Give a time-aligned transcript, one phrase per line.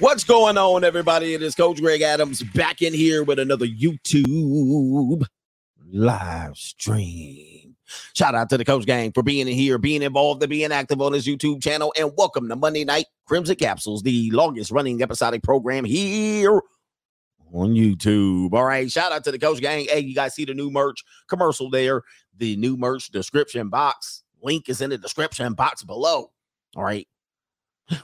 [0.00, 1.34] What's going on, everybody?
[1.34, 5.24] It is Coach Greg Adams back in here with another YouTube
[5.90, 7.74] live stream.
[8.14, 11.10] Shout out to the Coach Gang for being here, being involved, and being active on
[11.10, 11.92] this YouTube channel.
[11.98, 16.62] And welcome to Monday Night Crimson Capsules, the longest running episodic program here
[17.52, 18.52] on YouTube.
[18.52, 18.88] All right.
[18.88, 19.86] Shout out to the Coach Gang.
[19.90, 22.02] Hey, you guys see the new merch commercial there?
[22.36, 26.30] The new merch description box link is in the description box below.
[26.76, 27.08] All right.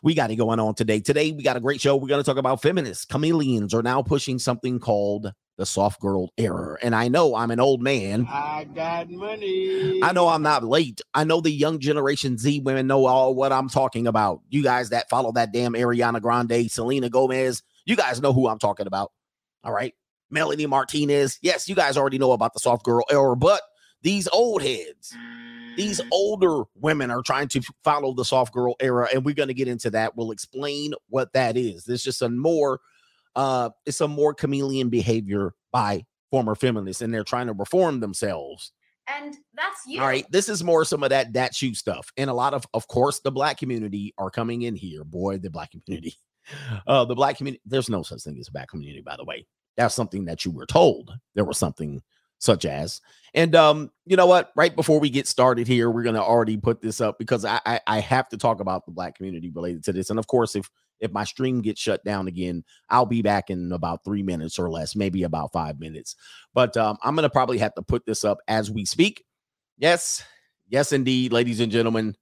[0.02, 1.00] We got it going on today.
[1.00, 1.96] Today, we got a great show.
[1.96, 3.04] We're going to talk about feminists.
[3.04, 6.76] Chameleons are now pushing something called the soft girl era.
[6.82, 8.26] And I know I'm an old man.
[8.28, 10.02] I got money.
[10.02, 11.00] I know I'm not late.
[11.14, 14.40] I know the young generation Z women know all what I'm talking about.
[14.48, 18.58] You guys that follow that damn Ariana Grande, Selena Gomez, you guys know who I'm
[18.58, 19.12] talking about.
[19.62, 19.94] All right.
[20.30, 21.38] Melanie Martinez.
[21.42, 23.60] Yes, you guys already know about the soft girl era, but
[24.02, 25.14] these old heads,
[25.76, 29.54] these older women are trying to follow the soft girl era, and we're going to
[29.54, 30.16] get into that.
[30.16, 31.84] We'll explain what that is.
[31.84, 32.80] There's just a more,
[33.36, 38.72] uh, it's a more chameleon behavior by former feminists, and they're trying to reform themselves.
[39.06, 40.00] And that's you.
[40.00, 42.66] All right, this is more some of that that shoe stuff, and a lot of,
[42.72, 45.04] of course, the black community are coming in here.
[45.04, 46.16] Boy, the black community,
[46.86, 47.60] uh, the black community.
[47.66, 49.46] There's no such thing as a black community, by the way.
[49.76, 51.12] That's something that you were told.
[51.34, 52.00] There was something
[52.44, 53.00] such as.
[53.34, 54.52] And um, you know what?
[54.54, 57.80] Right before we get started here, we're gonna already put this up because I, I
[57.86, 60.10] I have to talk about the black community related to this.
[60.10, 60.70] And of course, if
[61.00, 64.70] if my stream gets shut down again, I'll be back in about three minutes or
[64.70, 66.14] less, maybe about five minutes.
[66.54, 69.24] But um, I'm gonna probably have to put this up as we speak.
[69.78, 70.22] Yes,
[70.68, 72.14] yes, indeed, ladies and gentlemen,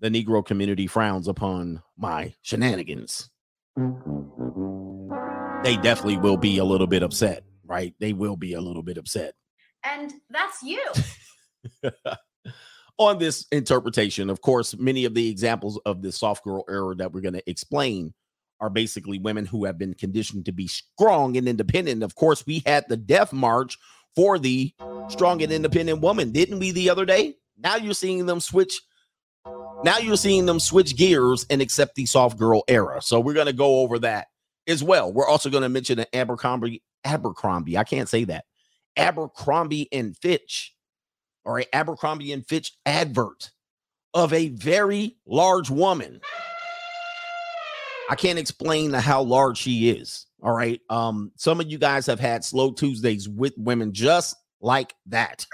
[0.00, 3.28] the Negro community frowns upon my shenanigans.
[5.62, 7.92] They definitely will be a little bit upset, right?
[7.98, 9.34] They will be a little bit upset.
[9.84, 10.82] And that's you.
[12.98, 14.28] on this interpretation.
[14.28, 17.50] Of course, many of the examples of the soft girl era that we're going to
[17.50, 18.12] explain
[18.60, 22.02] are basically women who have been conditioned to be strong and independent.
[22.02, 23.78] Of course, we had the death march
[24.16, 24.74] for the
[25.08, 27.36] strong and independent woman, didn't we, the other day?
[27.56, 28.80] Now you're seeing them switch.
[29.84, 33.00] Now you're seeing them switch gears and accept the soft girl era.
[33.00, 34.26] So we're going to go over that
[34.66, 35.12] as well.
[35.12, 37.78] We're also going to mention an Abercrombie, Abercrombie.
[37.78, 38.44] I can't say that.
[38.98, 40.74] Abercrombie and Fitch
[41.44, 43.52] or a Abercrombie and Fitch advert
[44.12, 46.20] of a very large woman.
[48.10, 50.26] I can't explain how large she is.
[50.42, 50.80] All right.
[50.90, 55.46] Um, some of you guys have had slow Tuesdays with women just like that.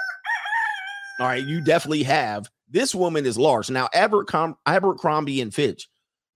[1.21, 2.51] All right, you definitely have.
[2.69, 3.71] This woman is large.
[3.71, 5.89] Now, Abercrom- Abercrombie and Fitch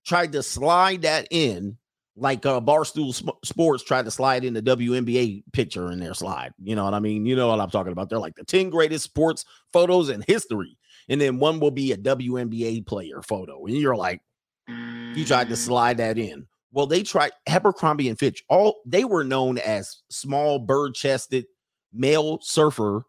[0.06, 1.77] tried to slide that in
[2.18, 6.52] like uh, Barstool Sp- Sports tried to slide in the WNBA picture in their slide.
[6.62, 7.24] You know what I mean?
[7.26, 8.08] You know what I'm talking about.
[8.10, 10.76] They're like the 10 greatest sports photos in history.
[11.08, 13.64] And then one will be a WNBA player photo.
[13.66, 14.20] And you're like,
[14.68, 15.58] you tried to Mm.
[15.58, 16.46] slide that in.
[16.72, 18.44] Well, they tried Abercrombie and Fitch.
[18.50, 21.46] All they were known as small bird-chested
[21.94, 23.04] male surfer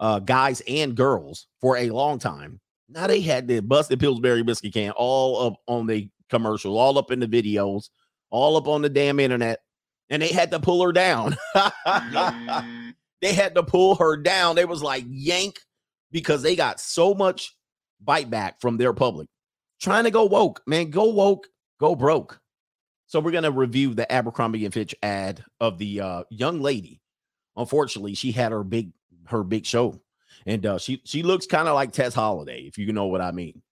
[0.00, 2.60] uh, guys and girls for a long time.
[2.88, 7.12] Now they had the busted Pillsbury biscuit can all up on the commercial, all up
[7.12, 7.90] in the videos,
[8.34, 9.60] all up on the damn internet,
[10.10, 11.36] and they had to pull her down.
[13.22, 14.56] they had to pull her down.
[14.56, 15.60] They was like yank
[16.10, 17.56] because they got so much
[18.02, 19.28] bite back from their public.
[19.80, 20.90] Trying to go woke, man.
[20.90, 21.46] Go woke,
[21.78, 22.40] go broke.
[23.06, 27.00] So we're gonna review the Abercrombie and Fitch ad of the uh, young lady.
[27.56, 28.90] Unfortunately, she had her big
[29.26, 30.00] her big show,
[30.44, 33.30] and uh, she she looks kind of like Tess Holliday, if you know what I
[33.30, 33.62] mean.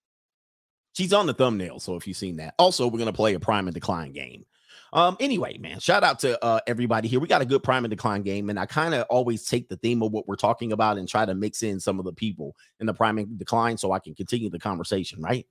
[0.93, 2.53] She's on the thumbnail, so if you've seen that.
[2.57, 4.45] Also, we're gonna play a prime and decline game.
[4.93, 7.19] Um, anyway, man, shout out to uh everybody here.
[7.19, 9.75] We got a good prime and decline game, and I kind of always take the
[9.77, 12.55] theme of what we're talking about and try to mix in some of the people
[12.79, 15.47] in the prime and decline so I can continue the conversation, right?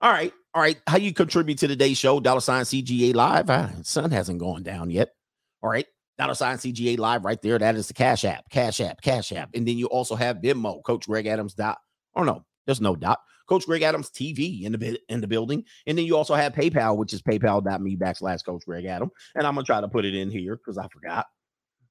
[0.00, 0.80] All right, all right.
[0.86, 2.20] How you contribute to today's show?
[2.20, 3.50] Dollar sign CGA live.
[3.50, 5.10] Uh, sun hasn't gone down yet.
[5.62, 5.86] All right.
[6.16, 7.58] Dollar sign CGA live right there.
[7.58, 9.50] That is the Cash App, Cash App, Cash App.
[9.52, 11.78] And then you also have Venmo, Coach Greg Adams dot.
[12.14, 13.18] Oh no, there's no dot.
[13.50, 15.64] Coach Greg Adams TV in the in the building.
[15.86, 19.10] And then you also have PayPal, which is paypal.me backslash Coach Greg Adam.
[19.34, 21.26] And I'm gonna try to put it in here because I forgot.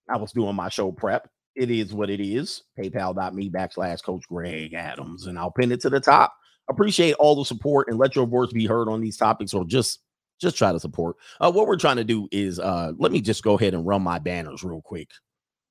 [0.10, 1.30] I was doing my show prep.
[1.56, 2.64] It is what it is.
[2.80, 5.28] PayPal.me backslash Coach Greg Adams.
[5.28, 6.34] And I'll pin it to the top.
[6.70, 10.00] Appreciate all the support and let your voice be heard on these topics or just
[10.40, 11.18] just try to support.
[11.42, 14.02] Uh, what we're trying to do is uh, let me just go ahead and run
[14.02, 15.10] my banners real quick.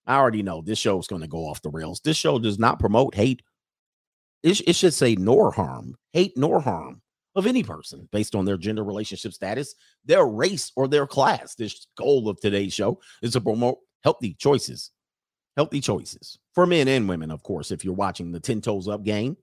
[0.06, 2.00] I already know this show is going to go off the rails.
[2.00, 3.42] This show does not promote hate.
[4.42, 7.02] It, it should say nor harm, hate nor harm
[7.34, 9.74] of any person based on their gender relationship status,
[10.04, 11.54] their race, or their class.
[11.54, 14.90] This goal of today's show is to promote healthy choices,
[15.56, 17.70] healthy choices for men and women, of course.
[17.70, 19.36] If you're watching the 10 toes up game,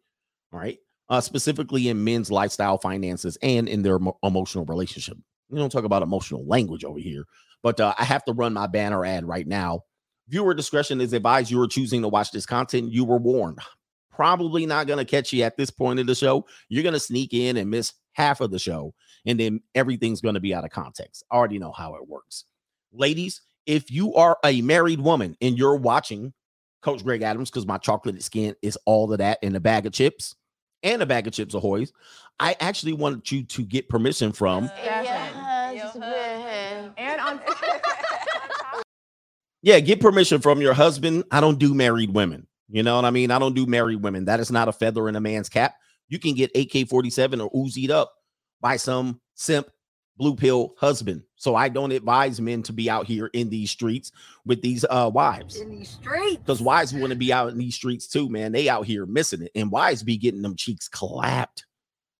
[0.51, 0.77] all right,
[1.09, 5.17] uh, specifically in men's lifestyle, finances, and in their emo- emotional relationship
[5.49, 7.25] We don't talk about emotional language over here.
[7.63, 9.81] But uh, I have to run my banner ad right now.
[10.27, 11.51] Viewer discretion is advised.
[11.51, 12.91] You are choosing to watch this content.
[12.91, 13.59] You were warned.
[14.15, 16.45] Probably not going to catch you at this point of the show.
[16.69, 18.93] You're going to sneak in and miss half of the show,
[19.25, 21.23] and then everything's going to be out of context.
[21.29, 22.45] I already know how it works.
[22.93, 26.33] Ladies, if you are a married woman and you're watching
[26.81, 29.91] Coach Greg Adams, because my chocolate skin is all of that in a bag of
[29.91, 30.35] chips
[30.83, 31.91] and a bag of chips ahoy's,
[32.39, 34.69] I actually wanted you to get permission from.
[36.97, 37.41] And on
[39.61, 41.23] Yeah, get permission from your husband.
[41.31, 42.47] I don't do married women.
[42.69, 43.31] You know what I mean?
[43.31, 44.25] I don't do married women.
[44.25, 45.75] That is not a feather in a man's cap.
[46.07, 48.13] You can get AK 47 or Uzi'd up
[48.61, 49.69] by some simp
[50.17, 51.23] blue pill husband.
[51.35, 54.11] So I don't advise men to be out here in these streets
[54.45, 55.57] with these uh wives.
[55.59, 56.37] in these streets.
[56.37, 58.51] Because wives want to be out in these streets too, man.
[58.51, 59.51] They out here missing it.
[59.55, 61.65] And wives be getting them cheeks clapped.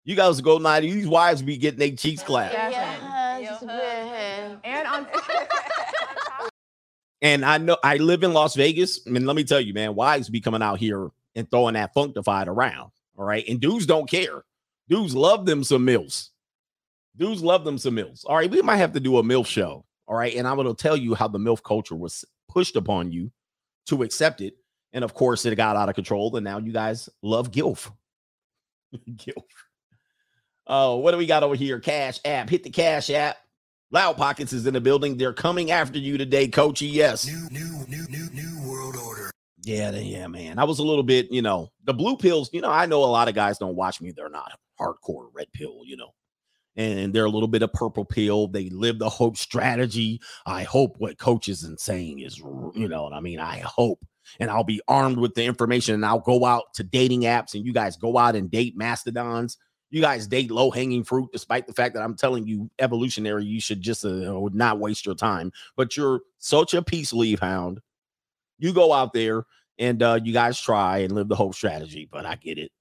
[0.03, 0.81] You guys go night.
[0.81, 2.53] These wives be getting their cheeks clapped.
[2.53, 3.15] Yeah.
[4.63, 5.07] And on
[7.21, 8.99] And I know I live in Las Vegas.
[9.07, 11.93] I mean, let me tell you, man, wives be coming out here and throwing that
[11.93, 12.91] functified around.
[13.17, 13.45] All right.
[13.47, 14.43] And dudes don't care.
[14.89, 16.31] Dudes love them some mills.
[17.17, 18.25] Dudes love them some mills.
[18.25, 18.51] All right.
[18.51, 19.85] We might have to do a MILF show.
[20.07, 20.35] All right.
[20.35, 23.31] And I'm going to tell you how the MILF culture was pushed upon you
[23.87, 24.55] to accept it.
[24.93, 26.35] And of course, it got out of control.
[26.35, 27.91] And now you guys love GILF.
[29.15, 29.43] GILF.
[30.67, 31.79] Oh, what do we got over here?
[31.79, 32.49] Cash app.
[32.49, 33.37] Hit the cash app.
[33.95, 35.15] Loud Pockets is in the building.
[35.15, 36.85] They're coming after you today, Coachy.
[36.85, 37.25] Yes.
[37.25, 39.31] New, new, new, new, new world order.
[39.63, 40.59] Yeah, yeah, man.
[40.59, 42.49] I was a little bit, you know, the blue pills.
[42.51, 44.11] You know, I know a lot of guys don't watch me.
[44.11, 46.09] They're not hardcore red pill, you know,
[46.75, 48.49] and they're a little bit of purple pill.
[48.49, 50.19] They live the hope strategy.
[50.45, 53.39] I hope what coach isn't saying is, you know what I mean.
[53.39, 54.05] I hope,
[54.41, 57.65] and I'll be armed with the information, and I'll go out to dating apps, and
[57.65, 59.57] you guys go out and date mastodons.
[59.91, 63.61] You guys date low hanging fruit, despite the fact that I'm telling you, evolutionary, you
[63.61, 65.51] should just uh, not waste your time.
[65.77, 67.79] But you're such a peace leave hound.
[68.57, 69.45] You go out there
[69.77, 72.07] and uh, you guys try and live the whole strategy.
[72.11, 72.71] But I get it.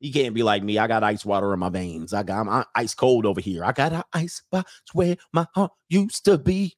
[0.00, 0.78] You can't be like me.
[0.78, 2.12] I got ice water in my veins.
[2.12, 3.64] I got I'm ice cold over here.
[3.64, 6.76] I got an ice box where my heart used to be.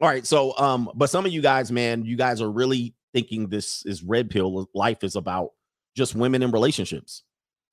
[0.00, 0.26] All right.
[0.26, 4.02] So, um, but some of you guys, man, you guys are really thinking this is
[4.02, 4.68] red pill.
[4.74, 5.50] Life is about
[5.96, 7.22] just women and relationships,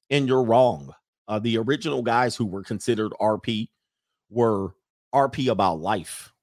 [0.09, 0.93] and you're wrong.
[1.29, 3.69] Uh, the original guys who were considered RP
[4.31, 4.73] were
[5.13, 6.33] RP about life.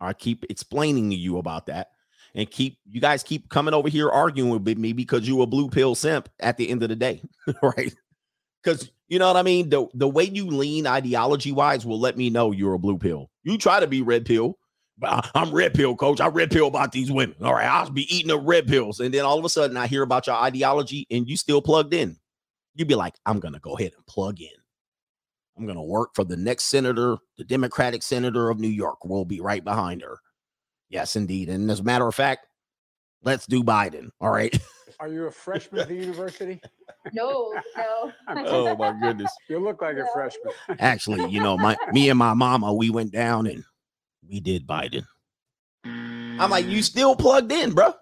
[0.00, 1.88] I keep explaining to you about that
[2.34, 5.70] and keep you guys keep coming over here arguing with me because you a blue
[5.70, 7.22] pill simp at the end of the day,
[7.62, 7.94] right?
[8.62, 9.70] Because you know what I mean.
[9.70, 13.30] The the way you lean ideology wise will let me know you're a blue pill.
[13.44, 14.58] You try to be red pill,
[14.98, 16.20] but I'm red pill, coach.
[16.20, 17.36] I red pill about these women.
[17.42, 19.86] All right, I'll be eating the red pills, and then all of a sudden I
[19.86, 22.16] hear about your ideology, and you still plugged in.
[22.74, 24.48] You'd be like, I'm gonna go ahead and plug in.
[25.56, 29.04] I'm gonna work for the next senator, the Democratic senator of New York.
[29.04, 30.18] We'll be right behind her.
[30.88, 31.48] Yes, indeed.
[31.48, 32.46] And as a matter of fact,
[33.22, 34.10] let's do Biden.
[34.20, 34.56] All right.
[35.00, 36.60] Are you a freshman at the university?
[37.12, 38.12] No, no.
[38.46, 39.30] oh my goodness.
[39.50, 40.54] You look like a freshman.
[40.78, 43.62] Actually, you know, my me and my mama, we went down and
[44.26, 45.04] we did Biden.
[45.84, 46.82] I'm like, you mm.
[46.82, 47.92] still plugged in, bro.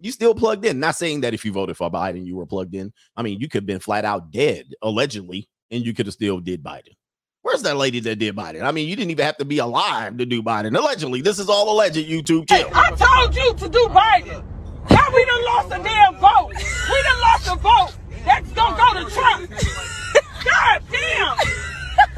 [0.00, 0.80] You still plugged in.
[0.80, 2.92] Not saying that if you voted for Biden, you were plugged in.
[3.16, 6.40] I mean, you could have been flat out dead, allegedly, and you could have still
[6.40, 6.94] did Biden.
[7.42, 8.62] Where's that lady that did Biden?
[8.62, 10.76] I mean, you didn't even have to be alive to do Biden.
[10.76, 11.96] Allegedly, this is all alleged.
[11.96, 12.70] YouTube chill.
[12.72, 14.42] I told you to do Biden.
[14.90, 16.52] Now we done lost a damn vote.
[16.54, 17.92] We done lost a vote.
[18.24, 19.50] That's gonna go to Trump.
[20.44, 21.36] God damn.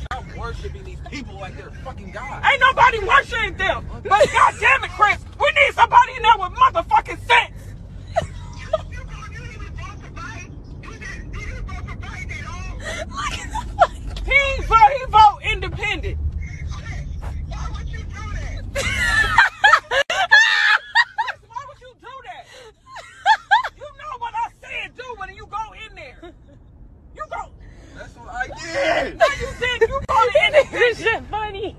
[0.00, 2.44] Stop worshiping these people like they're fucking God.
[2.44, 3.84] Ain't nobody worshiping them.
[4.04, 5.18] But God damn it, Chris.
[5.40, 7.52] We need somebody in there with motherfucking sense.
[14.24, 16.18] He vote, he vote independent.
[17.48, 18.14] Why would you do
[22.24, 22.46] that?
[23.76, 26.32] You know what I said do when you go in there.
[27.16, 27.50] You go.
[27.96, 29.18] That's what I did.
[29.18, 29.88] No, you did.
[29.88, 30.00] You
[30.46, 31.28] independent.
[31.28, 31.76] funny.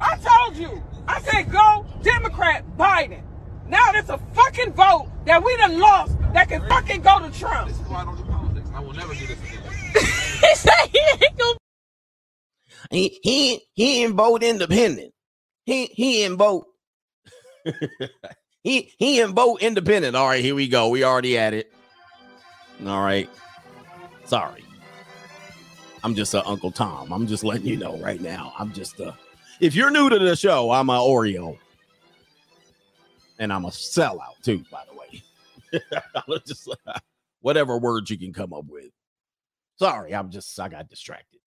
[0.00, 0.82] I told you.
[1.06, 3.22] I said go Democrat Biden.
[3.68, 7.70] Now there's a fucking vote that we done lost that can fucking go to Trump.
[12.92, 15.14] He he he ain't vote independent.
[15.64, 16.66] He he ain't vote.
[18.62, 20.14] he he ain't vote independent.
[20.14, 20.90] All right, here we go.
[20.90, 21.72] We already at it.
[22.86, 23.30] All right.
[24.26, 24.64] Sorry.
[26.04, 27.12] I'm just a Uncle Tom.
[27.12, 28.52] I'm just letting you know right now.
[28.58, 29.12] I'm just uh
[29.60, 31.56] if you're new to the show, I'm a Oreo.
[33.38, 35.22] And I'm a sellout too, by the way.
[36.46, 36.68] Just
[37.40, 38.90] whatever words you can come up with.
[39.78, 41.40] Sorry, I'm just I got distracted.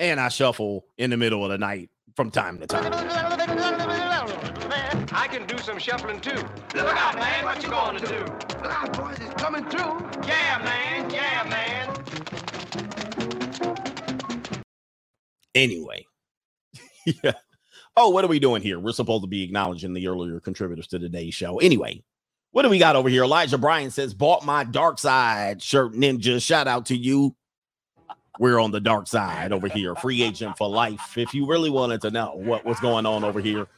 [0.00, 2.90] And I shuffle in the middle of the night from time to time.
[5.12, 6.42] I can do some shuffling too.
[6.74, 7.44] Look out, man.
[7.44, 8.16] What you gonna do?
[8.16, 9.18] Look out, boys.
[9.20, 10.00] It's coming through.
[10.26, 11.10] Yeah, man.
[11.10, 11.94] Yeah, man.
[15.54, 16.06] Anyway.
[17.22, 17.32] yeah.
[17.94, 18.80] Oh, what are we doing here?
[18.80, 21.58] We're supposed to be acknowledging the earlier contributors to today's show.
[21.58, 22.02] Anyway,
[22.52, 23.24] what do we got over here?
[23.24, 26.42] Elijah Bryan says, bought my dark side shirt ninja.
[26.42, 27.36] Shout out to you.
[28.40, 29.94] We're on the dark side over here.
[29.94, 31.16] Free agent for life.
[31.16, 33.68] If you really wanted to know what, what's going on over here.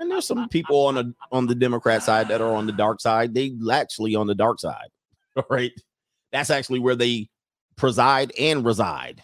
[0.00, 3.00] And there's some people on the on the Democrat side that are on the dark
[3.00, 3.34] side.
[3.34, 4.88] They actually on the dark side.
[5.36, 5.72] All right.
[6.32, 7.28] That's actually where they
[7.76, 9.22] preside and reside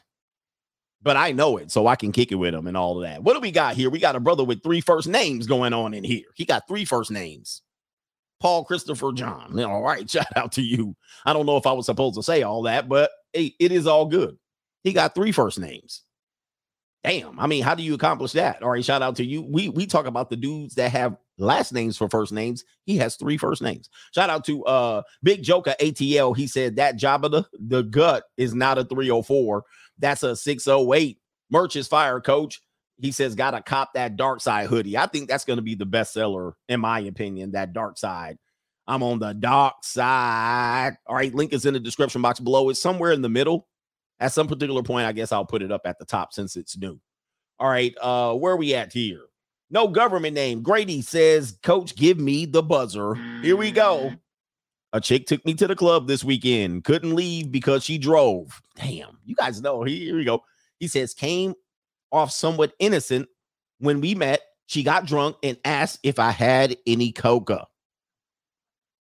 [1.02, 3.22] but I know it, so I can kick it with them and all of that.
[3.22, 3.90] What do we got here?
[3.90, 6.26] We got a brother with three first names going on in here.
[6.34, 7.62] He got three first names.
[8.40, 9.58] Paul Christopher John.
[9.60, 10.94] All right, shout out to you.
[11.24, 13.86] I don't know if I was supposed to say all that, but hey, it is
[13.86, 14.36] all good.
[14.82, 16.02] He got three first names.
[17.02, 17.40] Damn.
[17.40, 18.62] I mean, how do you accomplish that?
[18.62, 19.42] All right, shout out to you.
[19.42, 22.62] We we talk about the dudes that have last names for first names.
[22.84, 23.88] He has three first names.
[24.14, 26.36] Shout out to uh Big Joker ATL.
[26.36, 29.64] He said that job of the, the gut is not a 304.
[29.98, 31.18] That's a 608.
[31.50, 32.60] Merch is fire, coach.
[32.98, 34.98] He says, gotta cop that dark side hoodie.
[34.98, 38.36] I think that's gonna be the best seller, in my opinion, that dark side.
[38.86, 40.98] I'm on the dark side.
[41.06, 42.68] All right, link is in the description box below.
[42.68, 43.68] It's somewhere in the middle.
[44.20, 46.76] At some particular point, I guess I'll put it up at the top since it's
[46.76, 47.00] new.
[47.58, 49.22] All right, uh, where are we at here?
[49.70, 50.62] No government name.
[50.62, 53.14] Grady says, Coach, give me the buzzer.
[53.42, 54.12] Here we go.
[54.92, 56.84] A chick took me to the club this weekend.
[56.84, 58.60] Couldn't leave because she drove.
[58.74, 59.84] Damn, you guys know.
[59.84, 60.42] Here we go.
[60.80, 61.54] He says, came
[62.10, 63.28] off somewhat innocent
[63.78, 64.40] when we met.
[64.66, 67.66] She got drunk and asked if I had any coca.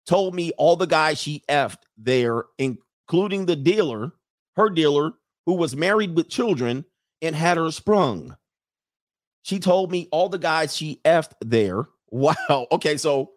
[0.06, 4.12] Told me all the guys she effed there, including the dealer,
[4.58, 5.12] her dealer,
[5.46, 6.84] who was married with children
[7.22, 8.36] and had her sprung.
[9.42, 11.86] She told me all the guys she effed there.
[12.10, 12.66] Wow.
[12.72, 13.32] Okay, so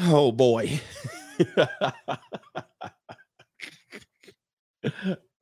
[0.00, 0.80] oh boy.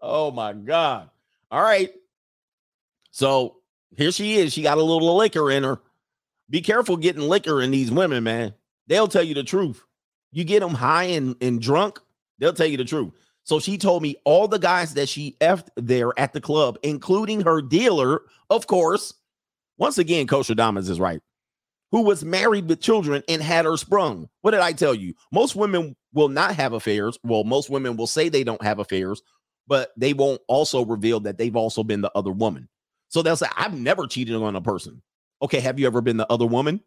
[0.03, 1.09] oh my god.
[1.51, 1.91] All right.
[3.13, 3.57] So
[3.97, 4.53] here she is.
[4.53, 5.81] She got a little liquor in her.
[6.51, 8.53] Be careful getting liquor in these women, man.
[8.89, 9.83] They'll tell you the truth.
[10.33, 11.99] You get them high and, and drunk,
[12.39, 13.15] they'll tell you the truth.
[13.45, 17.41] So she told me all the guys that she effed there at the club, including
[17.41, 19.15] her dealer, of course.
[19.79, 21.21] Once again, Coach Adamas is right.
[21.91, 24.29] Who was married with children and had her sprung.
[24.41, 25.15] What did I tell you?
[25.33, 27.19] Most women will not have affairs.
[27.25, 29.23] Well, most women will say they don't have affairs,
[29.67, 32.69] but they won't also reveal that they've also been the other woman.
[33.09, 35.03] So they'll say, I've never cheated on a person.
[35.43, 36.81] Okay, have you ever been the other woman?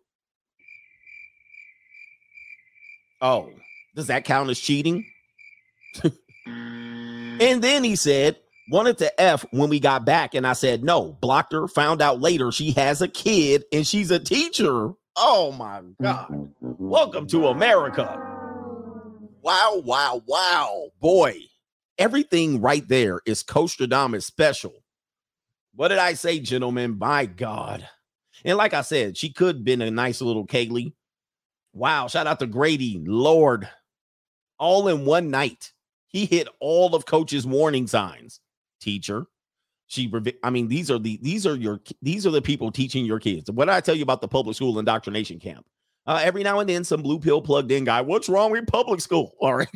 [3.22, 3.52] Oh,
[3.96, 5.06] does that count as cheating?
[7.46, 8.38] and then he said,
[8.72, 10.34] wanted to F when we got back.
[10.34, 14.10] And I said, no, blocked her, found out later she has a kid and she's
[14.10, 14.94] a teacher.
[15.16, 16.28] Oh my God.
[16.32, 16.88] Mm-hmm.
[16.90, 18.20] Welcome to America.
[19.44, 20.88] Wow, wow, wow.
[21.00, 21.38] Boy,
[22.00, 24.74] everything right there is Coach Stradamus special.
[25.76, 26.98] What did I say, gentlemen?
[26.98, 27.88] My God.
[28.44, 30.94] And like I said, she could have been a nice little Kaylee.
[31.74, 32.08] Wow.
[32.08, 33.04] Shout out to Grady.
[33.06, 33.70] Lord.
[34.58, 35.74] All in one night.
[36.16, 38.40] He hit all of coach's warning signs.
[38.80, 39.26] Teacher.
[39.88, 40.10] She
[40.44, 43.52] I mean, these are the these are your these are the people teaching your kids.
[43.52, 45.66] What did I tell you about the public school indoctrination camp?
[46.08, 48.00] Uh, every now and then, some blue pill plugged in guy.
[48.00, 49.34] What's wrong with public school?
[49.42, 49.68] All right.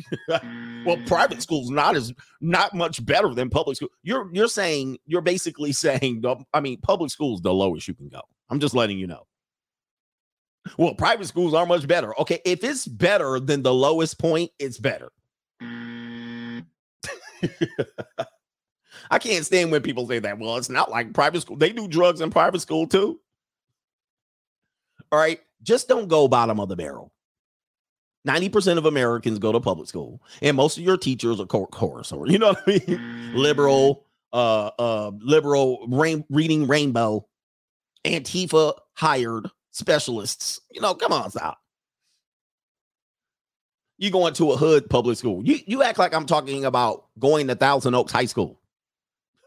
[0.86, 3.90] well, private school's not as not much better than public school.
[4.02, 6.24] You're you're saying you're basically saying.
[6.54, 8.22] I mean, public school's the lowest you can go.
[8.48, 9.26] I'm just letting you know.
[10.78, 12.18] Well, private schools are much better.
[12.18, 15.12] Okay, if it's better than the lowest point, it's better.
[19.10, 20.38] I can't stand when people say that.
[20.38, 21.56] Well, it's not like private school.
[21.56, 23.20] They do drugs in private school too.
[25.10, 25.40] All right.
[25.62, 27.12] Just don't go bottom of the barrel.
[28.26, 32.26] 90% of Americans go to public school, and most of your teachers are chorus or
[32.28, 33.34] you know what I mean?
[33.34, 37.26] Liberal, uh, uh, liberal rain, reading rainbow,
[38.04, 40.60] Antifa hired specialists.
[40.70, 41.59] You know, come on, stop.
[44.00, 45.44] You going to a hood public school.
[45.44, 48.58] You you act like I'm talking about going to Thousand Oaks High School.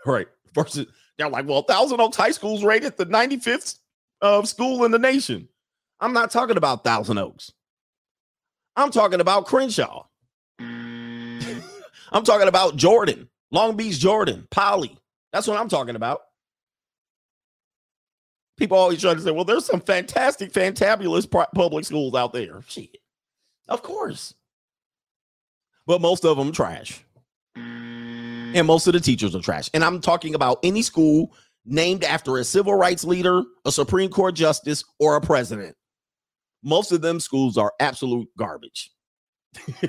[0.05, 0.27] Right.
[0.53, 0.85] Versus
[1.17, 3.79] they're like, well, Thousand Oaks High School's rated the 95th
[4.21, 5.49] uh, school in the nation.
[5.99, 7.51] I'm not talking about Thousand Oaks.
[8.75, 10.05] I'm talking about Crenshaw.
[10.59, 14.95] I'm talking about Jordan, Long Beach Jordan, Poly.
[15.31, 16.21] That's what I'm talking about.
[18.57, 22.61] People always try to say, well, there's some fantastic, fantabulous public schools out there.
[22.67, 22.97] Shit.
[23.67, 24.35] Of course.
[25.85, 27.03] But most of them trash.
[27.55, 29.69] And most of the teachers are trash.
[29.73, 31.33] And I'm talking about any school
[31.65, 35.75] named after a civil rights leader, a Supreme Court justice, or a president.
[36.63, 38.91] Most of them schools are absolute garbage.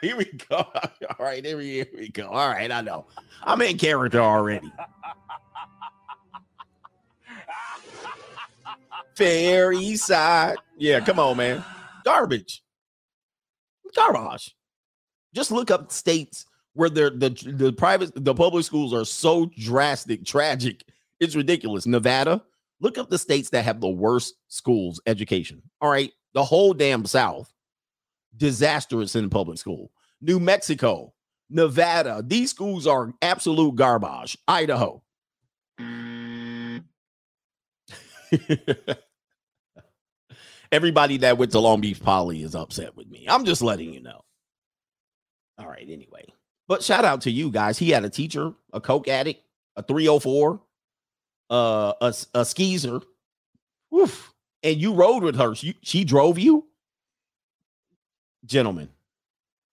[0.00, 0.56] here we go.
[0.56, 2.28] All right, here we, here we go.
[2.28, 3.06] All right, I know.
[3.42, 4.70] I'm in character already.
[9.16, 10.56] Fair East Side.
[10.76, 11.64] Yeah, come on, man.
[12.04, 12.62] Garbage.
[13.94, 14.54] Garbage.
[15.34, 17.10] Just look up states where the
[17.46, 20.84] the private the public schools are so drastic, tragic.
[21.20, 21.86] It's ridiculous.
[21.86, 22.42] Nevada.
[22.80, 25.60] Look up the states that have the worst schools education.
[25.80, 27.52] All right, the whole damn South,
[28.36, 29.90] disastrous in public school.
[30.20, 31.12] New Mexico,
[31.50, 32.22] Nevada.
[32.24, 34.38] These schools are absolute garbage.
[34.46, 35.02] Idaho.
[40.70, 43.26] Everybody that went to Long Beach Poly is upset with me.
[43.28, 44.22] I'm just letting you know.
[45.58, 46.24] All right, anyway.
[46.66, 47.78] But shout out to you guys.
[47.78, 49.42] He had a teacher, a coke addict,
[49.76, 50.60] a 304,
[51.50, 53.00] uh, a, a skeezer.
[53.90, 54.32] Woof.
[54.62, 55.54] And you rode with her.
[55.54, 56.66] She, she drove you.
[58.44, 58.88] Gentlemen,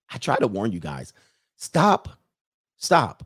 [0.10, 1.14] I try to warn you guys.
[1.58, 2.10] Stop.
[2.78, 3.24] Stop.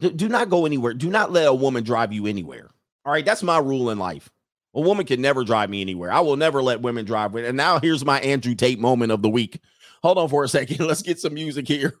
[0.00, 0.94] Do, do not go anywhere.
[0.94, 2.70] Do not let a woman drive you anywhere.
[3.04, 4.30] All right, that's my rule in life.
[4.74, 6.12] A woman can never drive me anywhere.
[6.12, 7.34] I will never let women drive.
[7.34, 9.60] And now here's my Andrew Tate moment of the week.
[10.02, 10.80] Hold on for a second.
[10.86, 11.94] Let's get some music here.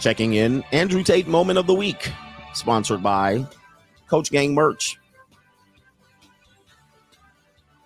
[0.00, 2.10] Checking in, Andrew Tate moment of the week,
[2.54, 3.46] sponsored by
[4.08, 4.98] Coach Gang merch.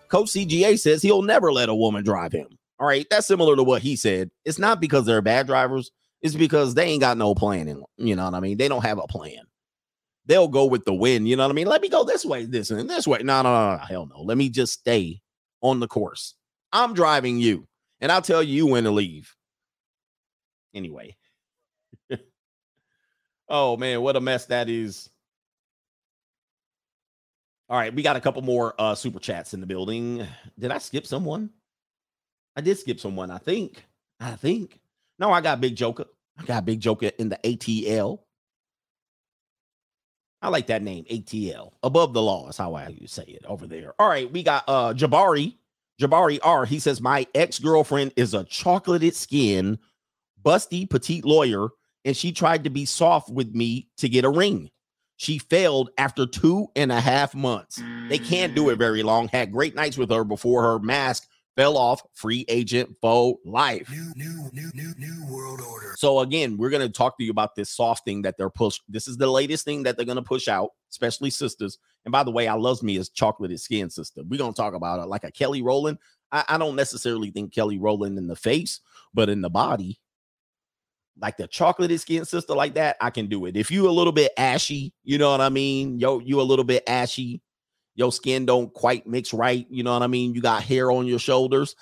[0.08, 2.46] Coach CGA says he'll never let a woman drive him.
[2.78, 4.30] All right, that's similar to what he said.
[4.44, 5.90] It's not because they're bad drivers,
[6.22, 7.68] it's because they ain't got no plan.
[7.68, 8.56] In, you know what I mean?
[8.56, 9.40] They don't have a plan.
[10.26, 11.28] They'll go with the wind.
[11.28, 11.68] You know what I mean?
[11.68, 13.18] Let me go this way, this and this way.
[13.22, 14.22] No, no, no, no, hell no.
[14.22, 15.20] Let me just stay
[15.60, 16.34] on the course.
[16.72, 17.66] I'm driving you,
[18.00, 19.34] and I'll tell you when to leave.
[20.74, 21.16] Anyway.
[23.48, 25.08] oh man, what a mess that is.
[27.68, 30.26] All right, we got a couple more uh super chats in the building.
[30.58, 31.50] Did I skip someone?
[32.56, 33.84] I did skip someone, I think.
[34.20, 34.80] I think.
[35.18, 36.06] No, I got Big Joker.
[36.38, 38.20] I got Big Joker in the ATL.
[40.42, 41.72] I like that name, ATL.
[41.82, 43.94] Above the law is how I say it over there.
[43.98, 45.54] All right, we got uh Jabari.
[46.00, 46.64] Jabari R.
[46.64, 49.78] He says, My ex-girlfriend is a chocolated skin,
[50.44, 51.68] busty petite lawyer,
[52.04, 54.70] and she tried to be soft with me to get a ring.
[55.16, 57.80] She failed after two and a half months.
[58.08, 59.28] They can't do it very long.
[59.28, 62.02] Had great nights with her before her mask fell off.
[62.12, 63.90] Free agent faux life.
[63.90, 65.94] New, new, new, new, new world order.
[65.96, 68.78] So again, we're going to talk to you about this soft thing that they're push.
[68.88, 71.78] This is the latest thing that they're going to push out, especially sisters.
[72.06, 74.22] And by the way, I loves me as chocolated skin sister.
[74.22, 75.98] Going to talk about it like a Kelly Rowland.
[76.30, 78.80] I, I don't necessarily think Kelly Rowland in the face,
[79.12, 79.98] but in the body,
[81.20, 83.56] like the chocolated skin sister like that, I can do it.
[83.56, 85.98] If you a little bit ashy, you know what I mean?
[85.98, 87.42] Yo, you a little bit ashy,
[87.96, 90.32] your skin don't quite mix right, you know what I mean?
[90.32, 91.74] You got hair on your shoulders.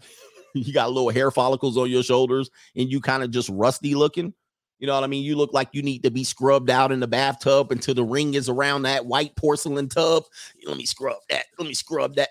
[0.54, 4.34] you got little hair follicles on your shoulders and you kind of just rusty looking.
[4.78, 5.24] You know what I mean?
[5.24, 8.34] You look like you need to be scrubbed out in the bathtub until the ring
[8.34, 10.24] is around that white porcelain tub.
[10.66, 11.46] Let me scrub that.
[11.58, 12.30] Let me scrub that.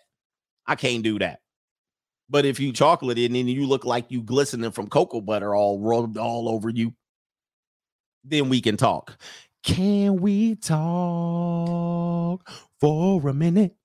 [0.68, 1.40] I can't do that.
[2.30, 5.56] But if you chocolate it and then you look like you glistening from cocoa butter
[5.56, 6.94] all rubbed all over you,
[8.24, 9.18] then we can talk.
[9.64, 13.76] Can we talk for a minute?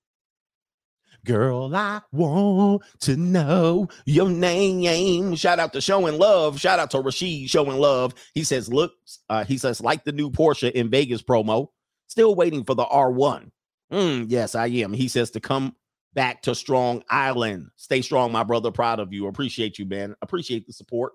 [1.25, 5.35] Girl, I want to know your name.
[5.35, 6.59] Shout out to Showing Love.
[6.59, 8.13] Shout out to Rashid Showing Love.
[8.33, 11.67] He says, looks, uh, he says, like the new Porsche in Vegas promo,
[12.07, 13.51] still waiting for the R1.
[13.91, 14.93] Mm, yes, I am.
[14.93, 15.75] He says to come
[16.13, 17.69] back to Strong Island.
[17.75, 18.71] Stay strong, my brother.
[18.71, 19.27] Proud of you.
[19.27, 20.15] Appreciate you, man.
[20.21, 21.13] Appreciate the support.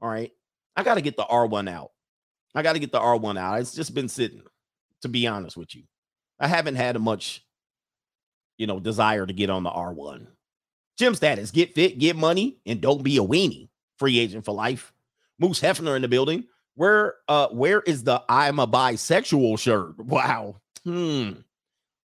[0.00, 0.30] All right.
[0.76, 1.90] I got to get the R1 out.
[2.54, 3.60] I got to get the R1 out.
[3.60, 4.42] It's just been sitting,
[5.02, 5.84] to be honest with you.
[6.38, 7.44] I haven't had much,
[8.62, 10.24] you know, desire to get on the R1.
[10.96, 13.68] Gym status, get fit, get money, and don't be a weenie.
[13.98, 14.92] Free agent for life.
[15.40, 16.44] Moose Hefner in the building.
[16.76, 19.94] Where uh where is the I'm a bisexual shirt?
[19.98, 20.60] Wow.
[20.84, 21.30] Hmm.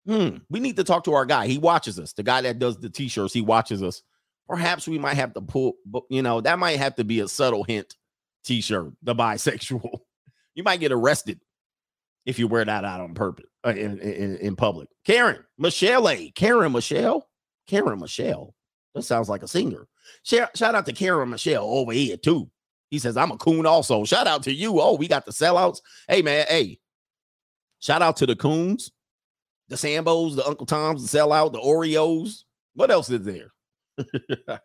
[0.07, 0.39] Hmm.
[0.49, 1.49] We need to talk to our guy.
[1.49, 2.15] He watches us.
[2.15, 4.01] The guy that does the t-shirts, he watches us.
[4.49, 5.75] Perhaps we might have to pull,
[6.09, 7.95] you know, that might have to be a subtle hint
[8.45, 9.99] t-shirt, the bisexual.
[10.55, 11.41] You might get arrested
[12.27, 14.89] if you wear that out on purpose uh, in, in, in public.
[15.07, 16.09] Karen, Michelle.
[16.35, 17.29] Karen Michelle,
[17.67, 18.55] Karen Michelle.
[18.95, 19.87] That sounds like a singer.
[20.23, 22.51] Shout out to Karen Michelle over here too.
[22.91, 24.05] He says I'm a coon also.
[24.05, 24.81] Shout out to you.
[24.81, 25.81] Oh, we got the sellouts.
[26.09, 26.79] Hey man, hey.
[27.81, 28.91] Shout out to the coons,
[29.69, 32.45] the Sambos, the Uncle Toms, the sellout, the Oreos.
[32.75, 33.53] What else is there?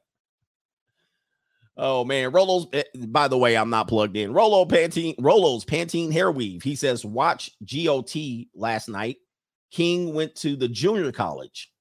[1.78, 2.68] Oh man, Rolo's.
[2.74, 4.34] eh, By the way, I'm not plugged in.
[4.34, 6.64] Rolo Pantene, Rolo's Pantene hair weave.
[6.64, 8.16] He says, watch GOT
[8.56, 9.18] last night.
[9.72, 11.72] King went to the junior college.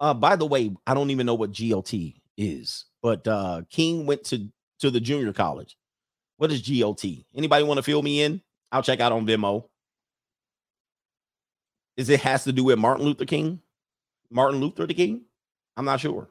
[0.00, 1.92] Uh, by the way, I don't even know what GOT
[2.36, 4.48] is, but uh King went to
[4.80, 5.76] to the junior college.
[6.38, 7.04] What is GOT?
[7.36, 8.40] Anybody want to fill me in?
[8.72, 9.64] I'll check out on Venmo.
[11.96, 13.60] Is it has to do with Martin Luther King?
[14.30, 15.22] Martin Luther the King?
[15.76, 16.28] I'm not sure.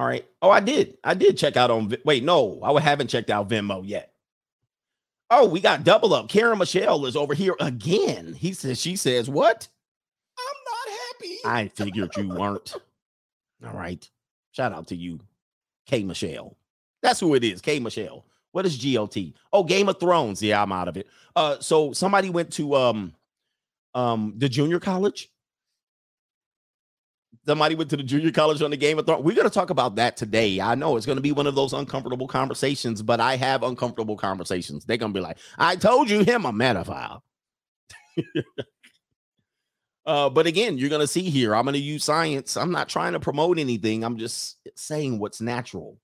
[0.00, 0.24] All right.
[0.40, 0.96] Oh, I did.
[1.04, 1.94] I did check out on.
[2.06, 4.14] Wait, no, I haven't checked out Venmo yet.
[5.28, 6.30] Oh, we got double up.
[6.30, 8.32] Karen Michelle is over here again.
[8.32, 9.68] He says, she says, what?
[10.38, 11.38] I'm not happy.
[11.44, 12.76] I figured you weren't.
[13.62, 14.08] All right.
[14.52, 15.20] Shout out to you,
[15.84, 16.56] K Michelle.
[17.02, 18.24] That's who it is, K Michelle.
[18.52, 19.34] What is GOT?
[19.52, 20.42] Oh, Game of Thrones.
[20.42, 21.08] Yeah, I'm out of it.
[21.36, 23.12] Uh, so somebody went to um
[23.92, 25.30] um the junior college.
[27.46, 29.24] Somebody went to the junior college on the Game of Thrones.
[29.24, 30.60] We're gonna talk about that today.
[30.60, 34.84] I know it's gonna be one of those uncomfortable conversations, but I have uncomfortable conversations.
[34.84, 37.20] They're gonna be like, I told you him a metaphor.
[40.06, 41.54] Uh, but again, you're gonna see here.
[41.54, 42.56] I'm gonna use science.
[42.56, 44.02] I'm not trying to promote anything.
[44.02, 45.98] I'm just saying what's natural.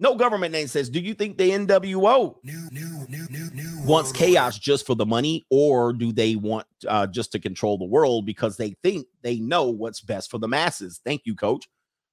[0.00, 4.86] No government name says, Do you think the NWO New, new, new, wants chaos just
[4.86, 8.74] for the money, or do they want uh, just to control the world because they
[8.82, 11.00] think they know what's best for the masses?
[11.04, 11.68] Thank you, coach.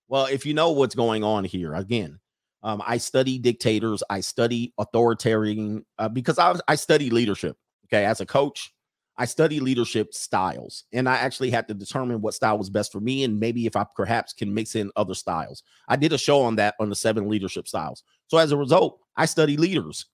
[0.10, 2.20] Well, if you know what's going on here, again,
[2.62, 7.56] um, I study dictators, I study authoritarian uh, because I, I study leadership.
[7.86, 8.74] Okay, as a coach,
[9.18, 13.00] I study leadership styles, and I actually had to determine what style was best for
[13.00, 15.64] me, and maybe if I perhaps can mix in other styles.
[15.88, 18.04] I did a show on that on the seven leadership styles.
[18.28, 20.06] So as a result, I study leaders,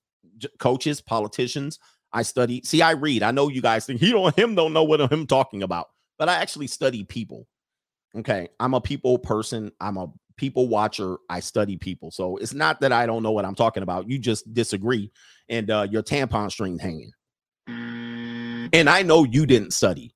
[0.58, 1.80] coaches, politicians.
[2.14, 2.62] I study.
[2.64, 3.24] See, I read.
[3.24, 6.30] I know you guys think he don't him don't know what I'm talking about, but
[6.30, 7.48] I actually study people.
[8.16, 9.72] Okay, I'm a people person.
[9.82, 11.18] I'm a people watcher.
[11.30, 12.12] I study people.
[12.12, 14.08] So it's not that I don't know what I'm talking about.
[14.08, 15.12] You just disagree,
[15.50, 17.12] and uh, your tampon string hanging.
[18.72, 20.14] And I know you didn't study.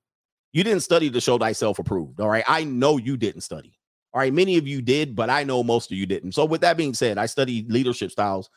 [0.53, 2.19] You didn't study to show thyself approved.
[2.19, 2.43] All right.
[2.47, 3.77] I know you didn't study.
[4.13, 4.33] All right.
[4.33, 6.31] Many of you did, but I know most of you didn't.
[6.33, 8.49] So, with that being said, I study leadership styles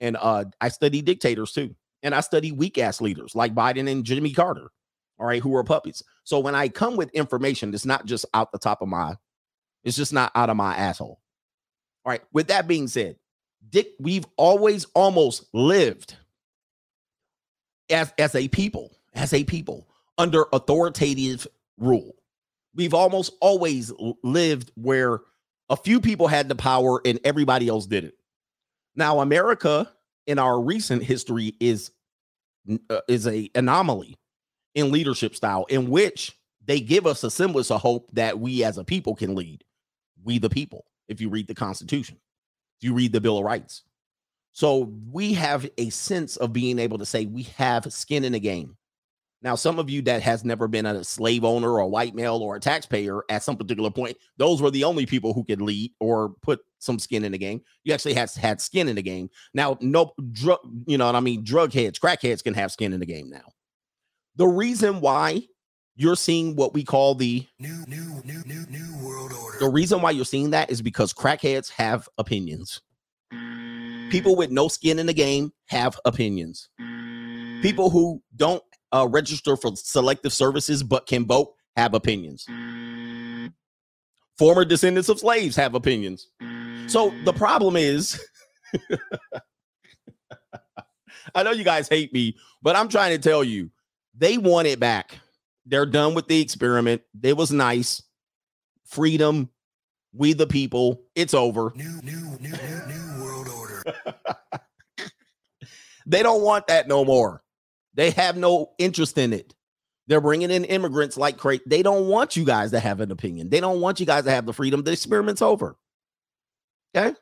[0.00, 1.74] and uh, I study dictators too.
[2.02, 4.70] And I study weak ass leaders like Biden and Jimmy Carter.
[5.18, 5.42] All right.
[5.42, 6.02] Who are puppies.
[6.24, 9.16] So, when I come with information, it's not just out the top of my,
[9.84, 11.20] it's just not out of my asshole.
[12.04, 12.22] All right.
[12.32, 13.16] With that being said,
[13.68, 16.16] Dick, we've always almost lived
[17.90, 21.46] as, as a people, as a people under authoritative
[21.78, 22.14] rule.
[22.74, 25.20] We've almost always lived where
[25.68, 28.14] a few people had the power and everybody else didn't.
[28.94, 29.90] Now, America
[30.26, 31.90] in our recent history is
[32.90, 34.16] uh, is a anomaly
[34.74, 38.78] in leadership style in which they give us a semblance of hope that we as
[38.78, 39.64] a people can lead.
[40.22, 40.84] We the people.
[41.08, 42.16] If you read the Constitution,
[42.78, 43.82] if you read the Bill of Rights,
[44.52, 48.40] so we have a sense of being able to say we have skin in the
[48.40, 48.76] game.
[49.42, 52.36] Now, some of you that has never been a slave owner or a white male
[52.36, 55.92] or a taxpayer at some particular point, those were the only people who could lead
[55.98, 57.60] or put some skin in the game.
[57.82, 59.30] You actually had had skin in the game.
[59.52, 61.42] Now, no drug, you know what I mean?
[61.42, 63.52] Drug heads, crackheads can have skin in the game now.
[64.36, 65.42] The reason why
[65.96, 69.58] you're seeing what we call the New, new, new, new, new world order.
[69.58, 72.80] the reason why you're seeing that is because crackheads have opinions.
[74.10, 76.68] People with no skin in the game have opinions.
[77.62, 82.46] People who don't uh, register for selective services but can vote have opinions.
[84.38, 86.28] Former descendants of slaves have opinions.
[86.86, 88.20] So the problem is,
[91.34, 93.70] I know you guys hate me, but I'm trying to tell you,
[94.16, 95.18] they want it back.
[95.64, 97.02] They're done with the experiment.
[97.22, 98.02] It was nice.
[98.86, 99.48] Freedom.
[100.12, 101.02] We the people.
[101.14, 101.72] It's over.
[101.74, 103.84] New, new, new, new, new world order.
[106.06, 107.42] They don't want that no more.
[107.94, 109.54] They have no interest in it.
[110.06, 111.62] They're bringing in immigrants like crazy.
[111.66, 113.50] They don't want you guys to have an opinion.
[113.50, 114.82] They don't want you guys to have the freedom.
[114.82, 115.76] The experiment's over.
[116.94, 117.14] Okay.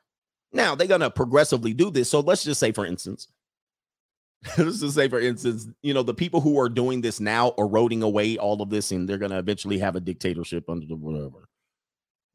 [0.52, 2.11] Now they're going to progressively do this.
[2.11, 3.28] So let's just say, for instance,
[4.59, 8.02] let's just say, for instance, you know, the people who are doing this now, eroding
[8.02, 11.48] away all of this, and they're going to eventually have a dictatorship under the whatever.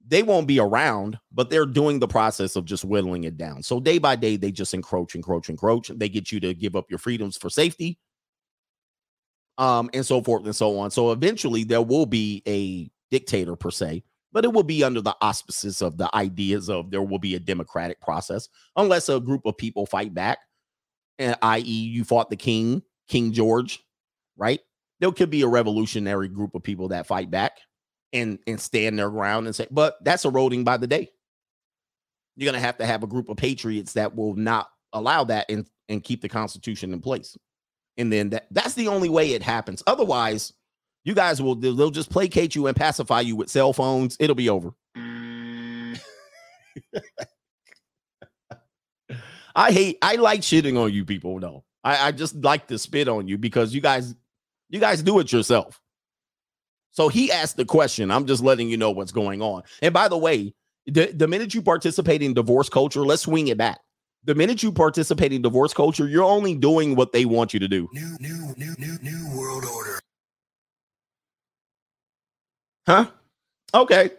[0.08, 3.64] They won't be around, but they're doing the process of just whittling it down.
[3.64, 5.88] So day by day, they just encroach, encroach, encroach.
[5.88, 7.98] They get you to give up your freedoms for safety,
[9.58, 10.92] um, and so forth and so on.
[10.92, 15.16] So eventually, there will be a dictator per se, but it will be under the
[15.22, 19.58] auspices of the ideas of there will be a democratic process, unless a group of
[19.58, 20.40] people fight back,
[21.20, 23.84] and i.e., you fought the king, King George,
[24.38, 24.60] right?
[25.00, 27.58] There could be a revolutionary group of people that fight back
[28.14, 31.10] and and stand their ground and say, but that's eroding by the day.
[32.36, 35.68] You're gonna have to have a group of patriots that will not allow that and
[35.90, 37.38] and keep the Constitution in place.
[37.98, 39.82] And then that that's the only way it happens.
[39.88, 40.54] Otherwise,
[41.04, 44.18] you guys will they'll just placate you and pacify you with cell phones.
[44.20, 44.74] It'll be over.
[49.56, 51.64] I hate I like shitting on you people though.
[51.84, 54.16] I, I just like to spit on you because you guys
[54.70, 55.80] you guys do it yourself.
[56.92, 58.10] So he asked the question.
[58.10, 59.64] I'm just letting you know what's going on.
[59.82, 60.54] And by the way,
[60.86, 63.80] the, the minute you participate in divorce culture, let's swing it back.
[64.26, 67.68] The minute you participate in divorce culture, you're only doing what they want you to
[67.68, 67.88] do.
[67.94, 70.00] New, new, new, new, new world order.
[72.88, 73.08] Huh?
[73.74, 74.12] Okay.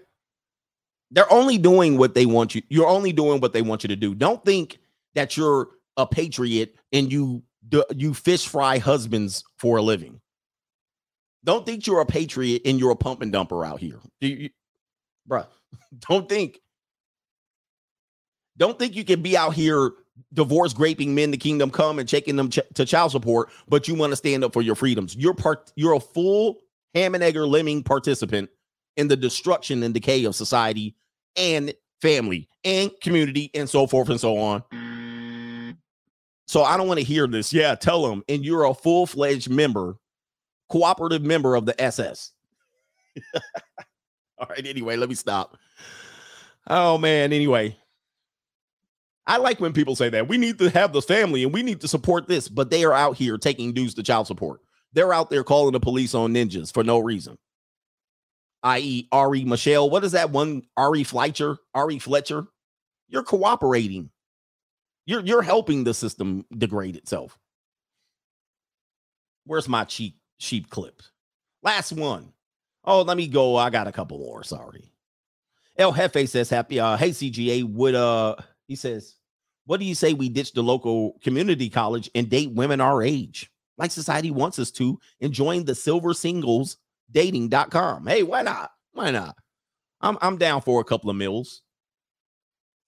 [1.10, 2.62] They're only doing what they want you.
[2.68, 4.14] You're only doing what they want you to do.
[4.14, 4.78] Don't think
[5.14, 7.42] that you're a patriot and you
[7.94, 10.20] you fish fry husbands for a living.
[11.42, 13.98] Don't think you're a patriot and you're a pump and dumper out here.
[14.20, 14.50] You- you-
[15.28, 15.46] bruh,
[16.08, 16.60] don't think.
[18.56, 19.92] Don't think you can be out here
[20.32, 23.94] divorce graping men to kingdom come and taking them ch- to child support, but you
[23.94, 25.14] want to stand up for your freedoms.
[25.16, 25.72] You're part.
[25.76, 26.58] You're a full
[26.94, 28.48] ham and egger lemming participant
[28.96, 30.96] in the destruction and decay of society
[31.36, 34.62] and family and community and so forth and so on.
[36.46, 37.52] So I don't want to hear this.
[37.52, 38.22] Yeah, tell them.
[38.28, 39.96] And you're a full fledged member,
[40.70, 42.32] cooperative member of the SS.
[44.38, 44.66] All right.
[44.66, 45.56] Anyway, let me stop.
[46.68, 47.32] Oh man.
[47.32, 47.76] Anyway,
[49.26, 51.80] I like when people say that we need to have the family and we need
[51.80, 54.60] to support this, but they are out here taking dues to child support.
[54.92, 57.36] They're out there calling the police on ninjas for no reason.
[58.62, 59.90] I.e., Ari Michelle.
[59.90, 60.62] What is that one?
[60.76, 61.58] Ari Fletcher?
[61.74, 62.46] Ari Fletcher?
[63.08, 64.10] You're cooperating.
[65.06, 67.38] You're you're helping the system degrade itself.
[69.44, 71.02] Where's my cheap sheep clip?
[71.62, 72.32] Last one.
[72.84, 73.56] Oh, let me go.
[73.56, 74.42] I got a couple more.
[74.42, 74.92] Sorry.
[75.76, 76.80] El Jefe says happy.
[76.80, 78.34] Uh, hey CGA, would uh
[78.66, 79.15] he says,
[79.66, 83.50] what do you say we ditch the local community college and date women our age?
[83.76, 86.78] Like society wants us to, and join the silver singles
[87.10, 88.06] dating.com.
[88.06, 88.70] Hey, why not?
[88.92, 89.36] Why not?
[90.00, 91.62] I'm I'm down for a couple of meals.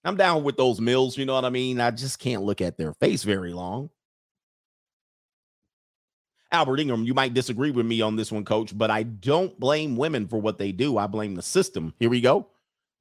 [0.03, 1.81] I'm down with those meals, you know what I mean?
[1.81, 3.89] I just can't look at their face very long.
[6.51, 9.97] Albert Ingram, you might disagree with me on this one, coach, but I don't blame
[9.97, 10.97] women for what they do.
[10.97, 11.93] I blame the system.
[11.99, 12.47] Here we go.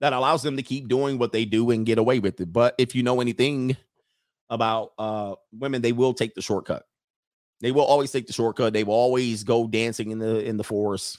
[0.00, 2.52] That allows them to keep doing what they do and get away with it.
[2.52, 3.76] But if you know anything
[4.50, 6.84] about uh women, they will take the shortcut.
[7.60, 8.72] They will always take the shortcut.
[8.72, 11.18] They will always go dancing in the in the forest.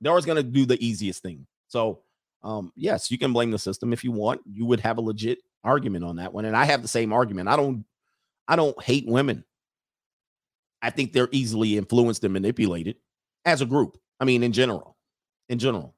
[0.00, 1.46] They're always going to do the easiest thing.
[1.68, 2.02] So,
[2.42, 4.42] um, yes, you can blame the system if you want.
[4.44, 7.48] You would have a legit argument on that one, and I have the same argument.
[7.48, 7.84] I don't,
[8.46, 9.44] I don't hate women.
[10.82, 12.96] I think they're easily influenced and manipulated
[13.46, 13.96] as a group.
[14.20, 14.96] I mean, in general,
[15.48, 15.94] in general.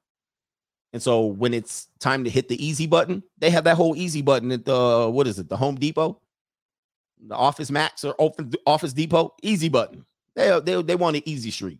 [0.97, 4.23] And so when it's time to hit the easy button, they have that whole easy
[4.23, 6.19] button at the what is it, the Home Depot,
[7.23, 10.07] the Office Max or Office Office Depot, easy button.
[10.35, 11.77] They they they want an easy street.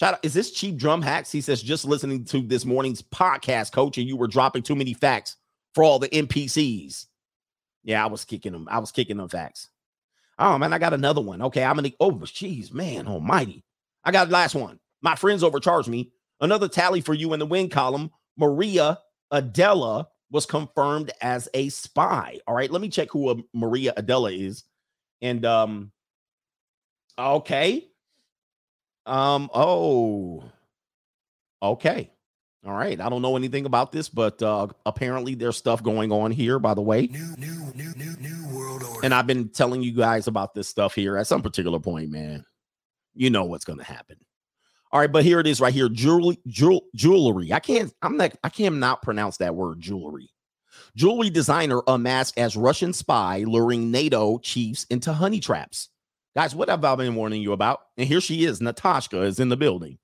[0.00, 1.30] Shout out, is this cheap drum hacks?
[1.30, 4.92] He says, just listening to this morning's podcast, coach, and you were dropping too many
[4.92, 5.36] facts
[5.72, 7.06] for all the NPCs.
[7.84, 8.66] Yeah, I was kicking them.
[8.68, 9.68] I was kicking them facts.
[10.36, 11.42] Oh man, I got another one.
[11.42, 11.92] Okay, I'm gonna.
[12.00, 13.62] Oh, jeez, man, almighty.
[14.02, 14.80] I got the last one.
[15.00, 16.10] My friends overcharged me.
[16.40, 18.10] Another tally for you in the win column.
[18.36, 18.98] Maria
[19.30, 22.38] Adela was confirmed as a spy.
[22.46, 24.64] All right, let me check who uh, Maria Adela is.
[25.20, 25.92] And um,
[27.18, 27.86] okay.
[29.06, 30.44] Um, oh,
[31.62, 32.10] okay.
[32.64, 33.00] All right.
[33.00, 36.74] I don't know anything about this, but uh apparently there's stuff going on here, by
[36.74, 37.08] the way.
[37.08, 39.00] New, new, new, new, new world order.
[39.02, 42.44] And I've been telling you guys about this stuff here at some particular point, man.
[43.14, 44.16] You know what's going to happen.
[44.92, 45.88] All right, but here it is right here.
[45.88, 47.52] Jewelry, jewel, jewelry.
[47.52, 50.28] I can't, I'm not, I can't not pronounce that word jewelry.
[50.94, 55.88] Jewelry designer unmasked as Russian spy luring NATO chiefs into honey traps.
[56.36, 57.80] Guys, what have I been warning you about?
[57.96, 58.60] And here she is.
[58.60, 59.98] Natasha is in the building.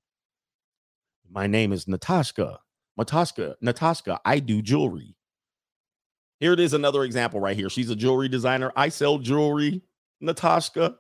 [1.31, 2.61] My name is Natasha.
[2.97, 5.15] Natasha, Natasha, I do jewelry.
[6.41, 7.69] Here it is, another example right here.
[7.69, 8.73] She's a jewelry designer.
[8.75, 9.83] I sell jewelry,
[10.21, 10.97] Natasha,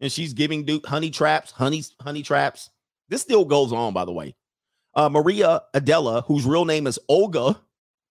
[0.00, 2.70] and she's giving Duke honey traps, honey, honey traps.
[3.08, 4.34] This still goes on, by the way.
[4.94, 7.60] Uh, Maria Adela, whose real name is Olga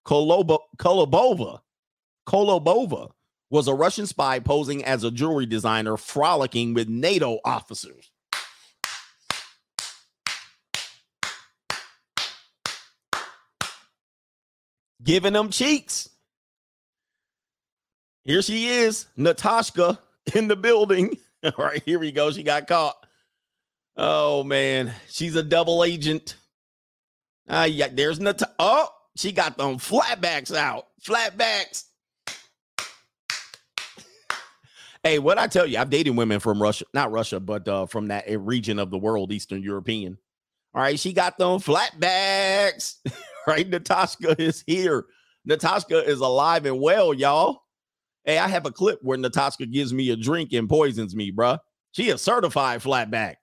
[0.06, 1.60] Kolobo, Kolobova,
[2.26, 3.12] Kolobova,
[3.50, 8.10] was a Russian spy posing as a jewelry designer, frolicking with NATO officers.
[15.04, 16.10] Giving them cheeks.
[18.24, 20.00] Here she is, Natasha
[20.36, 21.18] in the building.
[21.44, 22.32] All right, here we go.
[22.32, 23.07] She got caught.
[23.98, 26.36] Oh man, she's a double agent.
[27.50, 28.42] Ah, yeah, there's Nat.
[28.60, 30.88] Oh, She got them flatbacks out.
[31.04, 31.86] Flatbacks.
[35.04, 38.08] Hey, what I tell you, I've dated women from Russia, not Russia, but uh, from
[38.08, 40.18] that uh, region of the world, Eastern European.
[40.76, 42.96] All right, she got them flatbacks.
[43.48, 45.06] right, Natasha is here.
[45.46, 47.62] Natasha is alive and well, y'all.
[48.26, 51.60] Hey, I have a clip where Natasha gives me a drink and poisons me, bruh.
[51.94, 53.36] She a certified flatback.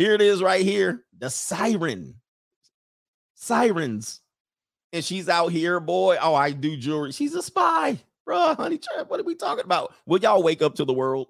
[0.00, 1.04] Here it is right here.
[1.18, 2.14] The siren.
[3.34, 4.22] Sirens.
[4.94, 6.16] And she's out here, boy.
[6.18, 7.12] Oh, I do jewelry.
[7.12, 7.98] She's a spy.
[8.26, 9.10] Bruh, honey trap.
[9.10, 9.92] What are we talking about?
[10.06, 11.26] Will y'all wake up to the world?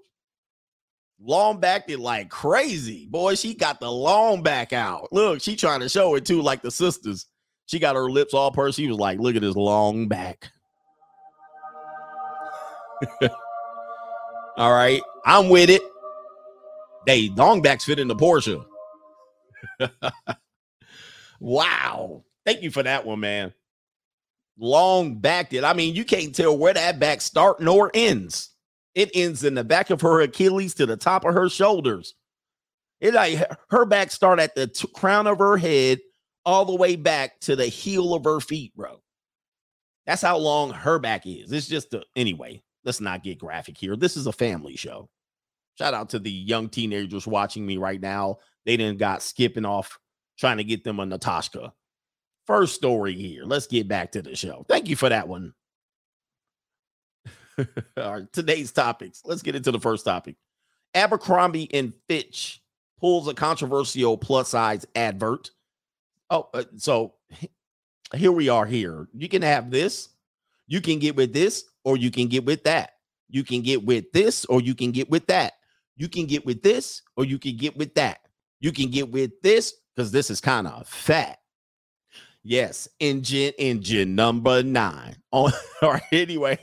[1.21, 3.07] Long backed it like crazy.
[3.07, 5.13] Boy, she got the long back out.
[5.13, 7.27] Look, she trying to show it too, like the sisters.
[7.67, 8.77] She got her lips all pursed.
[8.77, 10.49] She was like, look at this long back.
[14.57, 15.03] all right.
[15.27, 15.83] I'm with it.
[17.07, 18.65] They long backs fit in the Porsche.
[21.41, 22.25] wow.
[22.45, 23.53] Thank you for that one, man.
[24.59, 25.65] Long backed it.
[25.65, 28.51] I mean, you can't tell where that back start nor ends.
[28.95, 32.15] It ends in the back of her Achilles to the top of her shoulders.
[33.01, 36.01] It like her back start at the t- crown of her head
[36.45, 39.01] all the way back to the heel of her feet, bro.
[40.07, 41.53] That's how long her back is.
[41.53, 42.63] It's just a, anyway.
[42.85, 43.95] Let's not get graphic here.
[43.95, 45.09] This is a family show.
[45.81, 48.37] Shout out to the young teenagers watching me right now.
[48.66, 49.99] They didn't got skipping off
[50.38, 51.73] trying to get them a Natasha.
[52.47, 53.45] First story here.
[53.45, 54.66] Let's get back to the show.
[54.69, 55.55] Thank you for that one.
[57.97, 59.23] All right, today's topics.
[59.25, 60.37] Let's get into the first topic.
[60.93, 62.61] Abercrombie and Fitch
[63.01, 65.51] pulls a controversial plus size advert.
[66.29, 67.14] Oh, uh, so
[68.14, 69.09] here we are here.
[69.14, 70.11] You can have this.
[70.66, 72.97] You can get with this or you can get with that.
[73.31, 75.55] You can get with this or you can get with that.
[76.01, 78.21] You can get with this or you can get with that.
[78.59, 81.41] You can get with this because this is kind of fat.
[82.43, 85.17] Yes, engine, engine number nine.
[85.31, 86.03] Oh, all right.
[86.11, 86.59] Anyway,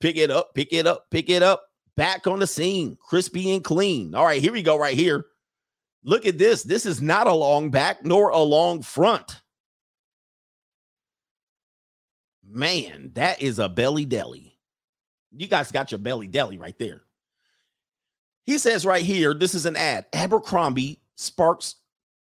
[0.00, 1.62] pick it up, pick it up, pick it up.
[1.96, 4.12] Back on the scene, crispy and clean.
[4.12, 5.24] All right, here we go, right here.
[6.02, 6.64] Look at this.
[6.64, 9.40] This is not a long back nor a long front.
[12.44, 14.58] Man, that is a belly deli.
[15.30, 17.03] You guys got your belly deli right there.
[18.44, 20.06] He says right here, this is an ad.
[20.12, 21.76] Abercrombie sparks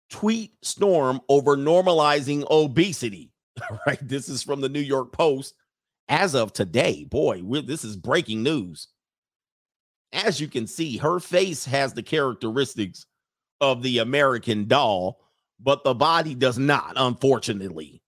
[0.09, 3.31] tweet storm over normalizing obesity.
[3.87, 3.99] right.
[4.01, 5.55] This is from the New York Post.
[6.09, 8.89] As of today, boy, this is breaking news.
[10.11, 13.05] As you can see, her face has the characteristics
[13.61, 15.21] of the American doll,
[15.59, 18.01] but the body does not, unfortunately.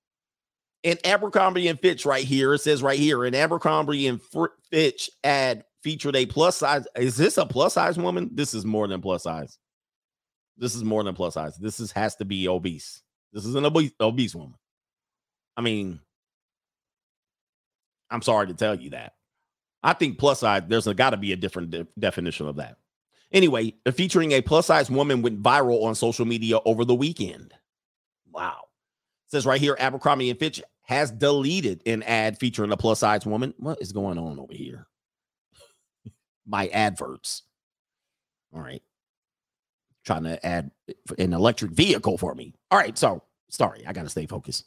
[0.83, 4.19] In Abercrombie and Fitch, right here, it says right here, in Abercrombie and
[4.69, 6.87] Fitch ad featured a plus size.
[6.95, 8.29] Is this a plus size woman?
[8.33, 9.57] This is more than plus size.
[10.57, 11.57] This is more than plus size.
[11.57, 13.01] This is has to be obese.
[13.31, 14.55] This is an obese, obese woman.
[15.57, 15.99] I mean,
[18.09, 19.13] I'm sorry to tell you that.
[19.81, 22.77] I think plus size, there's got to be a different de- definition of that.
[23.31, 27.53] Anyway, featuring a plus size woman went viral on social media over the weekend.
[28.31, 28.61] Wow.
[29.27, 33.25] It says right here Abercrombie and Fitch has deleted an ad featuring a plus size
[33.25, 33.53] woman.
[33.57, 34.87] What is going on over here?
[36.45, 37.43] My adverts.
[38.53, 38.81] All right
[40.03, 40.71] trying to add
[41.17, 42.53] an electric vehicle for me.
[42.71, 44.65] All right, so sorry, I got to stay focused.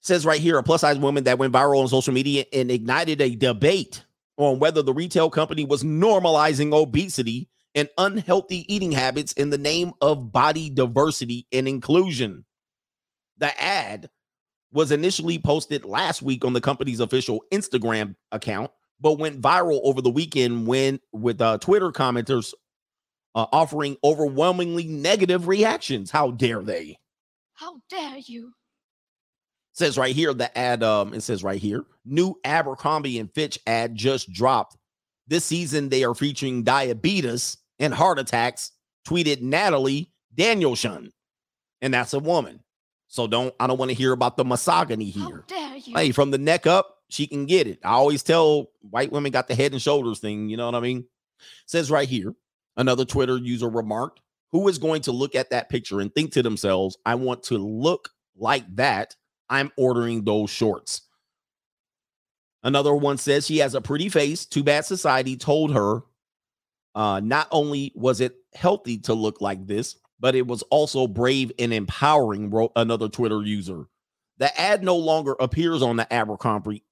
[0.00, 3.20] Says right here, a plus size woman that went viral on social media and ignited
[3.20, 4.04] a debate
[4.36, 9.92] on whether the retail company was normalizing obesity and unhealthy eating habits in the name
[10.00, 12.44] of body diversity and inclusion.
[13.38, 14.10] The ad
[14.72, 18.70] was initially posted last week on the company's official Instagram account,
[19.04, 22.54] but went viral over the weekend when with uh, Twitter commenters
[23.34, 26.10] uh, offering overwhelmingly negative reactions.
[26.10, 26.98] How dare they?
[27.52, 28.54] How dare you?
[29.74, 33.94] Says right here, the ad, um, it says right here, new Abercrombie and Fitch ad
[33.94, 34.78] just dropped.
[35.28, 38.72] This season, they are featuring diabetes and heart attacks,
[39.06, 41.12] tweeted Natalie Danielson.
[41.82, 42.60] And that's a woman.
[43.08, 45.44] So don't I don't want to hear about the misogyny here.
[45.50, 45.94] How dare you?
[45.94, 47.78] Hey, from the neck up, she can get it.
[47.84, 50.80] I always tell white women got the head and shoulders thing, you know what I
[50.80, 51.06] mean?
[51.66, 52.34] says right here,
[52.76, 54.20] Another Twitter user remarked,
[54.52, 57.58] Who is going to look at that picture and think to themselves, I want to
[57.58, 59.14] look like that?
[59.48, 61.02] I'm ordering those shorts.
[62.62, 64.46] Another one says she has a pretty face.
[64.46, 66.00] Too bad society told her
[66.94, 71.52] uh, not only was it healthy to look like this, but it was also brave
[71.58, 73.84] and empowering, wrote another Twitter user.
[74.38, 76.82] The ad no longer appears on the Abercrombie,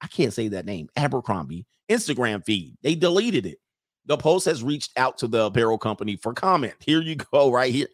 [0.00, 2.76] I can't say that name, Abercrombie Instagram feed.
[2.82, 3.58] They deleted it.
[4.06, 6.74] The Post has reached out to the apparel company for comment.
[6.80, 7.88] Here you go, right here.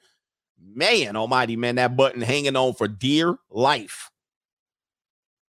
[0.65, 4.11] Man, almighty, man, that button hanging on for dear life.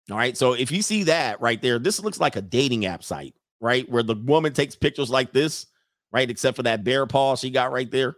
[0.09, 0.38] All right.
[0.38, 3.89] So if you see that right there, this looks like a dating app site, right?
[3.89, 5.65] Where the woman takes pictures like this,
[6.11, 6.30] right?
[6.30, 8.15] Except for that bear paw she got right there.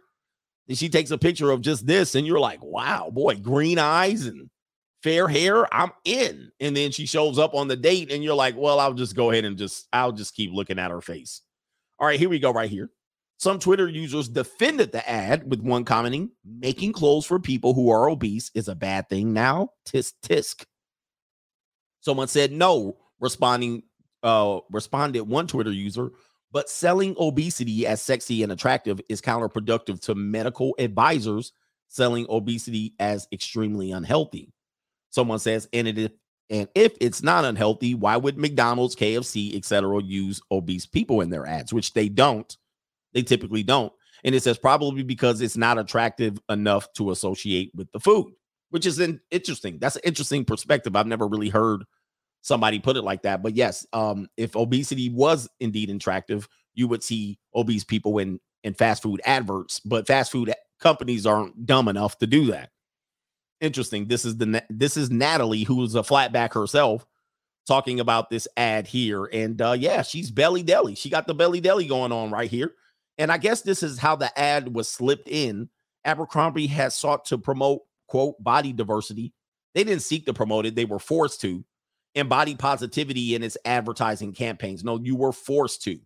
[0.68, 4.26] And she takes a picture of just this, and you're like, wow, boy, green eyes
[4.26, 4.50] and
[5.06, 5.72] fair hair.
[5.72, 6.52] I'm in.
[6.60, 9.30] And then she shows up on the date, and you're like, well, I'll just go
[9.30, 11.42] ahead and just, I'll just keep looking at her face.
[12.00, 12.90] All right, here we go, right here.
[13.38, 18.10] Some Twitter users defended the ad with one commenting, making clothes for people who are
[18.10, 19.70] obese is a bad thing now.
[19.86, 20.66] Tisk tisk.
[22.00, 23.84] Someone said no, responding,
[24.24, 26.12] uh, responded one Twitter user,
[26.52, 31.52] but selling obesity as sexy and attractive is counterproductive to medical advisors
[31.90, 34.55] selling obesity as extremely unhealthy.
[35.16, 36.10] Someone says, and it is
[36.50, 41.48] and if it's not unhealthy, why would McDonald's, KFC, etc., use obese people in their
[41.48, 42.56] ads, which they don't?
[43.14, 43.92] They typically don't.
[44.24, 48.34] And it says probably because it's not attractive enough to associate with the food,
[48.70, 49.80] which is an interesting.
[49.80, 50.96] That's an interesting perspective.
[50.96, 51.86] I've never really heard
[52.42, 53.42] somebody put it like that.
[53.42, 58.74] But yes, um, if obesity was indeed attractive, you would see obese people in in
[58.74, 59.80] fast food adverts.
[59.80, 62.70] But fast food companies aren't dumb enough to do that
[63.62, 64.08] interesting.
[64.08, 67.06] This is the this is Natalie, who's a flatback herself,
[67.68, 69.26] talking about this ad here.
[69.26, 70.96] And uh yeah, she's belly deli.
[70.96, 72.74] She got the belly deli going on right here.
[73.18, 75.70] And I guess this is how the ad was slipped in.
[76.04, 79.34] Abercrombie has sought to promote quote body diversity.
[79.74, 81.64] They didn't seek to promote it, they were forced to.
[82.14, 84.86] And body positivity in its advertising campaigns.
[84.86, 86.00] No, you were forced to.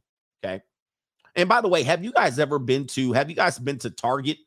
[0.44, 0.64] Okay.
[1.36, 3.90] And by the way, have you guys ever been to have you guys been to
[3.90, 4.38] Target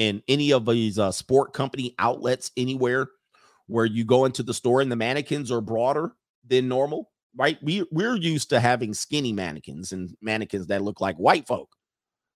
[0.00, 3.06] in any of these uh, sport company outlets anywhere
[3.66, 6.12] where you go into the store and the mannequins are broader
[6.48, 7.58] than normal, right?
[7.62, 11.68] We we're used to having skinny mannequins and mannequins that look like white folk.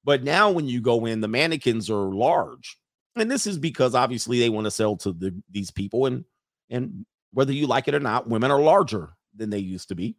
[0.04, 2.76] But now when you go in, the mannequins are large.
[3.16, 6.26] And this is because obviously they want to sell to the, these people and
[6.68, 10.18] and whether you like it or not, women are larger than they used to be.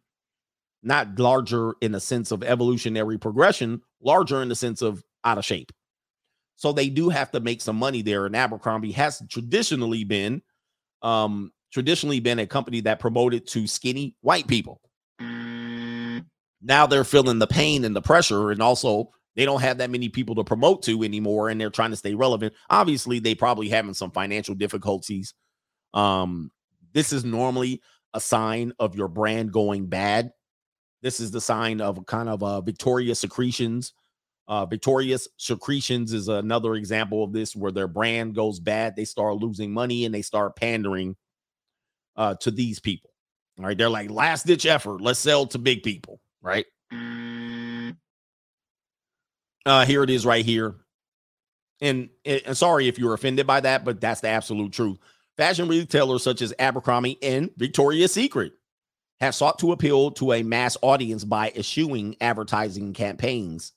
[0.82, 5.44] Not larger in the sense of evolutionary progression, larger in the sense of out of
[5.44, 5.70] shape.
[6.56, 8.26] So they do have to make some money there.
[8.26, 10.42] And Abercrombie has traditionally been
[11.02, 14.80] um traditionally been a company that promoted to skinny white people.
[16.62, 20.08] Now they're feeling the pain and the pressure, and also they don't have that many
[20.08, 22.54] people to promote to anymore, and they're trying to stay relevant.
[22.70, 25.34] Obviously, they probably having some financial difficulties.
[25.92, 26.50] Um,
[26.92, 27.82] this is normally
[28.14, 30.30] a sign of your brand going bad.
[31.02, 33.92] This is the sign of kind of uh, Victoria secretions
[34.48, 38.94] uh, Victorious Secretions is another example of this where their brand goes bad.
[38.94, 41.16] They start losing money and they start pandering
[42.14, 43.10] uh, to these people.
[43.58, 43.76] All right.
[43.76, 45.00] They're like, last ditch effort.
[45.00, 46.20] Let's sell to big people.
[46.42, 46.66] Right.
[49.64, 50.76] Uh, here it is right here.
[51.80, 54.98] And, and sorry if you're offended by that, but that's the absolute truth.
[55.36, 58.52] Fashion retailers such as Abercrombie and Victoria's Secret
[59.20, 63.72] have sought to appeal to a mass audience by eschewing advertising campaigns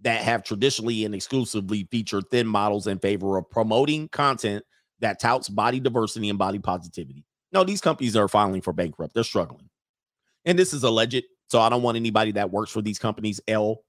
[0.00, 4.64] that have traditionally and exclusively featured thin models in favor of promoting content
[5.00, 7.24] that touts body diversity and body positivity.
[7.52, 9.14] No, these companies are filing for bankrupt.
[9.14, 9.68] They're struggling.
[10.44, 11.24] And this is alleged.
[11.48, 13.82] So I don't want anybody that works for these companies, L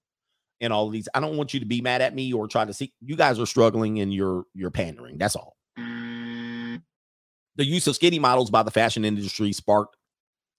[0.62, 1.08] and all these.
[1.14, 3.40] I don't want you to be mad at me or try to see you guys
[3.40, 5.18] are struggling and you're you're pandering.
[5.18, 5.56] That's all.
[5.78, 9.98] The use of skinny models by the fashion industry sparked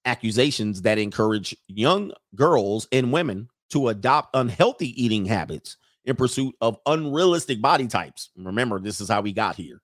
[0.04, 6.78] accusations that encourage young girls and women to adopt unhealthy eating habits in pursuit of
[6.86, 8.30] unrealistic body types.
[8.36, 9.80] Remember, this is how we got here.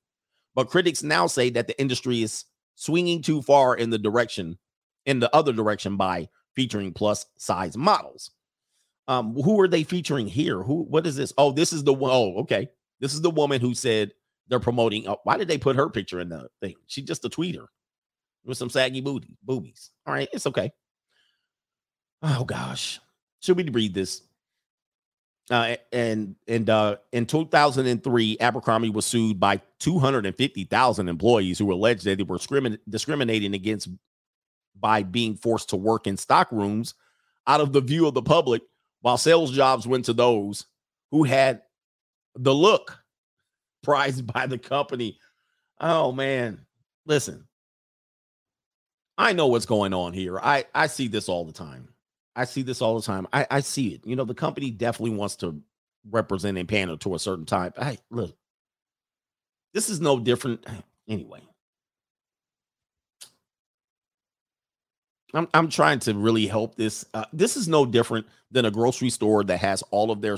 [0.55, 4.59] But critics now say that the industry is swinging too far in the direction,
[5.05, 8.31] in the other direction by featuring plus size models.
[9.09, 10.63] Um, who are they featuring here?
[10.63, 11.33] Who, what is this?
[11.39, 12.11] Oh, this is the one.
[12.13, 12.69] Oh, okay.
[12.99, 14.13] This is the woman who said
[14.49, 15.07] they're promoting.
[15.07, 16.75] Uh, why did they put her picture in the thing?
[16.87, 17.67] She's just a tweeter
[18.45, 19.91] with some saggy booty boobies.
[20.07, 20.73] All right, it's okay.
[22.23, 22.99] Oh gosh.
[23.47, 24.23] Should we read this?
[25.49, 32.19] Uh, and and uh, in 2003, Abercrombie was sued by 250,000 employees who alleged that
[32.19, 33.89] they were discrimin- discriminating against
[34.81, 36.95] by being forced to work in stock rooms
[37.47, 38.63] out of the view of the public,
[39.03, 40.67] while sales jobs went to those
[41.13, 41.63] who had
[42.35, 42.99] the look
[43.85, 45.21] prized by the company.
[45.81, 46.67] Oh man,
[47.05, 47.47] listen,
[49.17, 50.41] I know what's going on here.
[50.41, 51.91] I I see this all the time.
[52.37, 53.27] I see this all the time.
[53.33, 54.07] I, I see it.
[54.07, 55.61] You know, the company definitely wants to
[56.11, 57.77] represent and pander to a certain type.
[57.79, 58.37] Hey, look,
[59.75, 60.65] this is no different.
[61.09, 61.41] Anyway,
[65.33, 67.05] I'm I'm trying to really help this.
[67.15, 70.37] Uh, this is no different than a grocery store that has all of their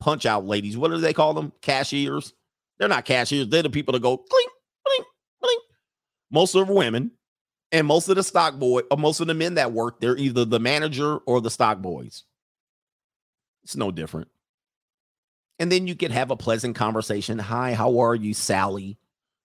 [0.00, 0.78] punch out ladies.
[0.78, 1.52] What do they call them?
[1.60, 2.32] Cashiers.
[2.78, 3.48] They're not cashiers.
[3.48, 4.50] They're the people that go clink,
[4.86, 5.06] clink,
[5.42, 5.62] clink.
[6.30, 7.10] Most of them women
[7.74, 10.44] And most of the stock boy, or most of the men that work, they're either
[10.44, 12.22] the manager or the stock boys.
[13.64, 14.28] It's no different.
[15.58, 17.36] And then you can have a pleasant conversation.
[17.36, 18.96] Hi, how are you, Sally?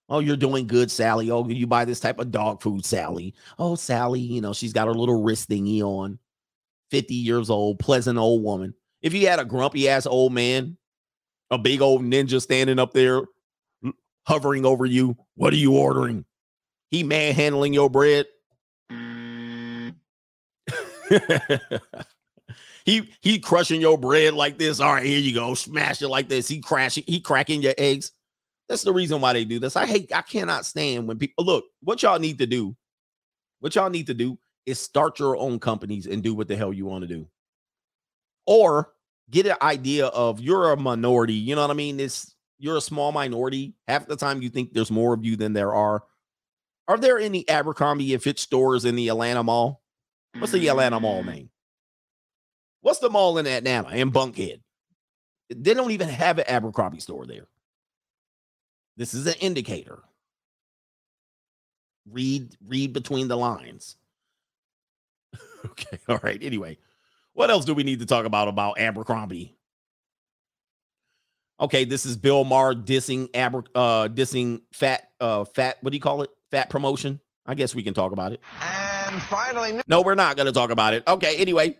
[0.08, 1.28] Oh, you're doing good, Sally.
[1.32, 3.34] Oh, you buy this type of dog food, Sally.
[3.58, 6.20] Oh, Sally, you know, she's got her little wrist thingy on.
[6.92, 8.74] 50 years old, pleasant old woman.
[9.02, 10.76] If you had a grumpy ass old man,
[11.50, 13.22] a big old ninja standing up there
[13.84, 13.92] mm,
[14.24, 16.24] hovering over you, what are you ordering?
[16.90, 18.26] He manhandling your bread.
[18.90, 19.94] Mm.
[22.84, 24.80] he he crushing your bread like this.
[24.80, 25.54] All right, here you go.
[25.54, 26.48] Smash it like this.
[26.48, 28.12] He crashing, he cracking your eggs.
[28.68, 29.74] That's the reason why they do this.
[29.74, 32.76] I hate, I cannot stand when people look, what y'all need to do,
[33.58, 36.72] what y'all need to do is start your own companies and do what the hell
[36.72, 37.26] you want to do.
[38.46, 38.92] Or
[39.28, 41.34] get an idea of you're a minority.
[41.34, 41.98] You know what I mean?
[41.98, 43.74] It's you're a small minority.
[43.88, 46.04] Half the time you think there's more of you than there are.
[46.90, 49.80] Are there any Abercrombie and Fitch stores in the Atlanta Mall?
[50.36, 51.48] What's the Atlanta Mall name?
[52.80, 54.60] What's the mall in Atlanta in Buckhead?
[55.54, 57.46] They don't even have an Abercrombie store there.
[58.96, 60.00] This is an indicator.
[62.10, 63.94] Read read between the lines.
[65.66, 66.42] okay, all right.
[66.42, 66.76] Anyway,
[67.34, 69.54] what else do we need to talk about about Abercrombie?
[71.60, 76.02] Okay, this is Bill Maher dissing Aber uh dissing fat uh fat what do you
[76.02, 76.30] call it?
[76.50, 77.20] Fat promotion.
[77.46, 78.40] I guess we can talk about it.
[78.60, 81.02] And finally, No, we're not going to talk about it.
[81.06, 81.78] Okay, anyway.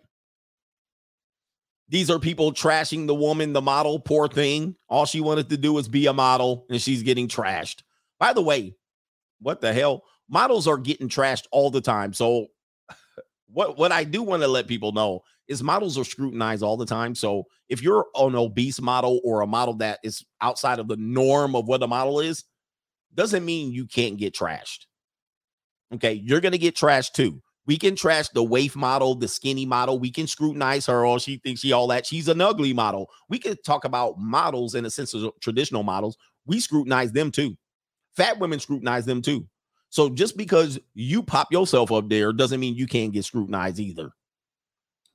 [1.88, 4.76] These are people trashing the woman, the model, poor thing.
[4.88, 7.82] All she wanted to do was be a model and she's getting trashed.
[8.20, 8.76] By the way,
[9.40, 10.04] what the hell?
[10.28, 12.12] Models are getting trashed all the time.
[12.12, 12.46] So
[13.48, 16.86] what what I do want to let people know is models are scrutinized all the
[16.86, 17.16] time.
[17.16, 21.56] So if you're an obese model or a model that is outside of the norm
[21.56, 22.44] of what a model is,
[23.14, 24.86] doesn't mean you can't get trashed.
[25.94, 27.42] Okay, you're gonna get trashed too.
[27.66, 29.98] We can trash the waif model, the skinny model.
[29.98, 32.06] We can scrutinize her, or she thinks she all that.
[32.06, 33.08] She's an ugly model.
[33.28, 36.16] We could talk about models in a sense of traditional models.
[36.46, 37.56] We scrutinize them too.
[38.16, 39.46] Fat women scrutinize them too.
[39.90, 44.10] So just because you pop yourself up there doesn't mean you can't get scrutinized either.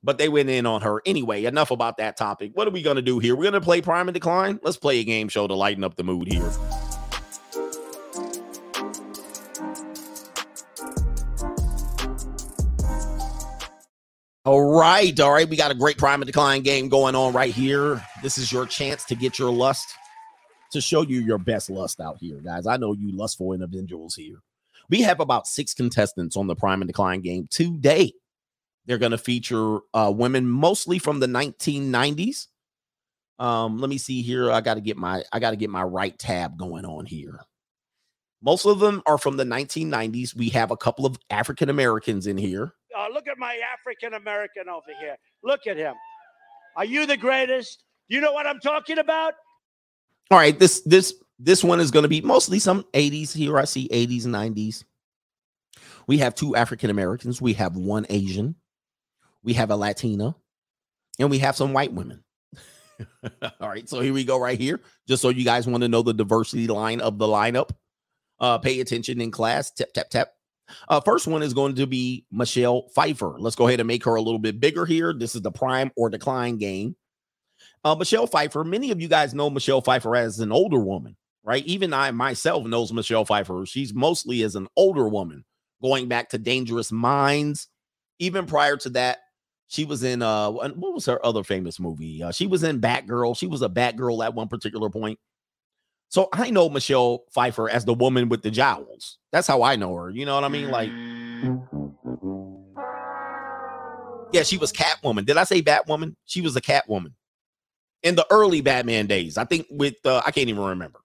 [0.04, 1.46] But they went in on her anyway.
[1.46, 2.52] Enough about that topic.
[2.54, 3.36] What are we gonna do here?
[3.36, 4.60] We're gonna play Prime and Decline.
[4.64, 6.52] Let's play a game show to lighten up the mood here.
[14.46, 15.50] All right, all right.
[15.50, 18.06] We got a great prime and decline game going on right here.
[18.22, 19.88] This is your chance to get your lust,
[20.72, 22.68] to show you your best lust out here, guys.
[22.68, 24.38] I know you lustful individuals here.
[24.88, 28.14] We have about six contestants on the prime and decline game today.
[28.86, 32.46] They're going to feature uh, women mostly from the 1990s.
[33.40, 34.52] Um, let me see here.
[34.52, 37.40] I got to get my I got to get my right tab going on here.
[38.44, 40.36] Most of them are from the 1990s.
[40.36, 42.76] We have a couple of African Americans in here.
[43.06, 45.16] Uh, look at my African American over here.
[45.44, 45.94] Look at him.
[46.76, 47.84] Are you the greatest?
[48.08, 49.34] You know what I'm talking about?
[50.32, 53.58] All right, this this this one is going to be mostly some 80s here.
[53.58, 54.84] I see 80s, 90s.
[56.08, 57.42] We have two African Americans.
[57.42, 58.56] We have one Asian.
[59.44, 60.36] We have a Latina,
[61.20, 62.24] and we have some white women.
[63.60, 64.82] All right, so here we go right here.
[65.08, 67.72] Just so you guys want to know the diversity line of the lineup.
[68.40, 69.72] Uh, pay attention in class.
[69.72, 70.35] Tap tap tap.
[70.88, 73.36] Uh, first one is going to be Michelle Pfeiffer.
[73.38, 75.14] Let's go ahead and make her a little bit bigger here.
[75.14, 76.96] This is the prime or decline game.
[77.84, 78.64] Uh, Michelle Pfeiffer.
[78.64, 81.66] Many of you guys know Michelle Pfeiffer as an older woman, right?
[81.66, 83.66] Even I myself knows Michelle Pfeiffer.
[83.66, 85.46] She's mostly as an older woman,
[85.82, 87.68] going back to Dangerous Minds.
[88.18, 89.20] Even prior to that,
[89.68, 92.24] she was in uh, what was her other famous movie?
[92.24, 93.38] Uh, she was in Batgirl.
[93.38, 95.20] She was a Batgirl at one particular point.
[96.10, 99.18] So I know Michelle Pfeiffer as the woman with the jowls.
[99.32, 100.10] That's how I know her.
[100.10, 100.70] You know what I mean?
[100.70, 100.90] Like,
[104.32, 105.26] yeah, she was Catwoman.
[105.26, 106.16] Did I say Batwoman?
[106.26, 107.14] She was a Catwoman
[108.04, 109.38] in the early Batman days.
[109.38, 111.00] I think with uh, I can't even remember.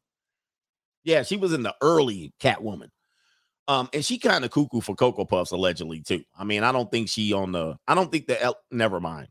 [1.03, 2.91] Yeah, she was in the early Catwoman.
[3.69, 6.23] Um, and she kind of cuckoo for Cocoa Puffs allegedly too.
[6.37, 7.77] I mean, I don't think she on the.
[7.87, 8.41] I don't think the.
[8.43, 9.29] El- Never mind.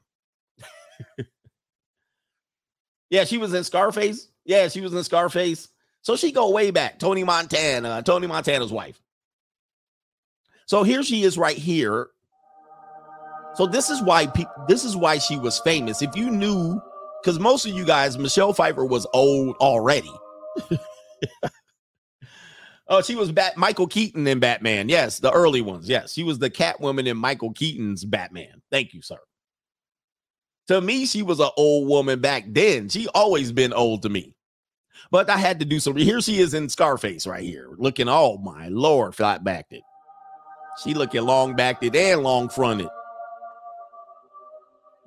[3.09, 4.29] yeah, she was in Scarface.
[4.45, 5.69] Yeah, she was in Scarface.
[6.01, 6.99] So she go way back.
[6.99, 9.01] Tony Montana, Tony Montana's wife.
[10.65, 12.09] So here she is right here.
[13.55, 16.01] So this is why pe- this is why she was famous.
[16.01, 16.79] If you knew,
[17.21, 20.11] because most of you guys, Michelle Pfeiffer was old already.
[22.87, 24.87] oh, she was Bat Michael Keaton in Batman.
[24.89, 25.89] Yes, the early ones.
[25.89, 28.61] Yes, she was the Catwoman in Michael Keaton's Batman.
[28.71, 29.19] Thank you, sir.
[30.69, 32.89] To me, she was an old woman back then.
[32.89, 34.35] She always been old to me.
[35.09, 35.95] But I had to do some.
[35.95, 38.07] Here she is in Scarface right here, looking.
[38.07, 39.81] Oh my lord, flat backed it.
[40.83, 42.89] She looking long backed it and long fronted.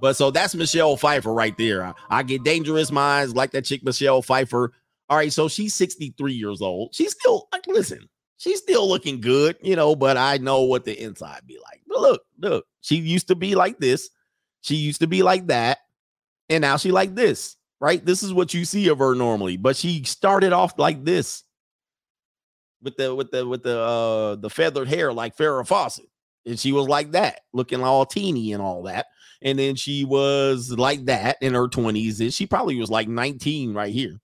[0.00, 1.84] But so that's Michelle Pfeiffer right there.
[1.84, 4.72] I, I get dangerous minds like that chick Michelle Pfeiffer.
[5.08, 6.92] All right, so she's 63 years old.
[6.92, 11.00] She's still like, listen, she's still looking good, you know, but I know what the
[11.00, 11.82] inside be like.
[11.86, 14.10] But look, look, she used to be like this.
[14.62, 15.78] She used to be like that.
[16.48, 18.04] And now she like this, right?
[18.04, 21.44] This is what you see of her normally, but she started off like this
[22.82, 26.08] with the with the with the uh the feathered hair like Farrah Fawcett.
[26.44, 29.06] And she was like that, looking all teeny and all that.
[29.42, 32.20] And then she was like that in her 20s.
[32.20, 34.20] And she probably was like 19 right here.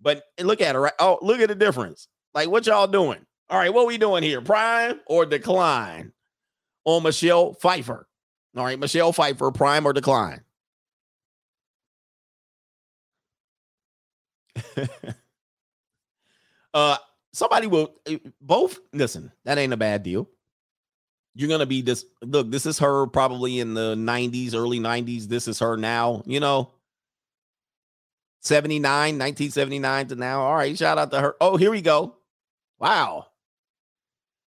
[0.00, 0.82] But look at her.
[0.82, 0.92] Right?
[0.98, 2.08] Oh, look at the difference.
[2.34, 3.24] Like, what y'all doing?
[3.48, 4.40] All right, what we doing here?
[4.40, 6.12] Prime or decline
[6.84, 8.08] on Michelle Pfeiffer?
[8.56, 10.42] All right, Michelle Pfeiffer, prime or decline?
[16.74, 16.96] uh,
[17.32, 19.30] somebody will eh, both listen.
[19.44, 20.28] That ain't a bad deal.
[21.34, 22.06] You're gonna be this.
[22.22, 25.24] Look, this is her probably in the 90s, early 90s.
[25.24, 26.22] This is her now.
[26.24, 26.72] You know,
[28.40, 30.40] 79, 1979 to now.
[30.40, 31.36] All right, shout out to her.
[31.40, 32.16] Oh, here we go.
[32.78, 33.26] Wow.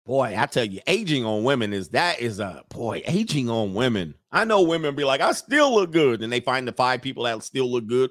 [0.08, 4.16] Boy, I tell you, aging on women is that is a boy, aging on women.
[4.32, 7.26] I know women be like, I still look good, and they find the five people
[7.26, 8.10] that still look good.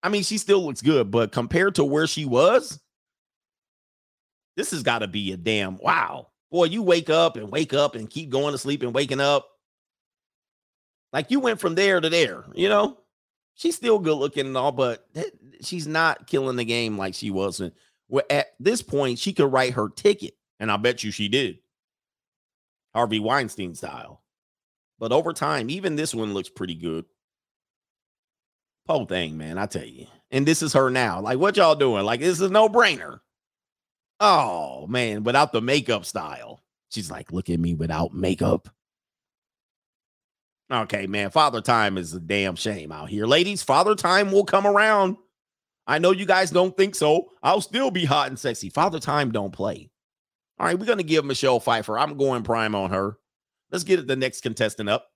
[0.00, 2.80] I mean, she still looks good, but compared to where she was,
[4.56, 6.28] this has got to be a damn wow.
[6.52, 9.48] Boy, you wake up and wake up and keep going to sleep and waking up.
[11.12, 12.98] Like you went from there to there, you know?
[13.56, 15.04] She's still good looking and all, but
[15.62, 17.74] she's not killing the game like she wasn't.
[18.30, 21.58] At this point, she could write her ticket, and I bet you she did.
[22.94, 24.22] Harvey Weinstein style.
[24.98, 27.04] But over time, even this one looks pretty good.
[28.86, 30.06] Whole thing, man, I tell you.
[30.30, 31.20] And this is her now.
[31.20, 32.04] Like, what y'all doing?
[32.04, 33.20] Like, this is no brainer.
[34.20, 36.60] Oh man, without the makeup style.
[36.90, 38.68] She's like, look at me without makeup.
[40.72, 41.30] Okay, man.
[41.30, 43.26] Father time is a damn shame out here.
[43.26, 45.16] Ladies, father time will come around.
[45.86, 47.30] I know you guys don't think so.
[47.42, 48.70] I'll still be hot and sexy.
[48.70, 49.90] Father time don't play.
[50.58, 51.98] All right, we're gonna give Michelle Pfeiffer.
[51.98, 53.18] I'm going prime on her.
[53.70, 55.08] Let's get the next contestant up.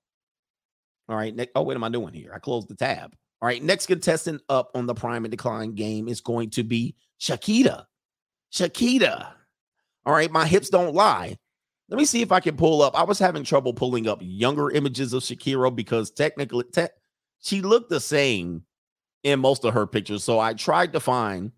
[1.09, 1.35] All right.
[1.35, 2.33] Ne- oh, what am I doing here?
[2.35, 3.15] I closed the tab.
[3.41, 3.63] All right.
[3.63, 7.87] Next contestant up on the prime and decline game is going to be Shakira.
[8.53, 9.29] Shakira.
[10.05, 10.31] All right.
[10.31, 11.37] My hips don't lie.
[11.89, 12.99] Let me see if I can pull up.
[12.99, 16.89] I was having trouble pulling up younger images of Shakira because technically te-
[17.41, 18.65] she looked the same
[19.23, 20.23] in most of her pictures.
[20.23, 21.53] So I tried to find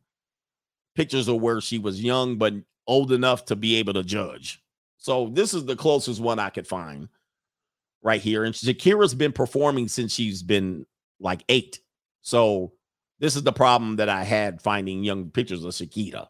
[0.94, 2.54] pictures of where she was young but
[2.90, 4.60] old enough to be able to judge.
[4.98, 7.08] So this is the closest one I could find
[8.02, 8.42] right here.
[8.42, 10.84] And Shakira's been performing since she's been
[11.20, 11.78] like eight.
[12.22, 12.72] So
[13.20, 16.26] this is the problem that I had finding young pictures of Shakira.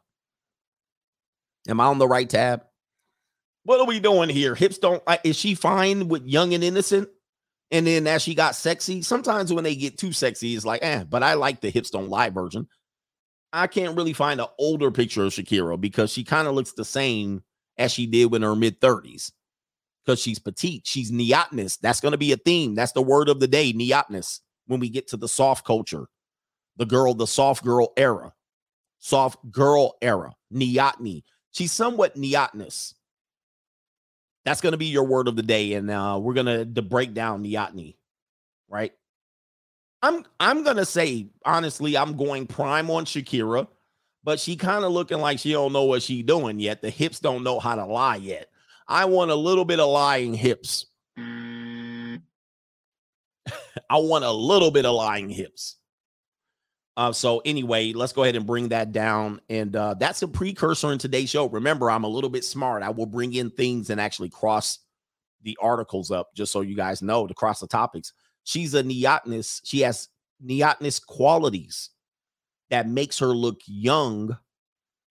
[1.66, 2.64] Am I on the right tab?
[3.64, 4.54] What are we doing here?
[4.54, 7.08] Hips don't lie is she fine with young and innocent?
[7.70, 11.04] And then as she got sexy, sometimes when they get too sexy, it's like, eh,
[11.04, 12.68] but I like the hips don't lie version.
[13.52, 16.84] I can't really find an older picture of Shakira because she kind of looks the
[16.84, 17.42] same
[17.78, 19.32] as she did when her mid 30s.
[20.04, 21.78] Because she's petite, she's neotenous.
[21.78, 22.74] That's going to be a theme.
[22.74, 26.06] That's the word of the day, neotenous, when we get to the soft culture,
[26.76, 28.32] the girl, the soft girl era,
[28.98, 31.22] soft girl era, neoteny.
[31.50, 32.94] She's somewhat neotenous.
[34.44, 37.12] That's going to be your word of the day, and uh, we're gonna to break
[37.12, 37.96] down neoteny,
[38.68, 38.92] right?
[40.02, 43.68] I'm I'm gonna say honestly, I'm going prime on Shakira,
[44.24, 46.82] but she kind of looking like she don't know what she doing yet.
[46.82, 48.48] The hips don't know how to lie yet.
[48.88, 50.86] I want a little bit of lying hips.
[51.16, 52.18] I
[53.90, 55.76] want a little bit of lying hips.
[56.96, 59.40] Uh, so anyway, let's go ahead and bring that down.
[59.48, 61.48] And uh, that's a precursor in today's show.
[61.48, 62.82] Remember, I'm a little bit smart.
[62.82, 64.80] I will bring in things and actually cross
[65.42, 68.12] the articles up just so you guys know to cross the topics.
[68.44, 69.60] She's a neotenous.
[69.64, 70.08] She has
[70.40, 71.90] neotenous qualities
[72.70, 74.36] that makes her look young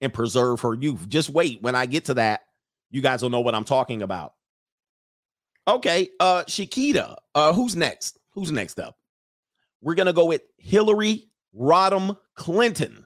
[0.02, 1.08] and preserve her youth.
[1.10, 1.62] Just wait.
[1.62, 2.42] When I get to that,
[2.90, 4.34] you guys will know what I'm talking about.
[5.68, 7.16] Okay, uh Shakira.
[7.36, 8.18] Uh who's next?
[8.32, 8.98] Who's next up?
[9.82, 13.06] We're gonna go with Hillary Rodham Clinton.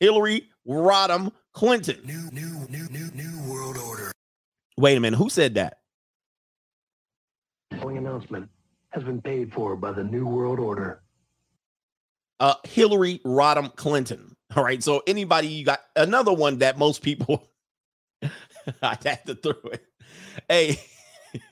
[0.00, 2.00] Hillary Rodham Clinton.
[2.04, 4.12] New, new, new, new, new world order.
[4.76, 5.16] Wait a minute.
[5.18, 5.78] Who said that?
[7.72, 8.48] Following announcement
[8.90, 11.02] has been paid for by the New World Order.
[12.40, 14.36] Uh, Hillary Rodham Clinton.
[14.56, 14.82] All right.
[14.82, 17.48] So anybody you got another one that most people
[18.82, 19.84] I had to throw it.
[20.48, 20.80] Hey,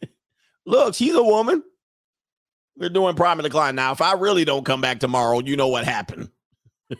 [0.67, 1.63] look, she's a woman.
[2.77, 3.93] We're doing prime and decline now.
[3.93, 6.31] If I really don't come back tomorrow, you know what happened.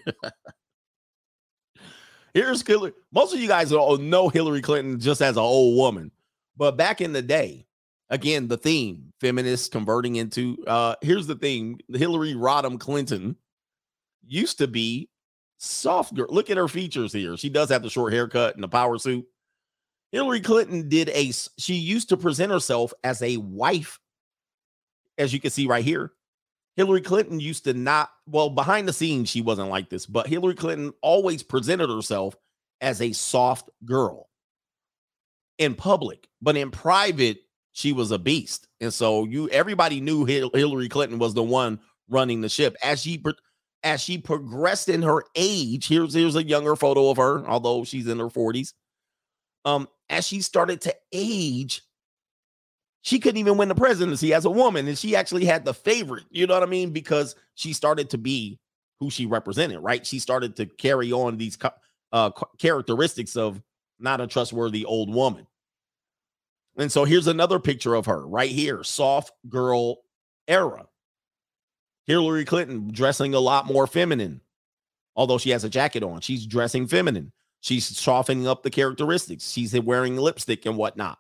[2.35, 2.93] Here's Hillary.
[3.13, 6.11] Most of you guys know Hillary Clinton just as an old woman,
[6.57, 7.67] but back in the day,
[8.11, 10.63] again, the theme feminists converting into.
[10.67, 13.37] uh Here's the thing: Hillary Rodham Clinton
[14.27, 15.09] used to be
[15.59, 16.27] soft girl.
[16.29, 17.37] Look at her features here.
[17.37, 19.25] She does have the short haircut and the power suit.
[20.13, 23.99] Hillary Clinton did a She used to present herself as a wife,
[25.19, 26.13] as you can see right here.
[26.77, 30.55] Hillary Clinton used to not, well, behind the scenes, she wasn't like this, but Hillary
[30.55, 32.37] Clinton always presented herself
[32.83, 34.29] as a soft girl
[35.57, 37.39] in public, but in private,
[37.77, 38.69] she was a beast.
[38.81, 42.75] And so you everybody knew Hillary Clinton was the one running the ship.
[42.83, 43.23] As she
[43.83, 48.09] as she progressed in her age, here's here's a younger photo of her, although she's
[48.09, 48.73] in her 40s.
[49.67, 51.83] Um, as she started to age,
[53.03, 56.25] she couldn't even win the presidency as a woman, and she actually had the favorite.
[56.31, 56.91] You know what I mean?
[56.91, 58.59] Because she started to be
[59.01, 60.07] who she represented, right?
[60.07, 61.59] She started to carry on these
[62.13, 63.61] uh, characteristics of
[64.01, 65.47] not a trustworthy old woman.
[66.77, 69.99] And so here's another picture of her right here, soft girl
[70.47, 70.87] era.
[72.07, 74.41] Hillary Clinton dressing a lot more feminine,
[75.17, 76.21] although she has a jacket on.
[76.21, 77.33] She's dressing feminine.
[77.61, 79.51] She's softening up the characteristics.
[79.51, 81.19] She's wearing lipstick and whatnot.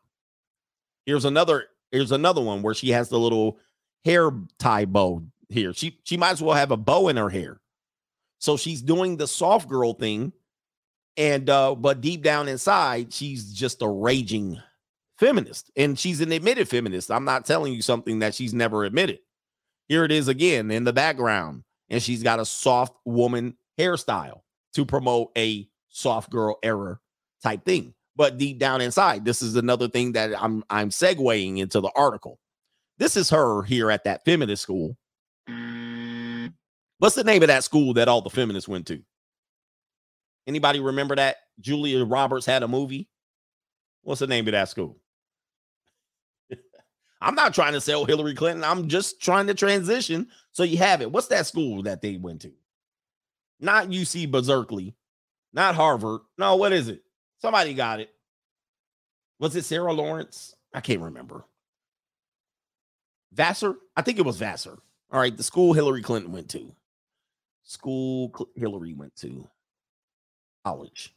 [1.04, 1.66] Here's another.
[1.90, 3.58] Here's another one where she has the little
[4.04, 5.72] hair tie bow here.
[5.72, 7.60] She she might as well have a bow in her hair.
[8.38, 10.32] So she's doing the soft girl thing,
[11.16, 14.60] and uh, but deep down inside, she's just a raging
[15.18, 17.10] feminist, and she's an admitted feminist.
[17.10, 19.18] I'm not telling you something that she's never admitted.
[19.88, 24.40] Here it is again in the background, and she's got a soft woman hairstyle
[24.74, 26.98] to promote a soft girl era
[27.42, 27.94] type thing.
[28.16, 32.38] But deep down inside, this is another thing that I'm I'm segueing into the article.
[32.98, 34.96] This is her here at that feminist school.
[36.98, 39.02] What's the name of that school that all the feminists went to?
[40.46, 41.36] Anybody remember that?
[41.60, 43.08] Julia Roberts had a movie.
[44.02, 44.98] What's the name of that school?
[47.20, 48.62] I'm not trying to sell Hillary Clinton.
[48.64, 51.10] I'm just trying to transition so you have it.
[51.10, 52.52] What's that school that they went to?
[53.58, 54.94] Not UC Berkeley,
[55.52, 56.20] not Harvard.
[56.36, 57.02] No, what is it?
[57.40, 58.10] Somebody got it.
[59.38, 60.54] Was it Sarah Lawrence?
[60.74, 61.44] I can't remember.
[63.32, 63.76] Vassar?
[63.96, 64.78] I think it was Vassar.
[65.10, 66.74] All right, the school Hillary Clinton went to.
[67.64, 69.48] School Cl- Hillary went to.
[70.64, 71.14] College.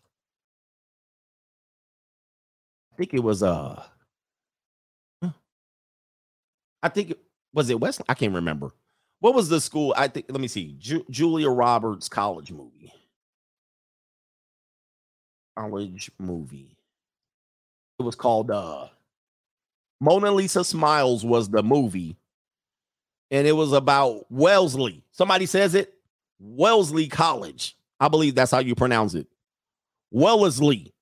[2.93, 3.83] I think it was uh.
[6.81, 7.13] I think
[7.53, 8.01] was it West.
[8.07, 8.71] I can't remember.
[9.19, 9.93] What was the school?
[9.97, 10.75] I think let me see.
[10.79, 12.93] Ju- Julia Roberts college movie.
[15.57, 16.77] College movie.
[17.99, 18.87] It was called uh
[19.99, 22.15] Mona Lisa Smiles was the movie.
[23.31, 25.03] And it was about Wellesley.
[25.11, 25.93] Somebody says it.
[26.39, 27.75] Wellesley College.
[27.99, 29.27] I believe that's how you pronounce it.
[30.11, 30.93] Wellesley.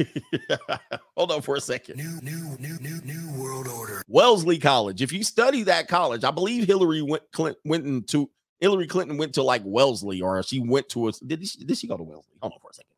[1.16, 1.96] Hold on for a second.
[1.96, 4.02] New, new, new, new, new world order.
[4.08, 5.02] Wellesley College.
[5.02, 8.30] If you study that college, I believe Hillary went Clinton went into
[8.60, 11.86] Hillary Clinton went to like Wellesley, or she went to a did she, did she
[11.86, 12.36] go to Wellesley?
[12.40, 12.90] Hold on for a second.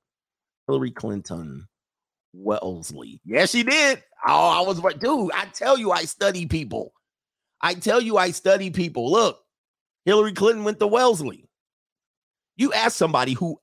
[0.67, 1.69] Hillary Clinton,
[2.33, 3.21] Wellesley.
[3.25, 4.03] Yeah, she did.
[4.27, 6.93] Oh, I was like, dude, I tell you, I study people.
[7.61, 9.11] I tell you, I study people.
[9.11, 9.39] Look,
[10.05, 11.49] Hillary Clinton went to Wellesley.
[12.57, 13.59] You ask somebody who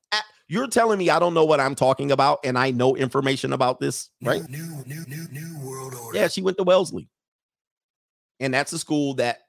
[0.50, 3.80] you're telling me I don't know what I'm talking about, and I know information about
[3.80, 4.47] this, right?
[4.50, 6.18] New, new, new, new world order.
[6.18, 7.08] Yeah, she went to Wellesley.
[8.41, 9.39] And that's a school that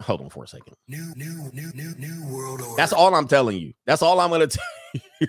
[0.00, 0.74] hold on for a second.
[0.88, 2.76] New, new, new, new, new world order.
[2.76, 3.72] That's all I'm telling you.
[3.86, 4.64] That's all I'm gonna tell
[5.20, 5.28] you.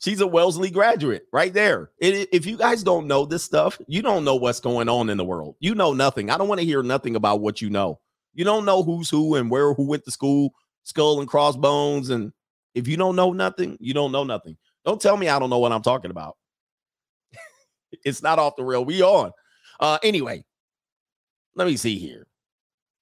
[0.00, 1.90] She's a Wellesley graduate right there.
[1.98, 5.18] It- if you guys don't know this stuff, you don't know what's going on in
[5.18, 5.56] the world.
[5.60, 6.30] You know nothing.
[6.30, 8.00] I don't want to hear nothing about what you know.
[8.34, 10.52] You don't know who's who and where who went to school,
[10.84, 12.08] skull and crossbones.
[12.10, 12.32] And
[12.74, 14.56] if you don't know nothing, you don't know nothing.
[14.84, 16.36] Don't tell me I don't know what I'm talking about.
[18.04, 18.84] it's not off the rail.
[18.84, 19.32] We on.
[19.78, 20.44] Uh anyway,
[21.54, 22.26] let me see here.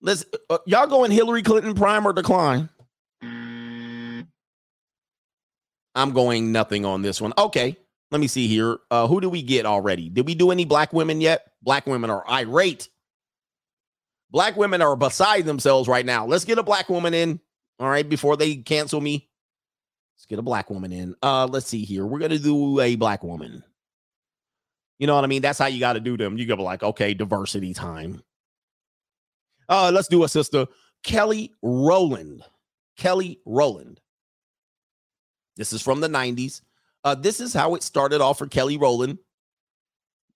[0.01, 2.69] Let's uh, y'all going Hillary Clinton prime or decline?
[5.95, 7.33] I'm going nothing on this one.
[7.37, 7.77] Okay,
[8.13, 8.79] let me see here.
[8.91, 10.09] Uh, who do we get already?
[10.09, 11.51] Did we do any black women yet?
[11.63, 12.89] Black women are irate.
[14.31, 16.25] Black women are beside themselves right now.
[16.25, 17.41] Let's get a black woman in.
[17.81, 19.28] All right, before they cancel me.
[20.19, 21.15] Let's get a black woman in.
[21.23, 22.05] Uh, let's see here.
[22.05, 23.63] We're gonna do a black woman.
[24.99, 25.43] You know what I mean?
[25.43, 26.37] That's how you got to do them.
[26.37, 28.23] You be like, okay, diversity time.
[29.69, 30.67] Uh, let's do a sister.
[31.05, 32.43] Kelly Rowland.
[32.97, 34.01] Kelly Rowland.
[35.57, 36.63] This is from the 90s.
[37.05, 39.19] Uh, this is how it started off for Kelly Rowland.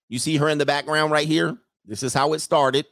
[0.09, 1.57] You see her in the background right here.
[1.85, 2.87] This is how it started.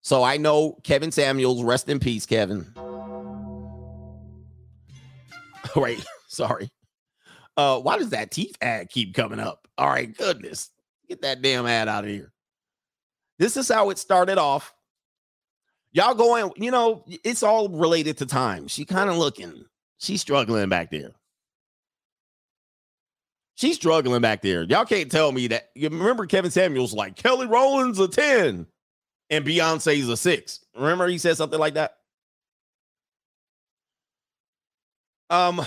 [0.00, 2.66] So I know Kevin Samuels, rest in peace, Kevin.
[5.76, 6.04] Right.
[6.28, 6.68] Sorry.
[7.56, 9.66] Uh, why does that teeth ad keep coming up?
[9.78, 10.70] All right, goodness.
[11.08, 12.32] Get that damn ad out of here.
[13.38, 14.74] This is how it started off.
[15.92, 18.66] Y'all going, you know, it's all related to time.
[18.68, 19.64] She kind of looking,
[19.98, 21.10] she's struggling back there.
[23.56, 24.62] She's struggling back there.
[24.62, 25.70] Y'all can't tell me that.
[25.74, 28.66] You remember Kevin Samuels like Kelly Rowland's a 10
[29.28, 30.64] and Beyonce's a six.
[30.74, 31.96] Remember he said something like that?
[35.32, 35.64] Um,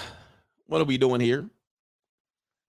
[0.68, 1.50] what are we doing here?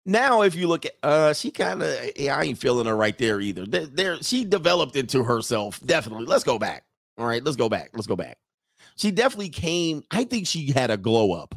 [0.06, 3.16] Now, if you look at uh, she kind of yeah, I ain't feeling her right
[3.18, 3.66] there either.
[3.66, 5.78] There, there, she developed into herself.
[5.84, 6.24] Definitely.
[6.24, 6.84] Let's go back.
[7.18, 7.90] All right, let's go back.
[7.92, 8.38] Let's go back.
[8.96, 10.04] She definitely came.
[10.10, 11.54] I think she had a glow up.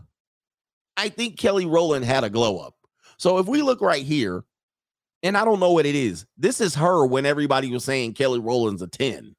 [0.98, 2.76] I think Kelly Rowland had a glow up.
[3.18, 4.44] So if we look right here,
[5.24, 8.40] and I don't know what it is, this is her when everybody was saying Kelly
[8.40, 9.36] Rowland's a 10.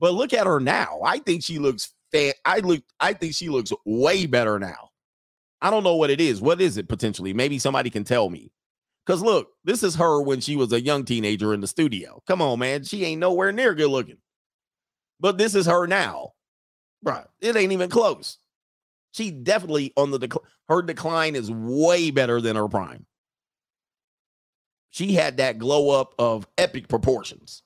[0.00, 0.98] But look at her now.
[1.04, 2.32] I think she looks fan.
[2.44, 4.90] I look, I think she looks way better now.
[5.64, 6.42] I don't know what it is.
[6.42, 7.32] What is it potentially?
[7.32, 8.52] Maybe somebody can tell me.
[9.04, 12.22] Because look, this is her when she was a young teenager in the studio.
[12.26, 12.84] Come on, man.
[12.84, 14.18] She ain't nowhere near good looking.
[15.20, 16.32] But this is her now.
[17.02, 17.24] Right.
[17.40, 18.36] It ain't even close.
[19.12, 20.38] She definitely on the.
[20.68, 23.06] Her decline is way better than her prime.
[24.90, 27.62] She had that glow up of epic proportions.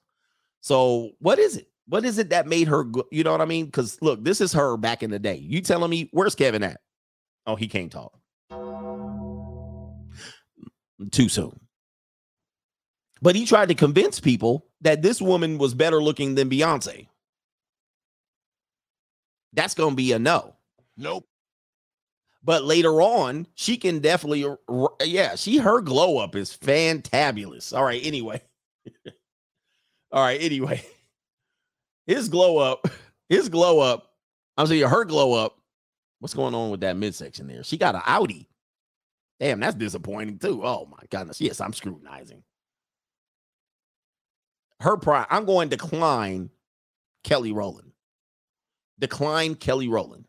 [0.61, 1.67] So, what is it?
[1.89, 3.65] What is it that made her, you know what I mean?
[3.65, 5.37] Because look, this is her back in the day.
[5.37, 6.81] You telling me, where's Kevin at?
[7.49, 8.13] Oh, he can't talk.
[11.11, 11.59] Too soon.
[13.23, 17.09] But he tried to convince people that this woman was better looking than Beyonce.
[19.55, 20.55] That's going to be a no.
[20.97, 21.27] Nope.
[22.45, 24.47] But later on, she can definitely,
[25.05, 27.77] yeah, she, her glow up is fantabulous.
[27.77, 28.05] All right.
[28.05, 28.43] Anyway.
[30.13, 30.41] All right.
[30.41, 30.85] Anyway.
[32.07, 32.89] His glow up,
[33.29, 34.15] his glow up,
[34.57, 35.58] I'm saying her glow up.
[36.21, 37.63] What's going on with that midsection there?
[37.63, 38.49] She got an Audi.
[39.41, 40.63] Damn, that's disappointing too.
[40.65, 41.41] Oh my goodness.
[41.41, 42.43] Yes, I'm scrutinizing.
[44.81, 45.27] Her pride.
[45.31, 46.51] I'm going to decline
[47.25, 47.93] Kelly Rowland.
[48.99, 50.25] Decline Kelly Rowland.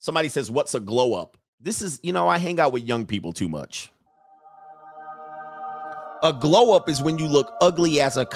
[0.00, 1.36] Somebody says, What's a glow up?
[1.60, 3.90] This is, you know, I hang out with young people too much.
[6.22, 8.26] A glow up is when you look ugly as a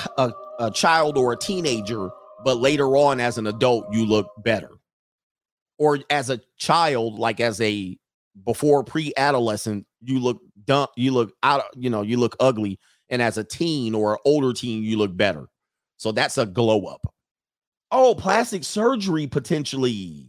[0.63, 2.11] a child or a teenager,
[2.45, 4.71] but later on as an adult, you look better.
[5.83, 7.99] Or as a child, like as a
[8.45, 12.79] before pre-adolescent, you look dumb, you look out, you know, you look ugly.
[13.09, 15.49] And as a teen or an older teen, you look better.
[15.97, 17.13] So that's a glow up.
[17.91, 20.29] Oh, plastic surgery potentially.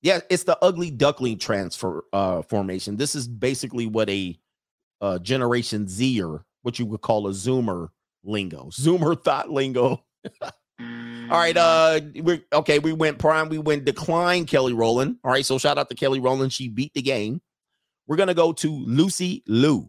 [0.00, 2.96] Yeah, it's the ugly duckling transfer uh formation.
[2.96, 4.38] This is basically what a
[5.00, 7.88] uh generation Z or what you would call a zoomer
[8.22, 8.66] lingo.
[8.70, 10.04] Zoomer thought lingo.
[11.30, 15.16] All right, uh we okay, we went prime, we went decline Kelly Rowland.
[15.24, 16.52] All right, so shout out to Kelly Rowland.
[16.52, 17.40] She beat the game.
[18.06, 19.88] We're gonna go to Lucy Liu.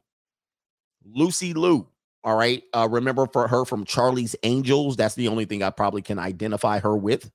[1.03, 1.87] Lucy Liu.
[2.23, 2.63] All right.
[2.73, 4.95] Uh, remember for her from Charlie's Angels.
[4.95, 7.29] That's the only thing I probably can identify her with.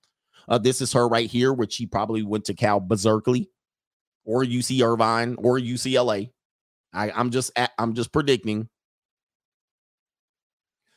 [0.48, 3.50] Uh, this is her right here, which she probably went to Cal Berkeley
[4.24, 6.30] or UC Irvine or UCLA.
[6.92, 8.68] I, I'm just I'm just predicting.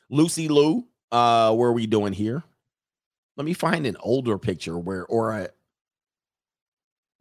[0.10, 2.44] Lucy Liu, uh, what are we doing here?
[3.36, 5.50] Let me find an older picture where or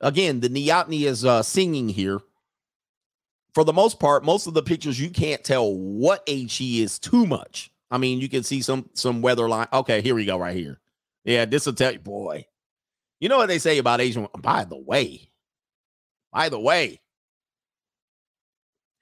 [0.01, 2.21] again the Neoteny is uh singing here
[3.55, 6.99] for the most part, most of the pictures you can't tell what age he is
[6.99, 7.71] too much.
[7.91, 9.69] I mean, you can see some some weather line.
[9.73, 10.81] Okay, here we go, right here.
[11.25, 12.47] Yeah, this will tell you, boy.
[13.21, 14.27] You know what they say about Asian?
[14.39, 15.31] By the way,
[16.33, 17.01] by the way,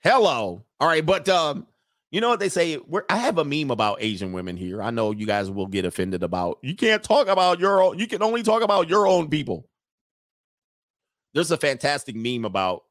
[0.01, 0.65] hello.
[0.81, 1.67] All right, but um,
[2.11, 2.77] you know what they say?
[2.77, 4.83] We're, I have a meme about Asian women here.
[4.83, 6.59] I know you guys will get offended about.
[6.63, 7.99] You can't talk about your own.
[7.99, 9.69] You can only talk about your own people.
[11.35, 12.83] There's a fantastic meme about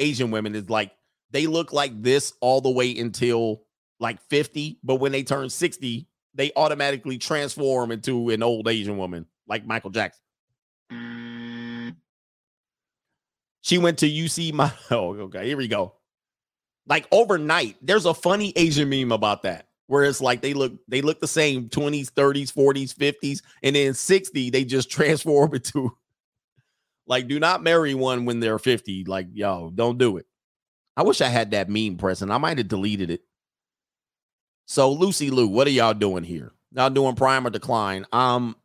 [0.00, 0.56] Asian women.
[0.56, 0.90] Is like
[1.30, 3.62] they look like this all the way until
[4.00, 9.26] like 50, but when they turn 60, they automatically transform into an old Asian woman
[9.46, 10.20] like Michael Jackson.
[10.92, 11.94] Mm.
[13.62, 14.52] She went to UC.
[14.52, 15.94] My oh, okay, here we go.
[16.86, 21.00] Like overnight, there's a funny Asian meme about that, where it's like they look they
[21.00, 25.96] look the same 20s, 30s, 40s, 50s, and then 60 they just transform into
[27.06, 29.04] like do not marry one when they're 50.
[29.04, 30.26] Like yo, don't do it.
[30.96, 32.30] I wish I had that meme present.
[32.30, 33.22] I might have deleted it.
[34.66, 36.52] So Lucy Liu, what are y'all doing here?
[36.72, 38.06] Y'all doing prime or decline?
[38.12, 38.56] Um,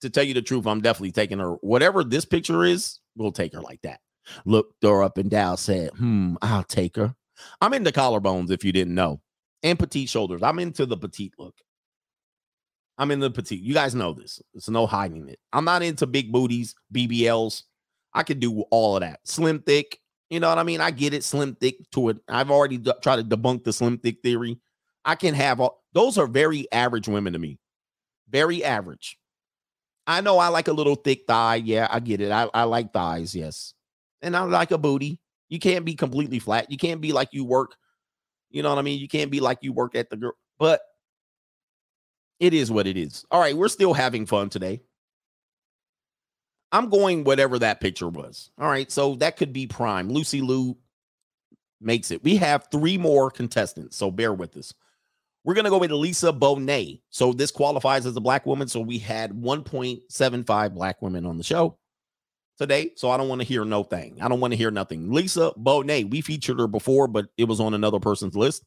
[0.00, 1.52] to tell you the truth, I'm definitely taking her.
[1.56, 4.00] Whatever this picture is, we'll take her like that.
[4.44, 7.14] Looked her up and down, said, "Hmm, I'll take her."
[7.60, 9.20] I'm into collarbones, if you didn't know,
[9.62, 10.42] and petite shoulders.
[10.42, 11.54] I'm into the petite look.
[12.98, 13.62] I'm in the petite.
[13.62, 14.40] You guys know this.
[14.54, 15.38] It's no hiding it.
[15.52, 17.62] I'm not into big booties, BBLs.
[18.12, 19.20] I could do all of that.
[19.24, 19.98] Slim thick,
[20.32, 20.80] you know what I mean?
[20.80, 21.24] I get it.
[21.24, 22.16] Slim thick to it.
[22.26, 24.58] I've already d- tried to debunk the slim thick theory.
[25.04, 27.58] I can have all those are very average women to me.
[28.30, 29.18] Very average.
[30.06, 31.56] I know I like a little thick thigh.
[31.56, 32.32] Yeah, I get it.
[32.32, 33.74] I, I like thighs, yes.
[34.22, 35.18] And I like a booty.
[35.52, 36.70] You can't be completely flat.
[36.70, 37.76] You can't be like you work.
[38.48, 38.98] You know what I mean?
[38.98, 40.80] You can't be like you work at the girl, but
[42.40, 43.26] it is what it is.
[43.30, 44.80] All right, we're still having fun today.
[46.72, 48.50] I'm going whatever that picture was.
[48.58, 50.08] All right, so that could be prime.
[50.08, 50.74] Lucy Liu
[51.82, 52.24] makes it.
[52.24, 54.72] We have three more contestants, so bear with us.
[55.44, 57.02] We're going to go with Lisa Bonet.
[57.10, 58.68] So this qualifies as a black woman.
[58.68, 61.76] So we had 1.75 black women on the show
[62.58, 62.92] today.
[62.96, 64.18] So I don't want to hear no thing.
[64.20, 65.10] I don't want to hear nothing.
[65.12, 68.64] Lisa Bonet, we featured her before, but it was on another person's list.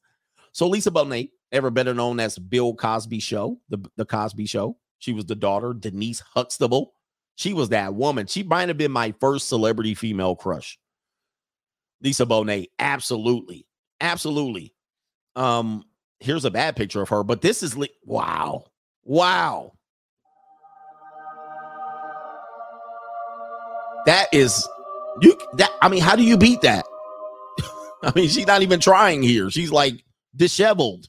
[0.51, 4.77] So Lisa Bonet, ever better known as Bill Cosby Show, the, the Cosby Show.
[4.99, 6.93] She was the daughter, Denise Huxtable.
[7.35, 8.27] She was that woman.
[8.27, 10.79] She might have been my first celebrity female crush.
[12.01, 13.67] Lisa Bonet, absolutely.
[14.01, 14.73] Absolutely.
[15.35, 15.83] Um,
[16.19, 18.65] here's a bad picture of her, but this is li- wow.
[19.03, 19.73] Wow.
[24.05, 24.67] That is
[25.21, 26.85] you that I mean, how do you beat that?
[28.03, 29.49] I mean, she's not even trying here.
[29.49, 30.03] She's like
[30.35, 31.07] disheveled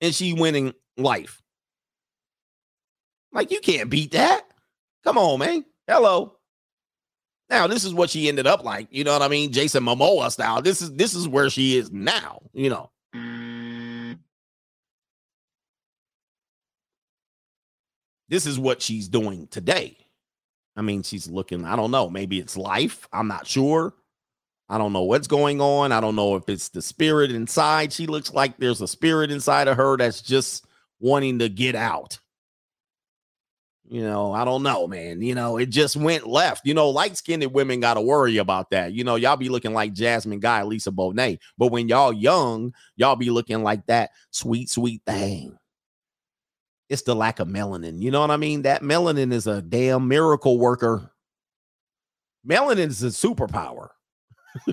[0.00, 1.42] and she winning life.
[3.32, 4.42] Like you can't beat that.
[5.04, 5.64] Come on, man.
[5.86, 6.36] Hello.
[7.50, 8.88] Now, this is what she ended up like.
[8.90, 9.52] You know what I mean?
[9.52, 10.62] Jason Momoa style.
[10.62, 12.90] This is this is where she is now, you know.
[18.28, 20.03] This is what she's doing today.
[20.76, 23.08] I mean, she's looking, I don't know, maybe it's life.
[23.12, 23.94] I'm not sure.
[24.68, 25.92] I don't know what's going on.
[25.92, 27.92] I don't know if it's the spirit inside.
[27.92, 30.66] She looks like there's a spirit inside of her that's just
[31.00, 32.18] wanting to get out.
[33.86, 35.20] You know, I don't know, man.
[35.20, 36.66] You know, it just went left.
[36.66, 38.94] You know, light skinned women got to worry about that.
[38.94, 41.38] You know, y'all be looking like Jasmine Guy, Lisa Bonet.
[41.58, 45.58] But when y'all young, y'all be looking like that sweet, sweet thing.
[46.94, 48.00] It's the lack of melanin.
[48.00, 48.62] You know what I mean?
[48.62, 51.10] That melanin is a damn miracle worker.
[52.48, 53.88] Melanin is a superpower.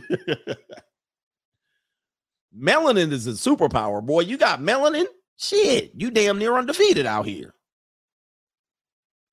[2.56, 4.20] melanin is a superpower, boy.
[4.20, 5.08] You got melanin?
[5.36, 7.56] Shit, you damn near undefeated out here.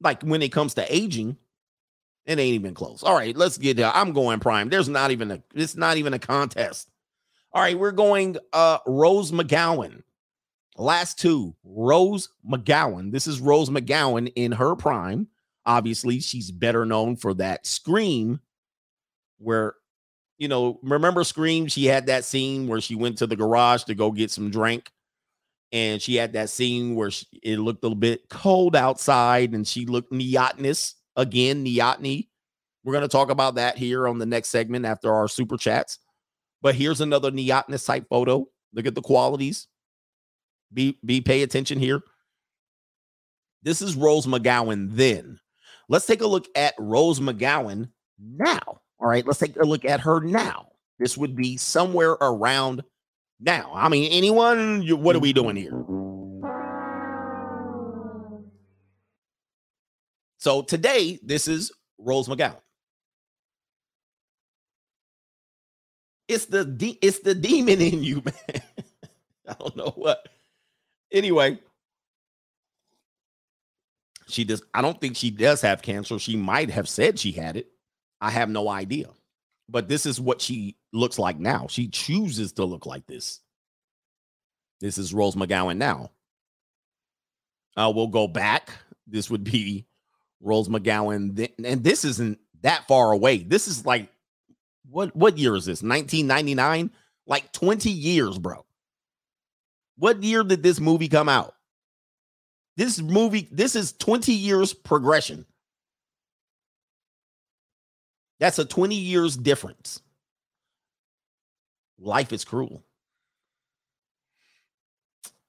[0.00, 1.36] Like when it comes to aging,
[2.24, 3.02] it ain't even close.
[3.02, 3.92] All right, let's get there.
[3.94, 4.70] I'm going prime.
[4.70, 6.88] There's not even a it's not even a contest.
[7.52, 10.04] All right, we're going uh Rose McGowan.
[10.78, 13.12] Last two, Rose McGowan.
[13.12, 15.28] This is Rose McGowan in her prime.
[15.66, 18.40] Obviously, she's better known for that scream
[19.38, 19.74] where
[20.38, 21.66] you know, remember Scream?
[21.66, 24.90] She had that scene where she went to the garage to go get some drink.
[25.70, 29.66] And she had that scene where she, it looked a little bit cold outside and
[29.66, 32.28] she looked neotenous again, neoteny.
[32.84, 35.98] We're going to talk about that here on the next segment after our super chats.
[36.62, 38.46] But here's another neotenous type photo.
[38.72, 39.66] Look at the qualities.
[40.72, 42.02] Be be pay attention here.
[43.62, 45.40] This is Rose McGowan then.
[45.88, 48.80] Let's take a look at Rose McGowan now.
[49.00, 50.68] All right, let's take a look at her now.
[50.98, 52.82] This would be somewhere around
[53.40, 53.70] now.
[53.74, 55.84] I mean, anyone, what are we doing here?
[60.38, 62.60] So today, this is Rose McGowan.
[66.28, 68.62] It's the de- it's the demon in you, man.
[69.48, 70.28] I don't know what.
[71.12, 71.58] Anyway,
[74.28, 74.62] she does.
[74.74, 76.18] I don't think she does have cancer.
[76.18, 77.68] She might have said she had it.
[78.20, 79.08] I have no idea.
[79.68, 81.66] But this is what she looks like now.
[81.68, 83.40] She chooses to look like this.
[84.80, 86.10] This is Rose McGowan now.
[87.76, 88.70] Uh, we'll go back.
[89.06, 89.86] This would be
[90.40, 91.50] Rose McGowan.
[91.64, 93.38] And this isn't that far away.
[93.38, 94.10] This is like,
[94.88, 95.82] what, what year is this?
[95.82, 96.90] 1999?
[97.26, 98.64] Like 20 years, bro.
[99.98, 101.54] What year did this movie come out?
[102.76, 105.44] This movie, this is 20 years progression.
[108.38, 110.00] That's a 20 years difference.
[111.98, 112.84] Life is cruel.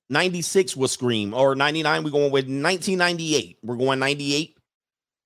[0.10, 3.60] 96 was Scream, or 99, we're going with 1998.
[3.62, 4.58] We're going 98.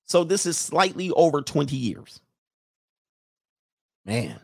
[0.04, 2.20] So this is slightly over 20 years.
[4.06, 4.42] Man.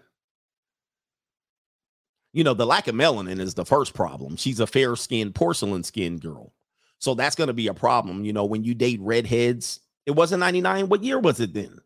[2.34, 4.36] You know, the lack of melanin is the first problem.
[4.38, 6.54] She's a fair skinned, porcelain skinned girl.
[7.00, 8.26] So that's going to be a problem.
[8.26, 10.90] You know, when you date redheads, it wasn't 99.
[10.90, 11.80] What year was it then?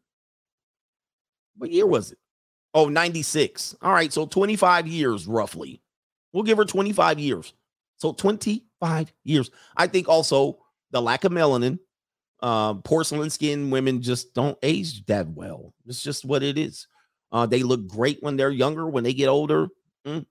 [1.58, 2.18] What year was it?
[2.74, 3.76] Oh, 96.
[3.82, 4.12] All right.
[4.12, 5.82] So 25 years roughly.
[6.34, 7.54] We'll give her 25 years.
[7.98, 9.52] So 25 years.
[9.78, 10.60] I think also
[10.92, 11.80] the lack of melanin
[12.42, 15.74] Uh, porcelain skin women just don't age that well.
[15.88, 16.88] It's just what it is.
[17.32, 18.88] Uh, they look great when they're younger.
[18.88, 19.70] When they get older,
[20.06, 20.26] mm,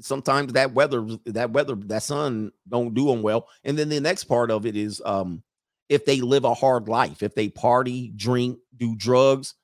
[0.00, 3.48] sometimes that weather, that weather, that sun don't do them well.
[3.64, 5.42] And then the next part of it is um,
[5.88, 9.54] if they live a hard life, if they party, drink, do drugs,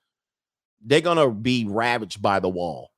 [0.85, 2.91] they're gonna be ravaged by the wall.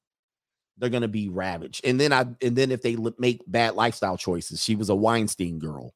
[0.79, 1.85] They're gonna be ravaged.
[1.85, 5.59] And then I and then if they make bad lifestyle choices, she was a Weinstein
[5.59, 5.95] girl,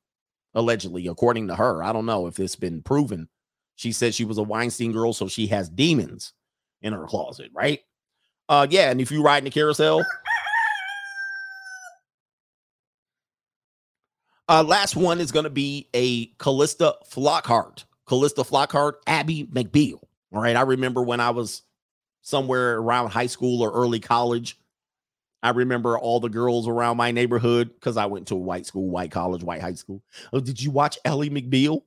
[0.55, 1.83] allegedly, according to her.
[1.83, 3.29] I don't know if it's been proven.
[3.77, 6.33] She said she was a Weinstein girl, so she has demons
[6.83, 7.81] in her closet, right?
[8.49, 10.05] Uh yeah, and if you ride in the carousel,
[14.51, 17.85] Uh, last one is going to be a Calista Flockhart.
[18.05, 20.01] Calista Flockhart, Abby McBeal.
[20.33, 20.57] All right.
[20.57, 21.63] I remember when I was
[22.23, 24.59] somewhere around high school or early college.
[25.41, 28.89] I remember all the girls around my neighborhood because I went to a white school,
[28.91, 30.03] white college, white high school.
[30.33, 31.83] Oh, did you watch Ellie McBeal?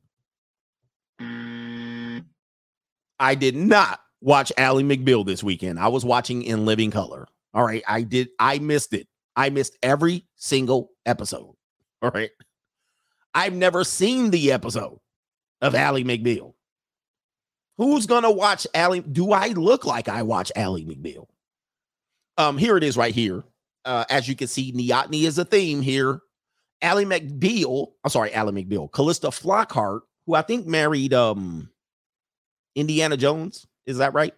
[3.19, 5.79] I did not watch Ally McBeal this weekend.
[5.79, 7.27] I was watching in living color.
[7.53, 7.83] All right.
[7.89, 8.29] I did.
[8.39, 9.09] I missed it.
[9.35, 11.55] I missed every single episode.
[12.01, 12.31] All right.
[13.33, 14.99] I've never seen the episode
[15.61, 16.53] of Ally McBeal.
[17.77, 19.01] Who's gonna watch Allie?
[19.01, 21.27] Do I look like I watch Ally McBeal?
[22.37, 23.43] Um, here it is right here.
[23.85, 26.21] Uh, as you can see, neoteny is a theme here.
[26.81, 31.69] Ally McBeal, I'm sorry, Ally McBeal, Calista Flockhart, who I think married um
[32.75, 33.65] Indiana Jones.
[33.85, 34.33] Is that right?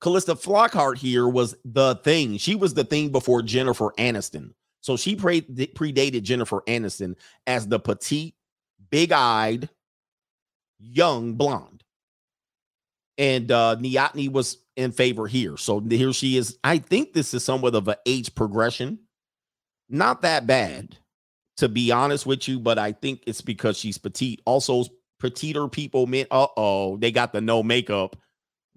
[0.00, 2.38] Calista Flockhart here was the thing.
[2.38, 4.52] She was the thing before Jennifer Aniston.
[4.80, 7.16] So she pre- predated Jennifer Aniston
[7.46, 8.34] as the petite,
[8.90, 9.68] big eyed,
[10.78, 11.84] young blonde.
[13.16, 13.76] And uh
[14.30, 15.56] was in favor here.
[15.56, 16.58] So here she is.
[16.62, 19.00] I think this is somewhat of an age progression.
[19.88, 20.96] Not that bad,
[21.56, 24.40] to be honest with you, but I think it's because she's petite.
[24.44, 24.84] Also,
[25.18, 28.16] petiter people meant, uh oh, they got the no makeup.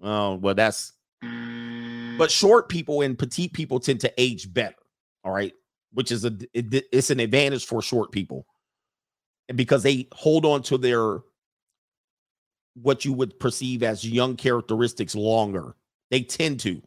[0.02, 0.92] Oh, well, that's
[2.18, 4.74] but short people and petite people tend to age better.
[5.22, 5.54] All right
[5.92, 8.46] which is a it, it's an advantage for short people
[9.48, 11.20] and because they hold on to their
[12.74, 15.76] what you would perceive as young characteristics longer.
[16.10, 16.82] They tend to.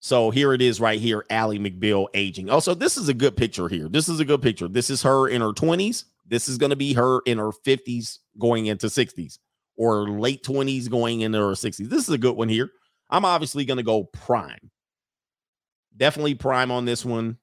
[0.00, 2.48] So here it is right here, Ally McBeal aging.
[2.48, 3.88] Also, this is a good picture here.
[3.88, 4.68] This is a good picture.
[4.68, 6.04] This is her in her 20s.
[6.26, 9.38] This is going to be her in her 50s going into 60s
[9.76, 11.88] or late 20s going into her 60s.
[11.88, 12.70] This is a good one here.
[13.10, 14.70] I'm obviously going to go prime.
[15.96, 17.38] Definitely prime on this one.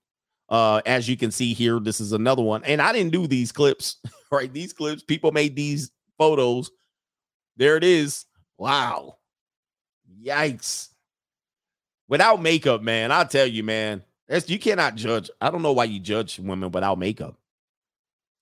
[0.53, 2.63] Uh, as you can see here, this is another one.
[2.63, 3.97] And I didn't do these clips,
[4.31, 4.53] right?
[4.53, 5.89] These clips, people made these
[6.19, 6.69] photos.
[7.57, 8.25] There it is.
[8.59, 9.17] Wow.
[10.23, 10.89] Yikes.
[12.07, 15.31] Without makeup, man, I'll tell you, man, that's you cannot judge.
[15.41, 17.35] I don't know why you judge women without makeup.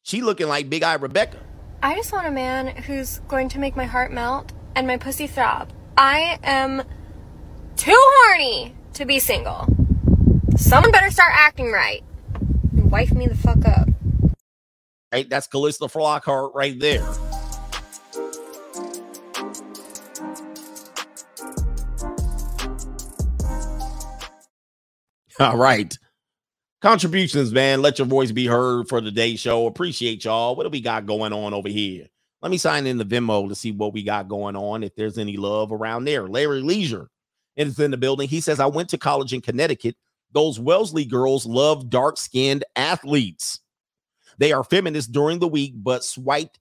[0.03, 1.37] She looking like Big Eye Rebecca.
[1.81, 5.27] I just want a man who's going to make my heart melt and my pussy
[5.27, 5.71] throb.
[5.97, 6.83] I am
[7.77, 9.65] too horny to be single.
[10.57, 12.03] Someone better start acting right
[12.71, 13.87] and wife me the fuck up.
[15.11, 17.05] Right, that's Calista Flockhart right there.
[25.39, 25.97] All right.
[26.81, 27.81] Contributions, man.
[27.81, 29.67] Let your voice be heard for today's show.
[29.67, 30.55] Appreciate y'all.
[30.55, 32.07] What do we got going on over here?
[32.41, 34.83] Let me sign in the Venmo to see what we got going on.
[34.83, 36.27] If there's any love around there.
[36.27, 37.09] Larry Leisure
[37.55, 38.29] is in the building.
[38.29, 39.95] He says, I went to college in Connecticut
[40.33, 43.59] those Wellesley girls love dark skinned athletes.
[44.37, 46.59] They are feminists during the week, but swiped,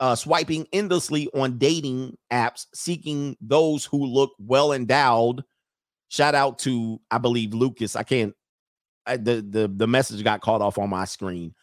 [0.00, 5.44] uh, swiping endlessly on dating apps, seeking those who look well endowed.
[6.08, 7.94] Shout out to, I believe, Lucas.
[7.94, 8.34] I can't,
[9.06, 11.54] I, the, the, the message got caught off on my screen.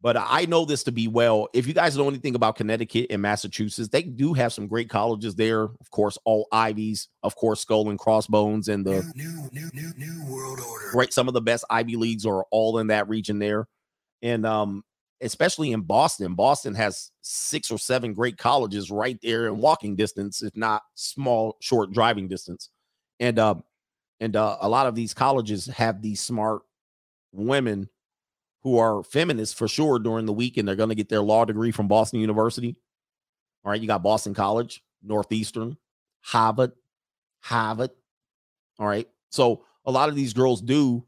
[0.00, 1.48] But I know this to be well.
[1.52, 5.34] If you guys know anything about Connecticut and Massachusetts, they do have some great colleges
[5.34, 5.62] there.
[5.64, 10.32] Of course, all Ivies, of course, Skull and Crossbones, and the New, new, new, new
[10.32, 10.90] world order.
[10.94, 11.12] right.
[11.12, 13.66] Some of the best Ivy leagues are all in that region there,
[14.22, 14.84] and um,
[15.20, 16.34] especially in Boston.
[16.34, 21.56] Boston has six or seven great colleges right there in walking distance, if not small,
[21.60, 22.70] short driving distance,
[23.18, 23.64] and um,
[24.20, 26.62] and uh, a lot of these colleges have these smart
[27.32, 27.88] women
[28.62, 31.44] who are feminists for sure during the week, and they're going to get their law
[31.44, 32.76] degree from Boston University.
[33.64, 35.76] All right, you got Boston College, Northeastern,
[36.20, 36.72] Harvard,
[37.40, 37.90] Harvard.
[38.78, 41.04] All right, so a lot of these girls do.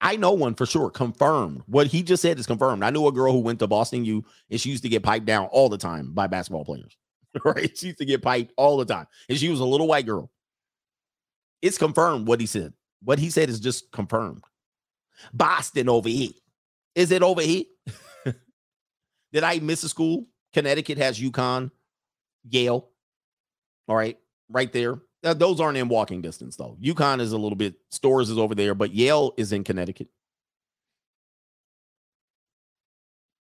[0.00, 1.62] I know one for sure, confirmed.
[1.66, 2.82] What he just said is confirmed.
[2.82, 5.26] I knew a girl who went to Boston U, and she used to get piped
[5.26, 6.96] down all the time by basketball players.
[7.44, 10.06] right, she used to get piped all the time, and she was a little white
[10.06, 10.30] girl.
[11.62, 12.72] It's confirmed what he said.
[13.02, 14.42] What he said is just confirmed.
[15.32, 16.30] Boston over here.
[16.94, 17.64] Is it over here?
[19.32, 20.26] Did I miss a school?
[20.52, 21.70] Connecticut has UConn,
[22.48, 22.88] Yale.
[23.88, 24.18] All right,
[24.48, 25.00] right there.
[25.22, 26.76] Uh, those aren't in walking distance though.
[26.82, 27.74] UConn is a little bit.
[27.90, 30.08] Storrs is over there, but Yale is in Connecticut.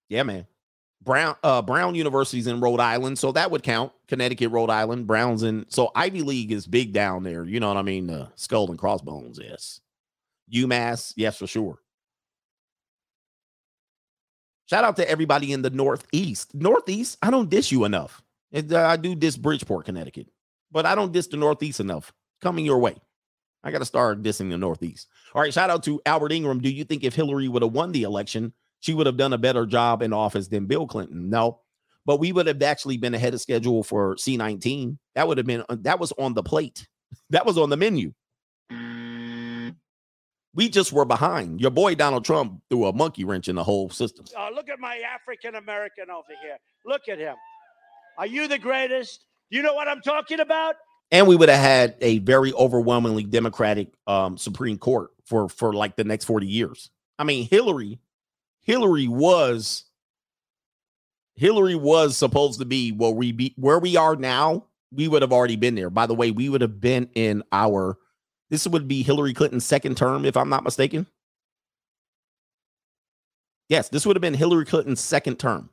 [0.08, 0.46] Yeah, man.
[1.02, 3.92] Brown uh Brown University's in Rhode Island, so that would count.
[4.08, 7.44] Connecticut, Rhode Island, Brown's in so Ivy League is big down there.
[7.44, 8.10] You know what I mean?
[8.10, 9.80] Uh, skull and crossbones, yes.
[10.52, 11.78] UMass, yes, for sure.
[14.68, 16.54] Shout out to everybody in the Northeast.
[16.54, 18.22] Northeast, I don't diss you enough.
[18.54, 20.28] Uh, I do diss Bridgeport, Connecticut,
[20.70, 22.12] but I don't diss the Northeast enough.
[22.42, 22.94] Coming your way.
[23.64, 25.08] I got to start dissing the Northeast.
[25.34, 25.52] All right.
[25.52, 26.60] Shout out to Albert Ingram.
[26.60, 29.38] Do you think if Hillary would have won the election, she would have done a
[29.38, 31.30] better job in office than Bill Clinton?
[31.30, 31.60] No,
[32.04, 34.98] but we would have actually been ahead of schedule for C19.
[35.14, 36.86] That would have been, uh, that was on the plate,
[37.30, 38.12] that was on the menu.
[40.58, 41.60] We just were behind.
[41.60, 44.24] Your boy Donald Trump threw a monkey wrench in the whole system.
[44.36, 46.56] Uh, look at my African American over here.
[46.84, 47.36] Look at him.
[48.18, 49.24] Are you the greatest?
[49.50, 50.74] You know what I'm talking about?
[51.12, 55.94] And we would have had a very overwhelmingly Democratic um, Supreme Court for for like
[55.94, 56.90] the next 40 years.
[57.20, 58.00] I mean, Hillary,
[58.62, 59.84] Hillary was
[61.36, 64.64] Hillary was supposed to be where we be where we are now.
[64.90, 65.88] We would have already been there.
[65.88, 67.96] By the way, we would have been in our
[68.50, 71.06] this would be Hillary Clinton's second term, if I'm not mistaken.
[73.68, 75.70] Yes, this would have been Hillary Clinton's second term.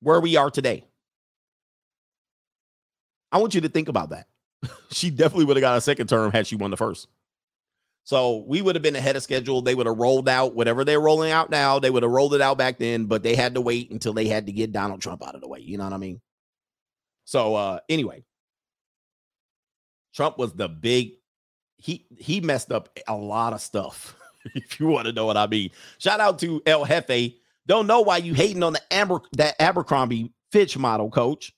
[0.00, 0.84] Where we are today.
[3.32, 4.28] I want you to think about that.
[4.90, 7.08] she definitely would have got a second term had she won the first.
[8.04, 9.62] So we would have been ahead of schedule.
[9.62, 11.80] They would have rolled out whatever they're rolling out now.
[11.80, 14.28] They would have rolled it out back then, but they had to wait until they
[14.28, 15.58] had to get Donald Trump out of the way.
[15.58, 16.20] You know what I mean?
[17.24, 18.22] So uh anyway,
[20.14, 21.14] Trump was the big
[21.78, 24.16] he he messed up a lot of stuff.
[24.54, 25.70] if you want to know what I mean.
[25.98, 27.34] Shout out to El Jefe.
[27.66, 31.52] Don't know why you hating on the Amber that Abercrombie Fitch model, coach.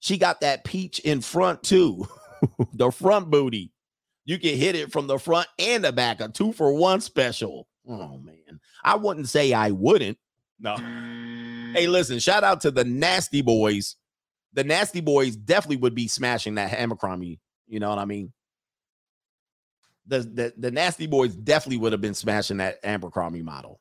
[0.00, 2.06] She got that peach in front too.
[2.72, 3.72] the front booty.
[4.24, 7.68] You can hit it from the front and the back, a two for one special.
[7.88, 8.60] Oh man.
[8.82, 10.18] I wouldn't say I wouldn't.
[10.58, 10.76] No.
[11.74, 13.96] Hey, listen, shout out to the nasty boys.
[14.52, 17.40] The nasty boys definitely would be smashing that Abercrombie.
[17.68, 18.32] You know what I mean?
[20.06, 23.80] The, the the nasty boys definitely would have been smashing that Abercrombie model.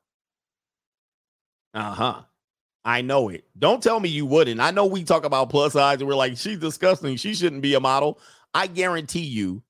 [1.74, 2.22] Uh-huh.
[2.86, 3.46] I know it.
[3.58, 4.62] Don't tell me you wouldn't.
[4.62, 7.16] I know we talk about plus size and we're like, she's disgusting.
[7.18, 8.20] She shouldn't be a model.
[8.54, 9.64] I guarantee you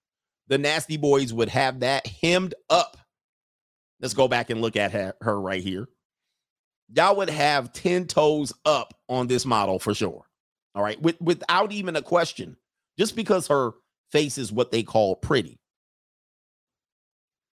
[0.48, 2.98] the nasty boys would have that hemmed up.
[4.02, 5.88] Let's go back and look at her, her right here.
[6.94, 10.26] Y'all would have 10 toes up on this model for sure.
[10.76, 11.02] All right.
[11.02, 12.58] With, without even a question,
[13.00, 13.72] just because her
[14.12, 15.58] face is what they call pretty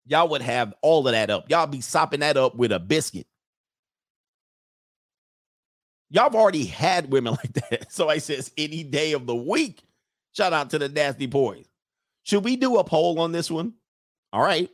[0.05, 1.49] y'all would have all of that up.
[1.49, 3.27] Y'all be sopping that up with a biscuit.
[6.09, 7.91] Y'all have already had women like that.
[7.91, 9.83] So I says any day of the week.
[10.33, 11.65] Shout out to the nasty boys.
[12.23, 13.73] Should we do a poll on this one?
[14.31, 14.69] All right.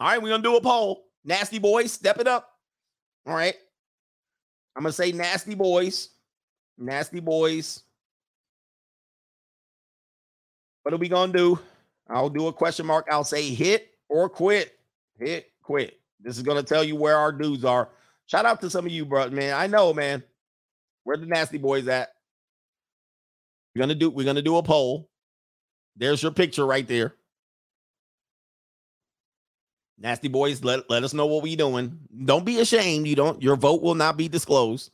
[0.00, 1.04] All right, we're gonna do a poll.
[1.24, 2.50] Nasty boys, step it up.
[3.26, 3.54] All right.
[4.74, 6.08] I'm gonna say nasty boys.
[6.78, 7.82] Nasty boys.
[10.82, 11.58] What are we gonna do?
[12.08, 13.06] I'll do a question mark.
[13.10, 14.78] I'll say hit or quit.
[15.18, 15.98] Hit quit.
[16.20, 17.88] This is gonna tell you where our dudes are.
[18.26, 19.54] Shout out to some of you, bro, man.
[19.54, 20.22] I know, man.
[21.04, 22.10] Where the nasty boys at?
[23.74, 24.10] We're gonna do.
[24.10, 25.08] We're gonna do a poll.
[25.96, 27.14] There's your picture right there.
[29.98, 31.98] Nasty boys, let, let us know what we doing.
[32.24, 33.06] Don't be ashamed.
[33.06, 33.42] You don't.
[33.42, 34.90] Your vote will not be disclosed.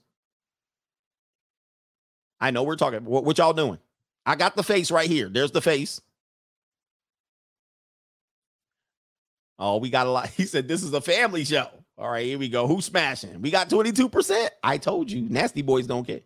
[2.40, 3.04] I know we're talking.
[3.04, 3.78] What, what y'all doing?
[4.26, 5.28] I got the face right here.
[5.28, 6.00] There's the face.
[9.58, 10.28] Oh, we got a lot.
[10.36, 11.68] He said this is a family show.
[11.98, 12.66] All right, here we go.
[12.66, 13.40] Who's smashing?
[13.40, 14.48] We got 22%.
[14.62, 16.20] I told you, nasty boys don't care.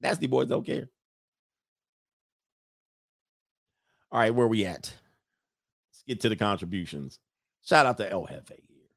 [0.00, 0.88] Nasty boys don't care.
[4.10, 4.92] All right, where we at?
[5.90, 7.18] Let's get to the contributions.
[7.64, 8.88] Shout out to El Jefe here.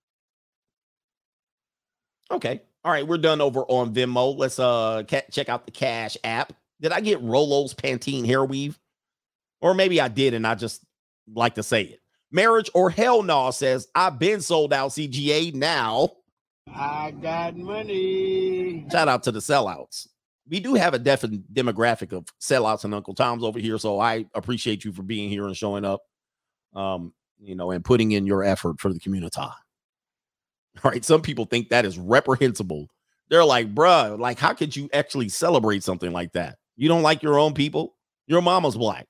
[2.32, 2.62] Okay.
[2.86, 4.38] All right, we're done over on Venmo.
[4.38, 6.54] Let's uh check out the Cash app.
[6.80, 8.80] Did I get Rolo's Pantene hair weave?
[9.60, 10.84] Or maybe I did and I just
[11.34, 12.02] like to say it.
[12.32, 16.10] Marriage or hell no says, I've been sold out CGA now.
[16.74, 18.86] I got money.
[18.92, 20.08] Shout out to the sellouts.
[20.50, 23.78] We do have a definite demographic of sellouts and Uncle Tom's over here.
[23.78, 26.02] So I appreciate you for being here and showing up.
[26.74, 29.40] Um, you know, and putting in your effort for the community.
[29.40, 29.54] All
[30.84, 31.04] right.
[31.04, 32.88] Some people think that is reprehensible.
[33.30, 36.58] They're like, bruh, like, how could you actually celebrate something like that?
[36.76, 37.96] You don't like your own people?
[38.28, 39.08] Your mama's black.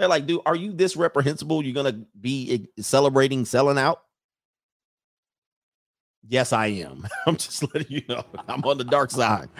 [0.00, 1.62] They're like, dude, are you this reprehensible?
[1.62, 4.00] You're gonna be celebrating selling out?
[6.26, 7.06] Yes, I am.
[7.26, 8.24] I'm just letting you know.
[8.48, 9.50] I'm on the dark side.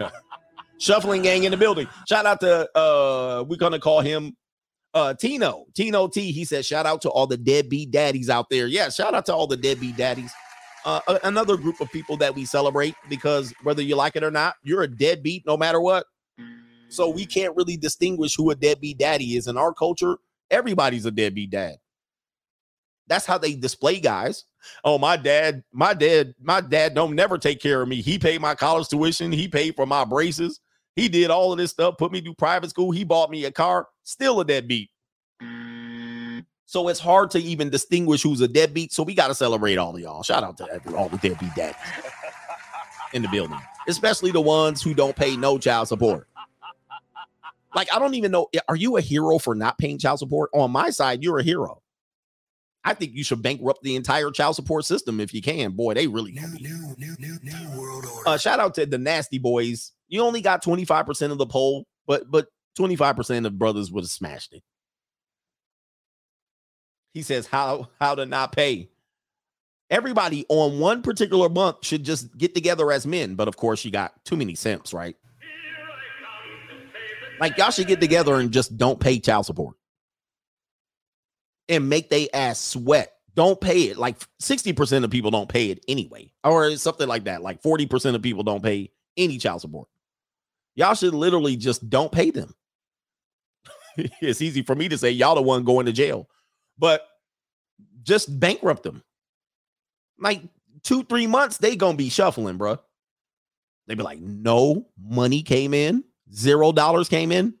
[0.78, 1.86] Shuffling gang in the building.
[2.08, 4.34] Shout out to uh we're gonna call him
[4.94, 5.66] uh Tino.
[5.74, 6.32] Tino T.
[6.32, 8.66] He said, shout out to all the deadbeat daddies out there.
[8.66, 10.32] Yeah, shout out to all the deadbeat daddies.
[11.24, 14.82] Another group of people that we celebrate because whether you like it or not, you're
[14.82, 16.06] a deadbeat no matter what.
[16.88, 20.18] So we can't really distinguish who a deadbeat daddy is in our culture.
[20.50, 21.76] Everybody's a deadbeat dad.
[23.08, 24.44] That's how they display guys.
[24.84, 28.00] Oh, my dad, my dad, my dad don't never take care of me.
[28.02, 29.32] He paid my college tuition.
[29.32, 30.60] He paid for my braces.
[30.94, 32.90] He did all of this stuff, put me through private school.
[32.90, 33.88] He bought me a car.
[34.04, 34.90] Still a deadbeat.
[36.66, 38.92] So it's hard to even distinguish who's a deadbeat.
[38.92, 40.22] So we got to celebrate all of y'all.
[40.22, 41.76] Shout out to every- all the deadbeat daddies
[43.12, 46.28] in the building, especially the ones who don't pay no child support.
[47.74, 48.48] Like, I don't even know.
[48.68, 50.50] Are you a hero for not paying child support?
[50.54, 51.82] On my side, you're a hero.
[52.84, 55.72] I think you should bankrupt the entire child support system if you can.
[55.72, 56.32] Boy, they really.
[56.32, 58.28] New, new, new, new world order.
[58.28, 59.92] Uh, shout out to the nasty boys.
[60.08, 62.46] You only got 25% of the poll, but but
[62.78, 64.62] 25% of brothers would have smashed it.
[67.16, 68.90] He says how how to not pay.
[69.88, 73.90] Everybody on one particular month should just get together as men, but of course you
[73.90, 75.16] got too many simps, right?
[77.40, 79.76] Like y'all should get together and just don't pay child support.
[81.70, 83.14] And make they ass sweat.
[83.34, 83.96] Don't pay it.
[83.96, 86.30] Like 60% of people don't pay it anyway.
[86.44, 87.40] Or something like that.
[87.40, 89.88] Like 40% of people don't pay any child support.
[90.74, 92.54] Y'all should literally just don't pay them.
[94.20, 96.28] it's easy for me to say y'all the one going to jail,
[96.78, 97.06] but
[98.02, 99.02] just bankrupt them.
[100.18, 100.42] Like
[100.82, 102.78] two, three months, they gonna be shuffling, bruh.
[103.86, 107.54] They be like, no money came in, zero dollars came in.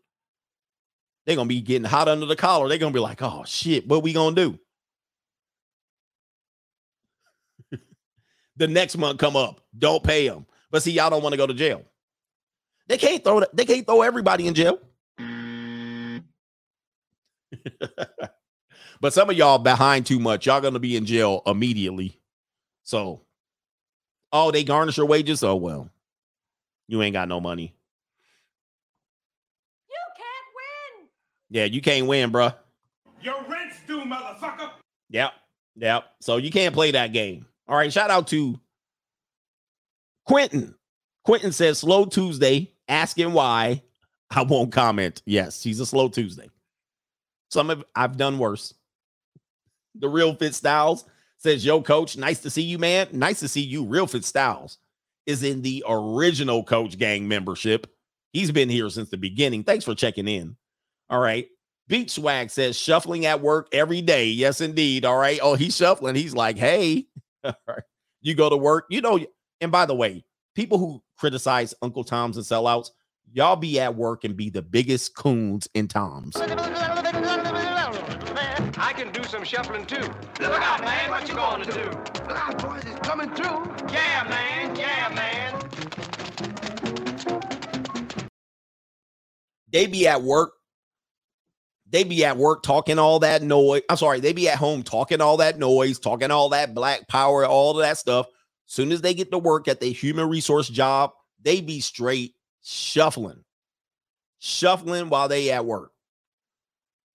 [1.26, 2.68] They gonna be getting hot under the collar.
[2.68, 4.58] They gonna be like, oh shit, what we gonna do?
[8.56, 10.46] the next month come up, don't pay them.
[10.70, 11.82] But see, y'all don't want to go to jail.
[12.88, 14.78] They can't throw they can't throw everybody in jail.
[19.00, 20.46] but some of y'all behind too much.
[20.46, 22.20] Y'all gonna be in jail immediately.
[22.82, 23.22] So,
[24.32, 25.42] oh, they garnish your wages.
[25.42, 25.90] Oh well,
[26.88, 27.74] you ain't got no money.
[29.88, 31.08] You can't win.
[31.50, 32.54] Yeah, you can't win, bruh.
[33.20, 34.70] Your rent's due, motherfucker.
[35.10, 35.32] Yep,
[35.76, 36.04] yep.
[36.20, 37.46] So you can't play that game.
[37.68, 37.92] All right.
[37.92, 38.58] Shout out to
[40.24, 40.74] Quentin.
[41.24, 43.82] Quentin says slow Tuesday, asking why.
[44.30, 45.22] I won't comment.
[45.24, 46.50] Yes, he's a slow Tuesday.
[47.50, 48.74] Some of I've done worse.
[49.98, 51.04] The real Fit Styles
[51.38, 53.08] says, Yo, coach, nice to see you, man.
[53.12, 53.84] Nice to see you.
[53.84, 54.78] Real Fit Styles
[55.26, 57.86] is in the original Coach Gang membership.
[58.32, 59.64] He's been here since the beginning.
[59.64, 60.56] Thanks for checking in.
[61.08, 61.48] All right.
[61.88, 64.26] Beach Swag says, shuffling at work every day.
[64.26, 65.04] Yes, indeed.
[65.04, 65.38] All right.
[65.40, 66.16] Oh, he's shuffling.
[66.16, 67.06] He's like, hey,
[68.20, 68.86] you go to work.
[68.90, 69.20] You know,
[69.60, 70.24] and by the way,
[70.54, 72.90] people who criticize Uncle Tom's and sellouts,
[73.32, 76.36] y'all be at work and be the biggest coons in Tom's.
[78.78, 80.02] I can do some shuffling too.
[80.40, 81.90] Look out, man, what you gonna do?
[82.26, 83.74] Look out, boys, it's coming through.
[83.92, 85.36] Yeah, man, yeah, man.
[89.76, 90.52] they be at work.
[91.88, 93.82] They be at work talking all that noise.
[93.88, 97.46] I'm sorry, they be at home talking all that noise, talking all that black power,
[97.46, 98.26] all of that stuff.
[98.66, 103.44] Soon as they get to work at their human resource job, they be straight shuffling,
[104.38, 105.92] shuffling while they at work.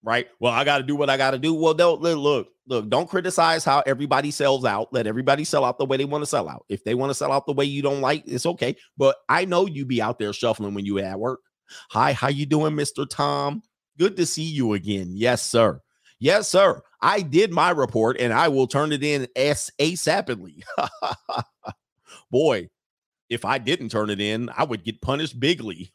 [0.04, 0.28] Right?
[0.40, 1.54] Well, I got to do what I got to do.
[1.54, 4.92] Well, don't look, look, don't criticize how everybody sells out.
[4.92, 6.66] Let everybody sell out the way they want to sell out.
[6.70, 8.76] If they want to sell out the way you don't like, it's okay.
[8.98, 11.42] But I know you be out there shuffling when you at work.
[11.92, 13.08] Hi, how you doing, Mr.
[13.08, 13.62] Tom?
[13.98, 15.12] Good to see you again.
[15.14, 15.80] Yes, sir.
[16.20, 16.82] Yes, sir.
[17.02, 20.64] I did my report and I will turn it in as ASAPidly.
[22.32, 22.70] Boy,
[23.30, 25.92] if I didn't turn it in, I would get punished bigly.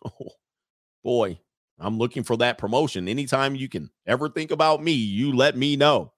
[1.04, 1.38] Boy,
[1.78, 3.08] I'm looking for that promotion.
[3.08, 6.12] Anytime you can ever think about me, you let me know.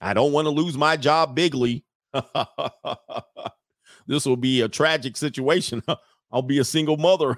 [0.00, 1.84] I don't want to lose my job bigly.
[4.06, 5.82] this will be a tragic situation.
[6.32, 7.36] I'll be a single mother.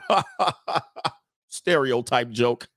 [1.48, 2.68] Stereotype joke.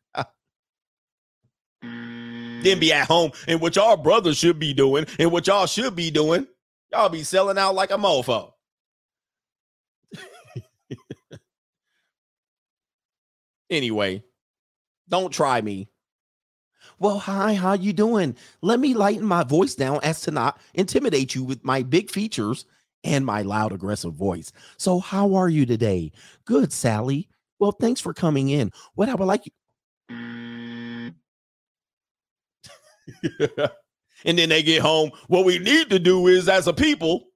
[1.81, 5.95] then be at home and what y'all brothers should be doing and what y'all should
[5.95, 6.47] be doing.
[6.91, 8.51] Y'all be selling out like a mofo.
[13.69, 14.23] anyway,
[15.09, 15.89] don't try me.
[16.99, 18.35] Well, hi, how you doing?
[18.61, 22.65] Let me lighten my voice down as to not intimidate you with my big features
[23.03, 24.51] and my loud aggressive voice.
[24.77, 26.11] So, how are you today?
[26.45, 27.29] Good, Sally.
[27.59, 28.71] Well, thanks for coming in.
[28.95, 29.51] What I would like you
[34.25, 35.11] and then they get home.
[35.27, 37.27] What we need to do is, as a people,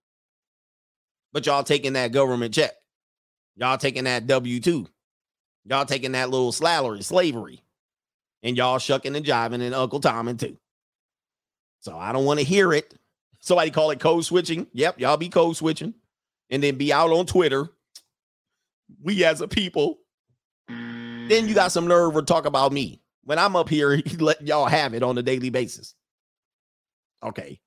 [1.34, 2.72] but y'all taking that government check,
[3.56, 4.88] y'all taking that W two,
[5.66, 7.61] y'all taking that little salary slavery,
[8.44, 10.58] and y'all shucking and jiving and Uncle Tom and too.
[11.80, 12.94] So I don't want to hear it.
[13.40, 14.68] Somebody call it code switching.
[14.74, 15.96] Yep, y'all be code switching,
[16.50, 17.70] and then be out on Twitter.
[19.02, 19.98] We as a people.
[20.68, 24.66] Then you got some nerve to talk about me when I'm up here, letting y'all
[24.66, 25.96] have it on a daily basis.
[27.24, 27.60] Okay.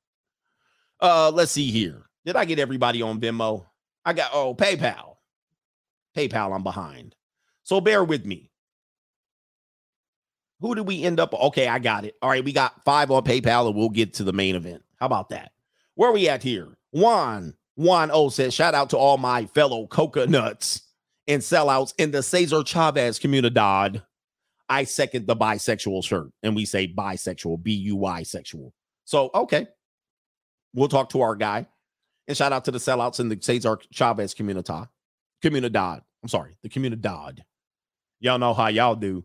[1.01, 2.07] Uh, let's see here.
[2.25, 3.67] Did I get everybody on Venmo?
[4.05, 5.17] I got oh PayPal.
[6.17, 7.15] PayPal, I'm behind.
[7.65, 8.51] So bear with me.
[10.61, 11.35] Who did we end up?
[11.35, 12.15] Okay, I got it.
[12.23, 14.83] All right, we got five on PayPal, and we'll get to the main event.
[14.99, 15.53] How about that?
[15.95, 16.79] Where are we at here?
[16.93, 20.83] Juan, Juan O says, shout out to all my fellow coconuts
[21.27, 24.03] and sellouts in the Cesar Chavez Comunidad.
[24.69, 28.73] I second the bisexual shirt, and we say bisexual, B U Y sexual.
[29.05, 29.67] So, okay.
[30.73, 31.67] We'll talk to our guy.
[32.27, 34.89] And shout out to the sellouts in the Cesar Chavez Comunidad.
[35.43, 36.01] Comunidad.
[36.23, 37.41] I'm sorry, the comunidad.
[38.21, 39.25] Y'all know how y'all do.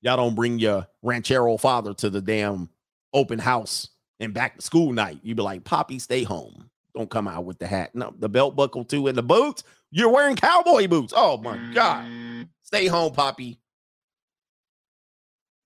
[0.00, 2.68] Y'all don't bring your ranchero father to the damn
[3.12, 3.88] open house
[4.20, 5.18] and back to school night.
[5.22, 6.70] You'd be like, Poppy, stay home.
[6.94, 7.94] Don't come out with the hat.
[7.94, 9.62] No, the belt buckle too and the boots.
[9.90, 11.12] You're wearing cowboy boots.
[11.16, 12.48] Oh my God.
[12.62, 13.58] Stay home, Poppy.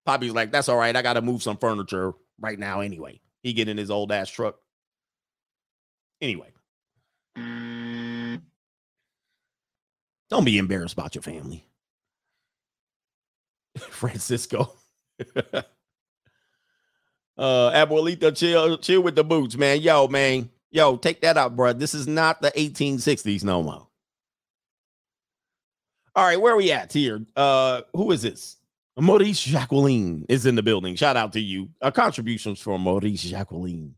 [0.05, 0.95] Poppy's like, that's all right.
[0.95, 3.21] I got to move some furniture right now anyway.
[3.43, 4.57] He get in his old ass truck.
[6.21, 6.53] Anyway.
[10.31, 11.67] Don't be embarrassed about your family.
[13.79, 14.73] Francisco.
[15.37, 15.63] uh
[17.39, 19.81] Abuelita, chill, chill with the boots, man.
[19.81, 20.51] Yo, man.
[20.71, 21.73] Yo, take that out, bro.
[21.73, 23.87] This is not the 1860s no more.
[26.15, 27.25] All right, where are we at here?
[27.35, 28.57] Uh, who is this?
[28.99, 30.95] Maurice Jacqueline is in the building.
[30.95, 31.71] Shout out to you.
[31.81, 33.95] Uh, contributions from Maurice Jacqueline.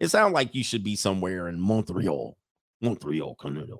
[0.00, 2.36] It sounds like you should be somewhere in Montreal,
[2.80, 3.74] Montreal, Canada.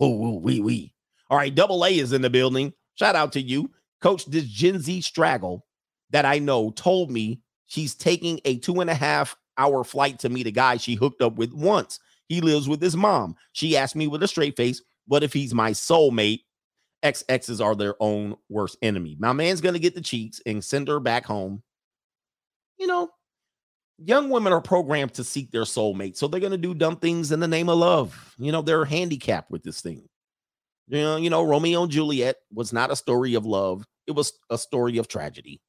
[0.00, 0.94] Oh, oh, we, we.
[1.28, 2.72] All right, Double A is in the building.
[2.94, 3.70] Shout out to you,
[4.00, 4.26] Coach.
[4.26, 5.66] This Gen Z straggle
[6.10, 10.28] that I know told me she's taking a two and a half hour flight to
[10.28, 11.98] meet a guy she hooked up with once.
[12.28, 13.36] He lives with his mom.
[13.52, 16.40] She asked me with a straight face, "What if he's my soulmate?"
[17.02, 19.16] XXs are their own worst enemy.
[19.18, 21.62] My man's going to get the cheeks and send her back home.
[22.78, 23.10] You know,
[23.98, 26.16] young women are programmed to seek their soulmate.
[26.16, 28.34] So they're going to do dumb things in the name of love.
[28.38, 30.08] You know, they're handicapped with this thing.
[30.88, 33.86] You know, you know, Romeo and Juliet was not a story of love.
[34.06, 35.60] It was a story of tragedy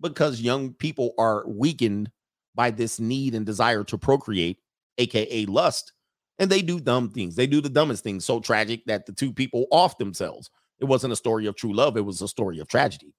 [0.00, 2.10] because young people are weakened
[2.54, 4.58] by this need and desire to procreate,
[4.98, 5.92] aka lust,
[6.38, 7.34] and they do dumb things.
[7.34, 10.50] They do the dumbest things, so tragic that the two people off themselves.
[10.78, 13.14] It wasn't a story of true love, it was a story of tragedy.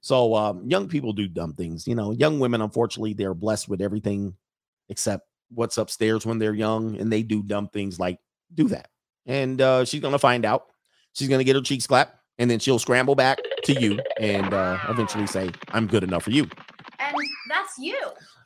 [0.00, 1.86] So um, young people do dumb things.
[1.86, 4.34] You know, young women, unfortunately, they're blessed with everything
[4.88, 8.18] except what's upstairs when they're young, and they do dumb things like
[8.54, 8.88] do that.
[9.26, 10.66] And uh, she's gonna find out.
[11.12, 14.78] She's gonna get her cheeks clapped, and then she'll scramble back to you and uh,
[14.88, 16.48] eventually say, "I'm good enough for you."
[16.98, 17.14] And
[17.48, 17.98] that's you.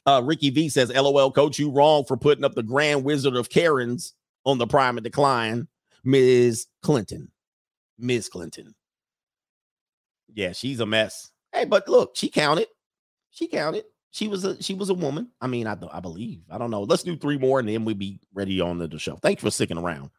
[0.07, 3.51] Uh, Ricky V says, "LOL, coach, you wrong for putting up the Grand Wizard of
[3.51, 5.69] Karens on the prime of decline,
[6.05, 6.67] Ms.
[6.83, 7.31] Clinton."
[8.01, 8.29] Ms.
[8.29, 8.75] Clinton.
[10.35, 11.31] Yeah, she's a mess.
[11.53, 12.69] Hey, but look, she counted.
[13.31, 13.85] She counted.
[14.11, 15.31] She was a she was a woman.
[15.41, 16.43] I mean, I I believe.
[16.51, 16.83] I don't know.
[16.83, 19.17] Let's do three more and then we'll be ready on the show.
[19.17, 20.11] Thanks for sticking around.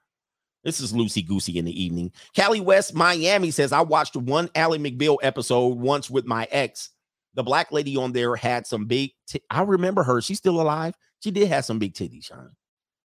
[0.63, 2.11] This is Lucy Goosey in the evening.
[2.35, 6.89] Callie West, Miami says, I watched one Ally McBeal episode once with my ex.
[7.33, 9.11] The black lady on there had some big.
[9.27, 10.21] T- I remember her.
[10.21, 10.93] She's still alive.
[11.23, 12.51] She did have some big titties, Sean.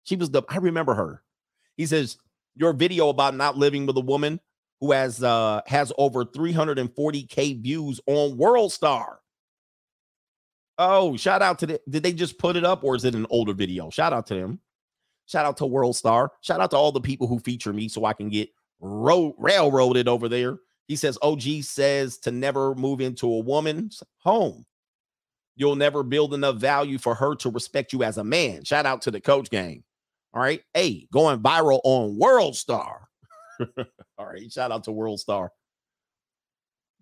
[0.04, 0.42] She was the.
[0.50, 1.24] I remember her.
[1.78, 2.18] He says
[2.56, 4.40] your video about not living with a woman
[4.82, 9.20] who has uh has over 340k views on World Star.
[10.78, 13.28] Oh, shout out to the did they just put it up or is it an
[13.30, 13.90] older video?
[13.90, 14.60] Shout out to them.
[15.26, 16.32] Shout out to World Star.
[16.42, 18.50] Shout out to all the people who feature me so I can get
[18.80, 20.58] road railroaded over there.
[20.88, 24.66] He says OG says to never move into a woman's home.
[25.56, 28.64] You'll never build enough value for her to respect you as a man.
[28.64, 29.84] Shout out to the coach gang.
[30.34, 30.62] All right.
[30.74, 33.08] Hey, going viral on World Star.
[34.18, 34.52] All right.
[34.52, 35.52] Shout out to World Star.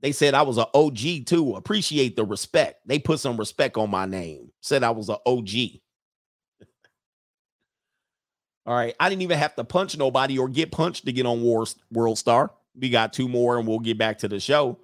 [0.02, 1.56] They said I was an OG too.
[1.56, 2.82] Appreciate the respect.
[2.86, 4.52] They put some respect on my name.
[4.62, 5.50] Said I was an OG.
[8.65, 8.95] All right.
[8.99, 12.18] I didn't even have to punch nobody or get punched to get on War, World
[12.18, 12.52] Star.
[12.76, 14.80] We got two more and we'll get back to the show.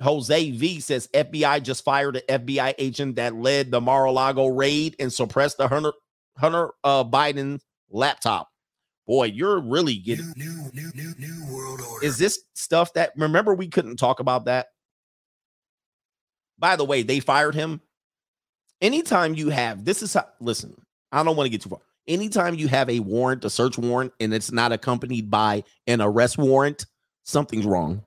[0.00, 5.12] Jose V says FBI just fired an FBI agent that led the Mar-a-Lago raid and
[5.12, 5.92] suppressed the Hunter,
[6.36, 8.50] Hunter uh, Biden laptop.
[9.06, 12.04] Boy, you're really getting new, new, new, new world order.
[12.04, 14.66] Is this stuff that remember we couldn't talk about that?
[16.58, 17.80] By the way, they fired him.
[18.80, 20.74] Anytime you have this is how listen,
[21.12, 21.80] I don't want to get too far.
[22.08, 26.38] Anytime you have a warrant, a search warrant, and it's not accompanied by an arrest
[26.38, 26.86] warrant,
[27.24, 28.02] something's wrong.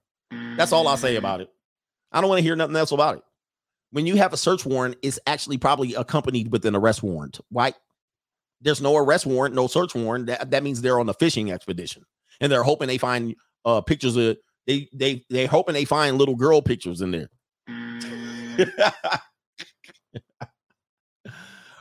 [0.55, 1.49] That's all I'll say about it.
[2.11, 3.23] I don't want to hear nothing else about it.
[3.91, 7.39] When you have a search warrant, it's actually probably accompanied with an arrest warrant.
[7.49, 7.73] Why?
[8.61, 10.27] There's no arrest warrant, no search warrant.
[10.27, 12.03] That, that means they're on a fishing expedition
[12.39, 13.35] and they're hoping they find
[13.65, 17.29] uh pictures of they they they hoping they find little girl pictures in there.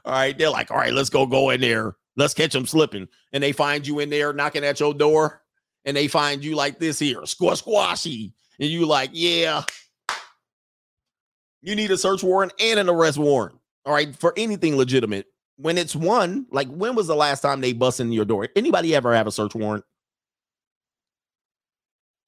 [0.04, 1.94] all right, they're like, all right, let's go go in there.
[2.18, 3.08] Let's catch them slipping.
[3.32, 5.40] And they find you in there knocking at your door,
[5.84, 8.34] and they find you like this here, squash squashy.
[8.58, 9.62] And you like, yeah.
[11.62, 13.56] You need a search warrant and an arrest warrant.
[13.86, 15.26] All right, for anything legitimate.
[15.56, 18.48] When it's one, like when was the last time they bust in your door?
[18.54, 19.84] Anybody ever have a search warrant?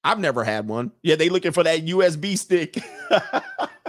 [0.03, 0.93] I've never had one.
[1.03, 2.77] Yeah, they looking for that USB stick.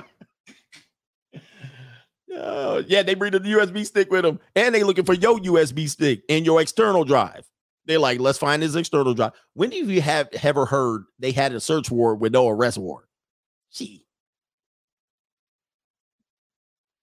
[2.34, 5.90] Oh, yeah, they bring the USB stick with them, and they looking for your USB
[5.90, 7.46] stick and your external drive.
[7.86, 9.34] They're like, let's find his external drive.
[9.54, 13.10] When do you have ever heard they had a search warrant with no arrest warrant?
[13.74, 14.06] Gee.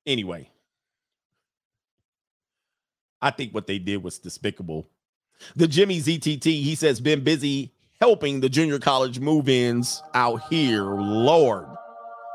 [0.06, 0.50] Anyway,
[3.20, 4.88] I think what they did was despicable.
[5.56, 10.84] The Jimmy ZTT, he says, been busy helping the junior college move-ins out here.
[10.84, 11.66] Lord.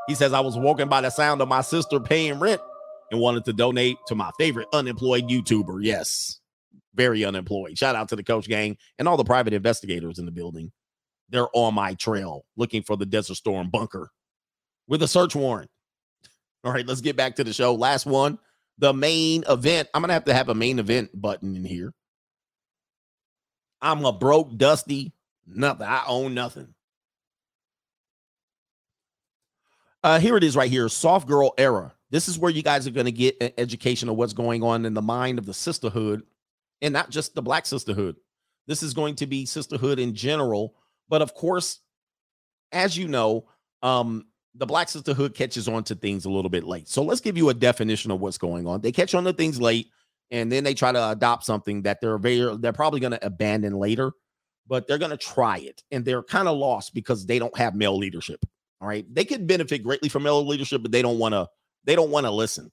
[0.06, 2.60] He says, I was walking by the sound of my sister paying rent
[3.14, 5.78] and wanted to donate to my favorite unemployed YouTuber.
[5.82, 6.40] Yes,
[6.96, 7.78] very unemployed.
[7.78, 10.72] Shout out to the coach gang and all the private investigators in the building.
[11.28, 14.10] They're on my trail looking for the Desert Storm bunker
[14.88, 15.70] with a search warrant.
[16.64, 17.74] All right, let's get back to the show.
[17.74, 18.36] Last one,
[18.78, 19.88] the main event.
[19.94, 21.92] I'm going to have to have a main event button in here.
[23.80, 25.12] I'm a broke, dusty,
[25.46, 25.86] nothing.
[25.86, 26.74] I own nothing.
[30.02, 30.88] Uh, here it is right here.
[30.88, 31.94] Soft girl era.
[32.14, 34.86] This is where you guys are going to get an education of what's going on
[34.86, 36.22] in the mind of the sisterhood
[36.80, 38.14] and not just the black sisterhood.
[38.68, 40.76] This is going to be sisterhood in general.
[41.08, 41.80] But of course,
[42.70, 43.48] as you know,
[43.82, 46.88] um, the black sisterhood catches on to things a little bit late.
[46.88, 48.80] So let's give you a definition of what's going on.
[48.80, 49.88] They catch on to things late
[50.30, 53.74] and then they try to adopt something that they're very they're probably going to abandon
[53.74, 54.12] later,
[54.68, 57.74] but they're going to try it and they're kind of lost because they don't have
[57.74, 58.38] male leadership.
[58.80, 59.04] All right.
[59.12, 61.48] They could benefit greatly from male leadership, but they don't want to
[61.84, 62.70] they don't want to listen.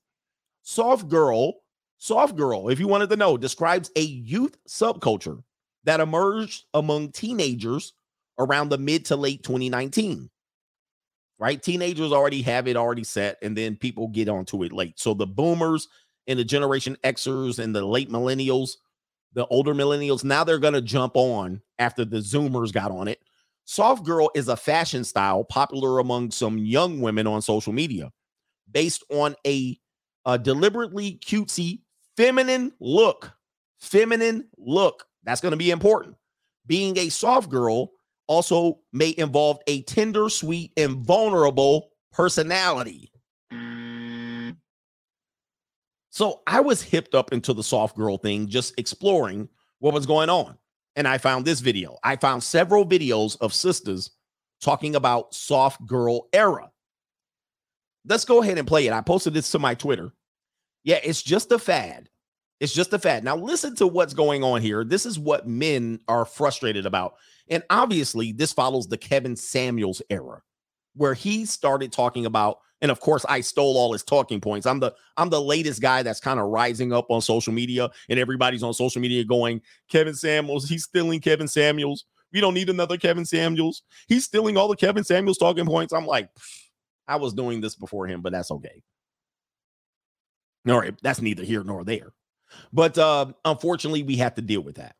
[0.63, 1.55] Soft girl,
[1.97, 5.41] soft girl, if you wanted to know, describes a youth subculture
[5.83, 7.93] that emerged among teenagers
[8.38, 10.29] around the mid to late 2019.
[11.39, 11.61] Right?
[11.61, 14.99] Teenagers already have it already set, and then people get onto it late.
[14.99, 15.88] So the boomers
[16.27, 18.73] and the Generation Xers and the late millennials,
[19.33, 23.19] the older millennials, now they're going to jump on after the Zoomers got on it.
[23.65, 28.11] Soft girl is a fashion style popular among some young women on social media
[28.72, 29.77] based on a,
[30.26, 31.81] a deliberately cutesy
[32.18, 33.31] feminine look.
[33.80, 35.06] Feminine look.
[35.23, 36.15] That's going to be important.
[36.68, 37.91] Being a soft girl
[38.27, 43.11] also may involve a tender, sweet, and vulnerable personality.
[46.11, 49.49] So I was hipped up into the soft girl thing, just exploring
[49.80, 50.57] what was going on.
[50.95, 51.98] And I found this video.
[52.03, 54.11] I found several videos of sisters
[54.61, 56.70] talking about soft girl era.
[58.06, 58.94] Let's go ahead and play it.
[58.94, 60.11] I posted this to my Twitter.
[60.84, 62.10] Yeah, it's just a fad.
[62.60, 63.23] It's just a fad.
[63.23, 64.84] Now, listen to what's going on here.
[64.84, 67.15] This is what men are frustrated about.
[67.49, 70.41] And obviously, this follows the Kevin Samuels era,
[70.95, 74.65] where he started talking about, and of course, I stole all his talking points.
[74.65, 78.19] I'm the I'm the latest guy that's kind of rising up on social media, and
[78.19, 82.06] everybody's on social media going, Kevin Samuels, he's stealing Kevin Samuels.
[82.32, 83.84] We don't need another Kevin Samuels.
[84.07, 85.94] He's stealing all the Kevin Samuels talking points.
[85.94, 86.30] I'm like,
[87.11, 88.81] I was doing this before him, but that's okay.
[90.67, 92.13] All right, that's neither here nor there.
[92.71, 94.95] But uh, unfortunately, we have to deal with that.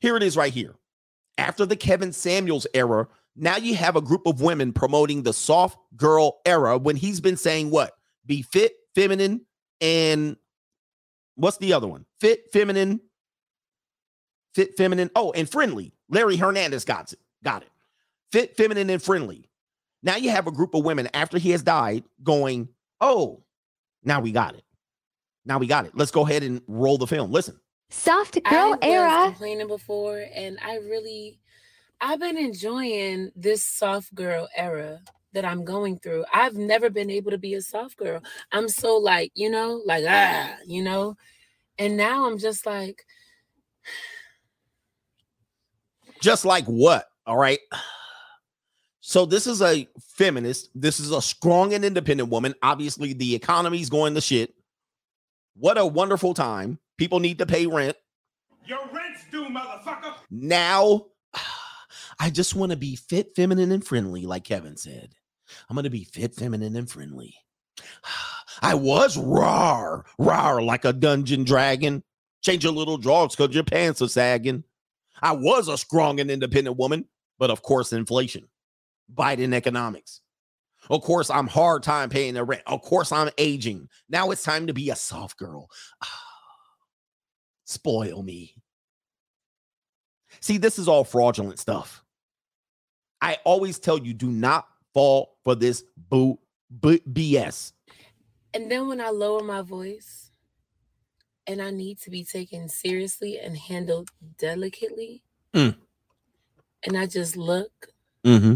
[0.00, 0.74] Here it is right here.
[1.38, 5.78] After the Kevin Samuels era, now you have a group of women promoting the soft
[5.96, 7.96] girl era when he's been saying what?
[8.26, 9.46] Be fit, feminine,
[9.80, 10.36] and
[11.36, 12.04] what's the other one?
[12.20, 13.00] Fit, feminine,
[14.54, 15.10] fit, feminine.
[15.16, 15.94] Oh, and friendly.
[16.10, 17.18] Larry Hernandez got it.
[17.42, 17.70] Got it.
[18.32, 19.48] Fit, feminine, and friendly.
[20.02, 22.68] Now you have a group of women after he has died going,
[23.00, 23.42] oh,
[24.02, 24.64] now we got it.
[25.44, 25.92] Now we got it.
[25.94, 27.30] Let's go ahead and roll the film.
[27.30, 27.58] Listen.
[27.90, 29.08] Soft girl I era.
[29.08, 31.38] was complaining before, and I really,
[32.00, 35.00] I've been enjoying this soft girl era
[35.34, 36.24] that I'm going through.
[36.32, 38.22] I've never been able to be a soft girl.
[38.50, 41.16] I'm so like, you know, like ah, you know,
[41.78, 43.04] and now I'm just like,
[46.20, 47.06] just like what?
[47.26, 47.58] All right.
[49.04, 50.70] So this is a feminist.
[50.76, 52.54] This is a strong and independent woman.
[52.62, 54.54] Obviously, the economy's going to shit.
[55.56, 56.78] What a wonderful time.
[56.98, 57.96] People need to pay rent.
[58.64, 60.14] Your rent's due, motherfucker.
[60.30, 61.06] Now,
[62.20, 65.10] I just want to be fit, feminine, and friendly, like Kevin said.
[65.68, 67.34] I'm going to be fit, feminine, and friendly.
[68.62, 72.04] I was rar, rar like a dungeon dragon.
[72.44, 74.62] Change your little drawers because your pants are sagging.
[75.20, 77.06] I was a strong and independent woman,
[77.40, 78.46] but of course, inflation,
[79.14, 80.20] Biden economics.
[80.90, 82.62] Of course, I'm hard time paying the rent.
[82.66, 83.88] Of course, I'm aging.
[84.08, 85.68] Now it's time to be a soft girl.
[87.64, 88.54] Spoil me.
[90.40, 92.02] See, this is all fraudulent stuff.
[93.20, 96.38] I always tell you do not fall for this boo,
[96.70, 97.72] boo BS.
[98.52, 100.30] And then when I lower my voice
[101.46, 105.22] and I need to be taken seriously and handled delicately,
[105.54, 105.76] Mm.
[106.86, 107.88] and I just look,
[108.24, 108.54] Mm-hmm.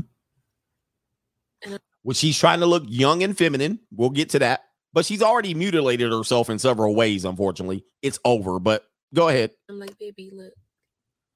[2.06, 3.80] Well, she's trying to look young and feminine.
[3.90, 4.60] We'll get to that.
[4.92, 7.84] But she's already mutilated herself in several ways, unfortunately.
[8.00, 9.50] It's over, but go ahead.
[9.68, 10.52] I'm like, baby, look,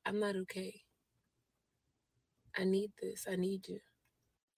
[0.07, 0.73] I'm not okay.
[2.57, 3.27] I need this.
[3.29, 3.81] I need you.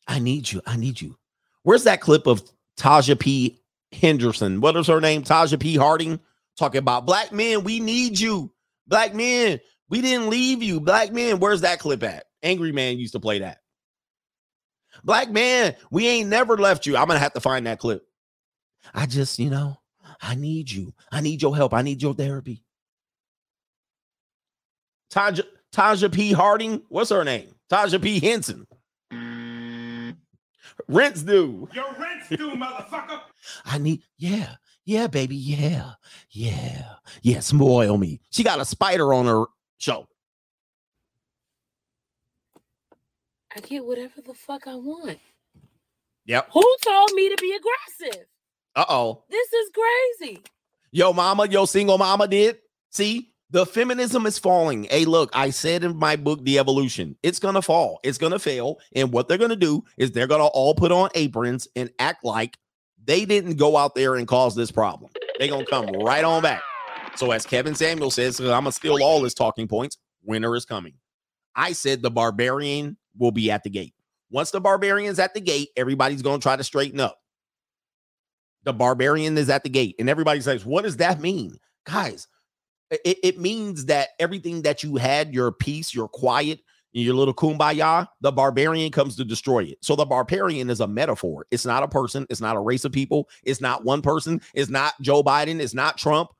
[0.06, 0.60] I need you.
[0.66, 1.16] I need you.
[1.62, 2.42] Where's that clip of
[2.78, 3.58] Taja P.
[3.90, 4.60] Henderson?
[4.60, 5.22] What is her name?
[5.22, 5.76] Taja P.
[5.76, 6.20] Harding
[6.58, 7.64] talking about black men.
[7.64, 8.52] We need you.
[8.86, 9.60] Black men.
[9.88, 10.78] We didn't leave you.
[10.78, 11.40] Black men.
[11.40, 12.26] Where's that clip at?
[12.42, 13.61] Angry Man used to play that.
[15.04, 16.96] Black man, we ain't never left you.
[16.96, 18.06] I'm gonna have to find that clip.
[18.94, 19.78] I just, you know,
[20.20, 20.92] I need you.
[21.10, 21.74] I need your help.
[21.74, 22.64] I need your therapy.
[25.10, 26.32] Taja, Taja P.
[26.32, 26.82] Harding.
[26.88, 27.54] What's her name?
[27.70, 28.20] Taraji P.
[28.20, 28.66] Henson.
[30.88, 31.68] Rent's due.
[31.72, 33.20] Your rent's due, motherfucker.
[33.64, 35.92] I need, yeah, yeah, baby, yeah,
[36.30, 37.40] yeah, yeah.
[37.40, 38.20] Spoil me.
[38.30, 39.44] She got a spider on her
[39.78, 40.06] show.
[43.54, 45.18] I get whatever the fuck I want.
[46.24, 46.48] Yep.
[46.52, 48.26] Who told me to be aggressive?
[48.74, 49.24] Uh oh.
[49.28, 50.42] This is crazy.
[50.90, 52.58] Yo, mama, yo, single mama did.
[52.90, 54.84] See, the feminism is falling.
[54.84, 58.78] Hey, look, I said in my book, The Evolution, it's gonna fall, it's gonna fail.
[58.94, 62.56] And what they're gonna do is they're gonna all put on aprons and act like
[63.04, 65.10] they didn't go out there and cause this problem.
[65.38, 66.62] They're gonna come right on back.
[67.16, 69.98] So, as Kevin Samuels says, I'm gonna steal all his talking points.
[70.24, 70.94] Winter is coming.
[71.54, 73.94] I said the barbarian will be at the gate.
[74.30, 77.18] Once the barbarian's at the gate, everybody's gonna try to straighten up.
[78.64, 81.58] The barbarian is at the gate, and everybody says, What does that mean?
[81.84, 82.28] Guys,
[82.90, 86.60] it, it means that everything that you had, your peace, your quiet,
[86.92, 89.78] your little kumbaya, the barbarian comes to destroy it.
[89.80, 91.46] So the barbarian is a metaphor.
[91.50, 94.70] It's not a person, it's not a race of people, it's not one person, it's
[94.70, 96.30] not Joe Biden, it's not Trump.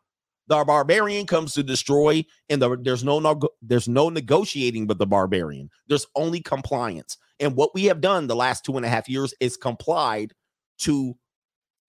[0.52, 5.06] The barbarian comes to destroy, and the, there's no, no there's no negotiating with the
[5.06, 5.70] barbarian.
[5.88, 7.16] There's only compliance.
[7.40, 10.34] And what we have done the last two and a half years is complied
[10.80, 11.16] to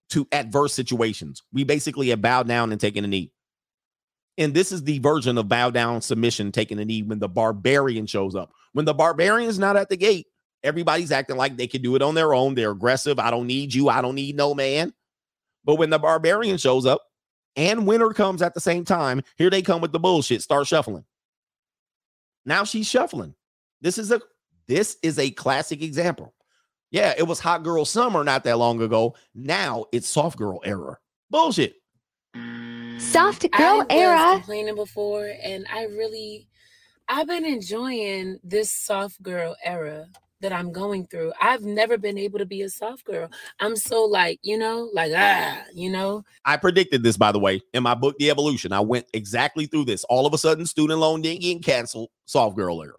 [0.08, 1.42] to adverse situations.
[1.52, 3.32] We basically have bowed down and taken a knee.
[4.38, 8.06] And this is the version of bow down submission, taking a knee when the barbarian
[8.06, 8.50] shows up.
[8.72, 10.26] When the barbarian is not at the gate,
[10.62, 12.54] everybody's acting like they can do it on their own.
[12.54, 13.18] They're aggressive.
[13.18, 13.90] I don't need you.
[13.90, 14.94] I don't need no man.
[15.66, 17.02] But when the barbarian shows up
[17.56, 20.42] and winter comes at the same time, here they come with the bullshit.
[20.42, 21.04] Start shuffling.
[22.44, 23.34] Now she's shuffling.
[23.80, 24.20] This is a
[24.66, 26.34] this is a classic example.
[26.90, 29.14] Yeah, it was hot girl summer not that long ago.
[29.34, 30.98] Now it's soft girl era.
[31.30, 31.76] Bullshit.
[32.98, 34.32] Soft I girl was era.
[34.34, 36.48] complaining before, and I really,
[37.08, 40.06] I've been enjoying this soft girl era
[40.44, 41.32] that I'm going through.
[41.40, 43.30] I've never been able to be a soft girl.
[43.60, 46.22] I'm so like, you know, like ah, you know.
[46.44, 48.70] I predicted this, by the way, in my book, The Evolution.
[48.70, 50.04] I went exactly through this.
[50.04, 52.10] All of a sudden, student loan didn't get canceled.
[52.26, 52.92] Soft girl era.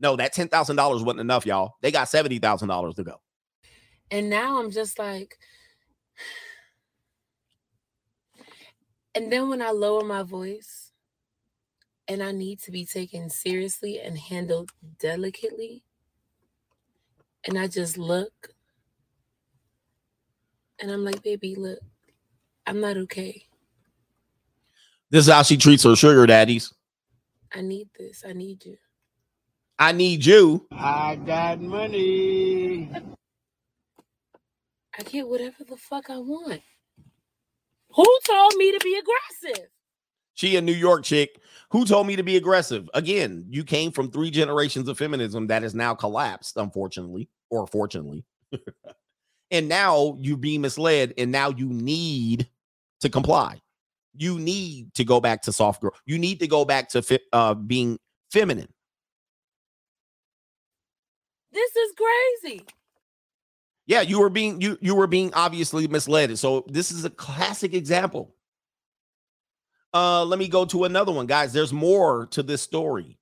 [0.00, 1.76] No, that ten thousand dollars wasn't enough, y'all.
[1.80, 3.22] They got seventy thousand dollars to go.
[4.10, 5.38] And now I'm just like,
[9.14, 10.92] and then when I lower my voice
[12.06, 15.84] and I need to be taken seriously and handled delicately,
[17.46, 18.54] and I just look
[20.80, 21.78] and I'm like, baby, look,
[22.66, 23.46] I'm not okay.
[25.10, 26.72] This is how she treats her sugar daddies.
[27.54, 28.24] I need this.
[28.26, 28.76] I need you.
[29.78, 30.66] I need you.
[30.72, 32.90] I got money.
[34.98, 36.62] I get whatever the fuck I want.
[37.90, 39.68] Who told me to be aggressive?
[40.34, 41.40] She a New York chick
[41.70, 42.88] who told me to be aggressive.
[42.94, 48.24] Again, you came from three generations of feminism that has now collapsed, unfortunately, or fortunately.
[49.50, 52.48] and now you're being misled, and now you need
[53.00, 53.60] to comply.
[54.16, 55.94] You need to go back to soft girl.
[56.06, 57.98] You need to go back to fi- uh, being
[58.30, 58.72] feminine.
[61.52, 62.66] This is crazy.
[63.86, 66.36] Yeah, you were being you you were being obviously misled.
[66.38, 68.34] So this is a classic example.
[69.94, 71.52] Uh let me go to another one, guys.
[71.52, 73.16] There's more to this story.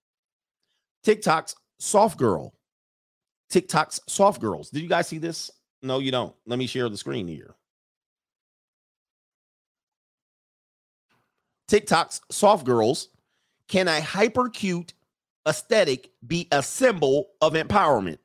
[1.05, 2.55] TikTok's soft girl.
[3.51, 4.71] TikTok's soft girls.
[4.71, 5.51] Did you guys see this?
[5.83, 6.35] No, you don't.
[6.47, 7.55] Let me share the screen here.
[11.69, 13.09] TikTok's soft girls.
[13.69, 14.95] Can a hyper cute
[15.47, 18.19] aesthetic be a symbol of empowerment?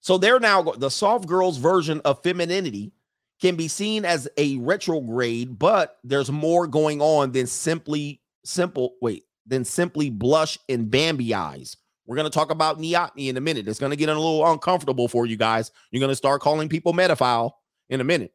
[0.00, 2.92] So they're now the soft girls version of femininity
[3.40, 9.24] can be seen as a retrograde, but there's more going on than simply simple wait
[9.46, 11.76] than simply blush and Bambi eyes.
[12.06, 13.68] We're gonna talk about neoteny in a minute.
[13.68, 15.70] It's gonna get a little uncomfortable for you guys.
[15.90, 17.58] You're gonna start calling people metaphile
[17.88, 18.32] in a minute.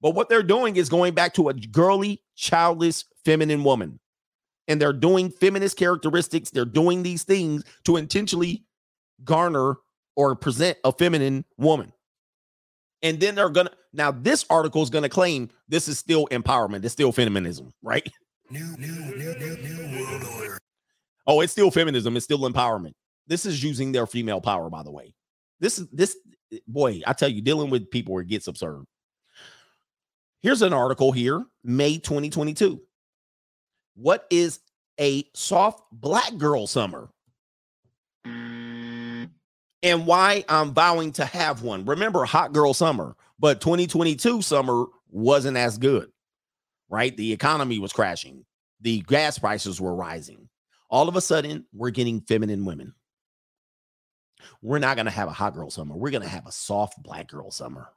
[0.00, 4.00] But what they're doing is going back to a girly, childless, feminine woman.
[4.68, 6.50] And they're doing feminist characteristics.
[6.50, 8.64] They're doing these things to intentionally
[9.24, 9.76] garner
[10.16, 11.92] or present a feminine woman.
[13.02, 16.92] And then they're gonna now this article is gonna claim this is still empowerment, it's
[16.92, 18.10] still feminism, right?
[18.50, 20.56] New, new, new.
[21.26, 22.92] Oh, it's still feminism, it's still empowerment.
[23.26, 25.14] This is using their female power, by the way.
[25.60, 26.16] This is this
[26.66, 28.84] boy, I tell you, dealing with people it gets absurd.
[30.42, 32.80] Here's an article here, May 2022.
[33.94, 34.58] What is
[34.98, 37.08] a soft black girl summer?
[38.24, 41.84] And why I'm vowing to have one.
[41.84, 46.12] Remember, hot girl summer, but 2022 summer wasn't as good,
[46.88, 47.16] right?
[47.16, 48.44] The economy was crashing,
[48.80, 50.48] the gas prices were rising.
[50.88, 52.94] All of a sudden, we're getting feminine women.
[54.62, 55.96] We're not going to have a hot girl summer.
[55.96, 57.88] We're going to have a soft black girl summer.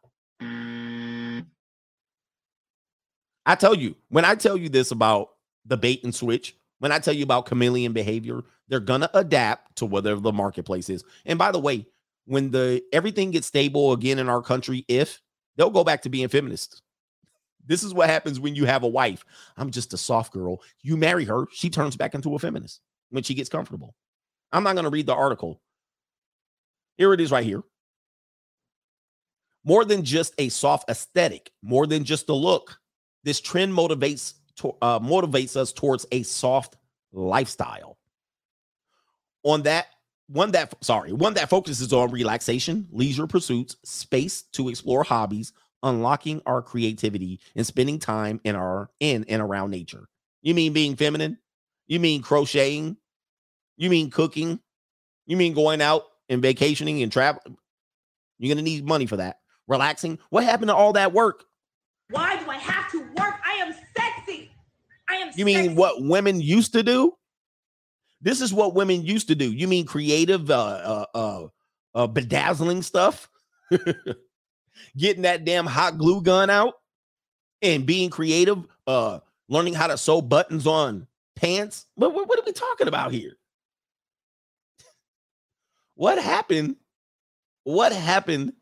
[3.46, 5.30] I tell you, when I tell you this about
[5.66, 9.86] the bait and switch, when I tell you about chameleon behavior, they're gonna adapt to
[9.86, 11.04] whatever the marketplace is.
[11.26, 11.86] And by the way,
[12.26, 15.22] when the everything gets stable again in our country, if
[15.56, 16.82] they'll go back to being feminists.
[17.66, 19.26] This is what happens when you have a wife.
[19.58, 20.62] I'm just a soft girl.
[20.82, 23.96] You marry her, she turns back into a feminist when she gets comfortable.
[24.52, 25.62] I'm not going to read the article.
[26.98, 27.64] Here it is right here.
[29.64, 32.78] More than just a soft aesthetic, more than just a look,
[33.24, 36.78] this trend motivates to, uh, motivates us towards a soft
[37.12, 37.98] lifestyle.
[39.44, 39.88] On that
[40.28, 45.54] one that sorry, one that focuses on relaxation, leisure pursuits, space to explore hobbies,
[45.84, 50.08] unlocking our creativity, and spending time in our in and around nature.
[50.42, 51.38] You mean being feminine?
[51.88, 52.98] You mean crocheting?
[53.78, 54.60] You mean cooking?
[55.28, 57.58] You mean going out and vacationing and traveling?
[58.40, 59.40] You're gonna need money for that.
[59.68, 60.20] Relaxing.
[60.30, 61.44] What happened to all that work?
[62.10, 63.36] Why do I have to work?
[63.46, 64.52] I am sexy.
[65.10, 65.74] I am You mean sexy.
[65.76, 67.14] what women used to do?
[68.26, 69.54] This is what women used to do.
[69.54, 71.48] You mean creative, uh, uh, uh,
[71.94, 73.30] uh bedazzling stuff?
[74.98, 76.74] Getting that damn hot glue gun out
[77.62, 81.86] and being creative, uh, learning how to sew buttons on pants.
[81.98, 83.34] But what, what are we talking about here?
[85.94, 86.78] What happened?
[87.64, 88.54] What happened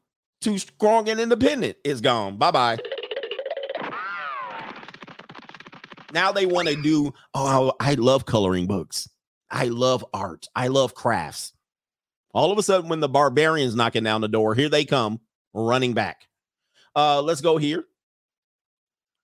[0.41, 1.77] to strong and independent?
[1.85, 2.35] Is gone.
[2.35, 2.77] Bye bye.
[6.13, 9.07] Now they want to do, oh, I love coloring books.
[9.53, 10.47] I love art.
[10.55, 11.53] I love crafts.
[12.33, 15.21] All of a sudden, when the barbarians knocking down the door, here they come
[15.53, 16.27] running back.
[16.95, 17.85] Uh, let's go here.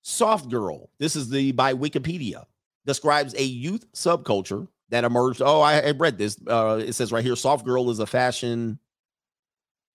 [0.04, 0.92] Soft girl.
[1.00, 2.46] This is the by Wikipedia.
[2.86, 5.42] Describes a youth subculture that emerged.
[5.44, 6.38] Oh, I, I read this.
[6.48, 8.80] Uh, it says right here, soft girl is a fashion.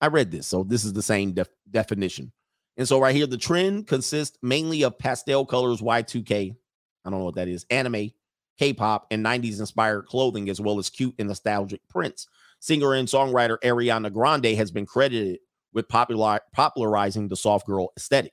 [0.00, 2.32] I read this, so this is the same def- definition.
[2.76, 6.56] And so right here, the trend consists mainly of pastel colors, Y2K.
[7.04, 7.64] I don't know what that is.
[7.70, 8.10] Anime,
[8.58, 12.28] K-pop, and 90s inspired clothing, as well as cute and nostalgic prints.
[12.60, 15.38] Singer and songwriter Ariana Grande has been credited
[15.72, 18.32] with popular popularizing the soft girl aesthetic.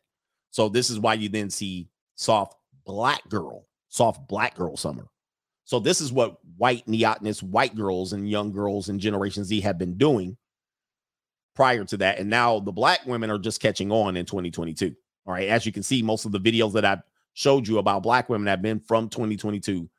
[0.51, 5.07] So this is why you then see soft black girl, soft black girl summer.
[5.65, 9.77] So this is what white neotenous white girls and young girls in Generation Z have
[9.77, 10.37] been doing
[11.55, 12.19] prior to that.
[12.19, 14.95] And now the black women are just catching on in 2022.
[15.25, 15.49] All right.
[15.49, 17.01] As you can see, most of the videos that I've
[17.33, 19.89] showed you about black women have been from 2022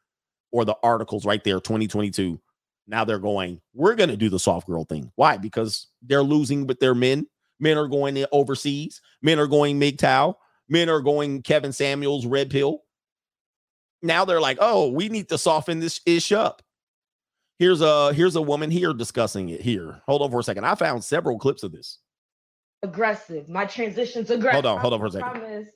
[0.53, 2.41] or the articles right there, 2022.
[2.87, 5.11] Now they're going, we're going to do the soft girl thing.
[5.17, 5.37] Why?
[5.37, 7.27] Because they're losing with their men.
[7.59, 9.01] Men are going overseas.
[9.23, 10.35] Men are going MGTOW.
[10.69, 12.83] Men are going Kevin Samuels, Red Pill.
[14.03, 16.61] Now they're like, oh, we need to soften this ish up.
[17.59, 20.03] Here's a here's a woman here discussing it here.
[20.07, 20.65] Hold on for a second.
[20.65, 21.99] I found several clips of this.
[22.83, 23.49] aggressive.
[23.49, 24.65] My transition's aggressive.
[24.65, 25.69] Hold on, hold on for a second.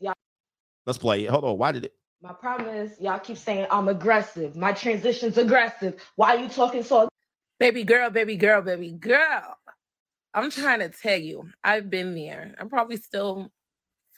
[0.87, 1.31] Let's play it.
[1.31, 1.59] Hold on.
[1.59, 1.93] Why did it?
[2.23, 4.57] My problem is y'all keep saying I'm aggressive.
[4.57, 6.03] My transition's aggressive.
[6.17, 7.09] Why are you talking so
[7.59, 9.57] Baby girl, baby girl, baby girl.
[10.35, 12.55] I'm trying to tell you, I've been there.
[12.59, 13.51] I'm probably still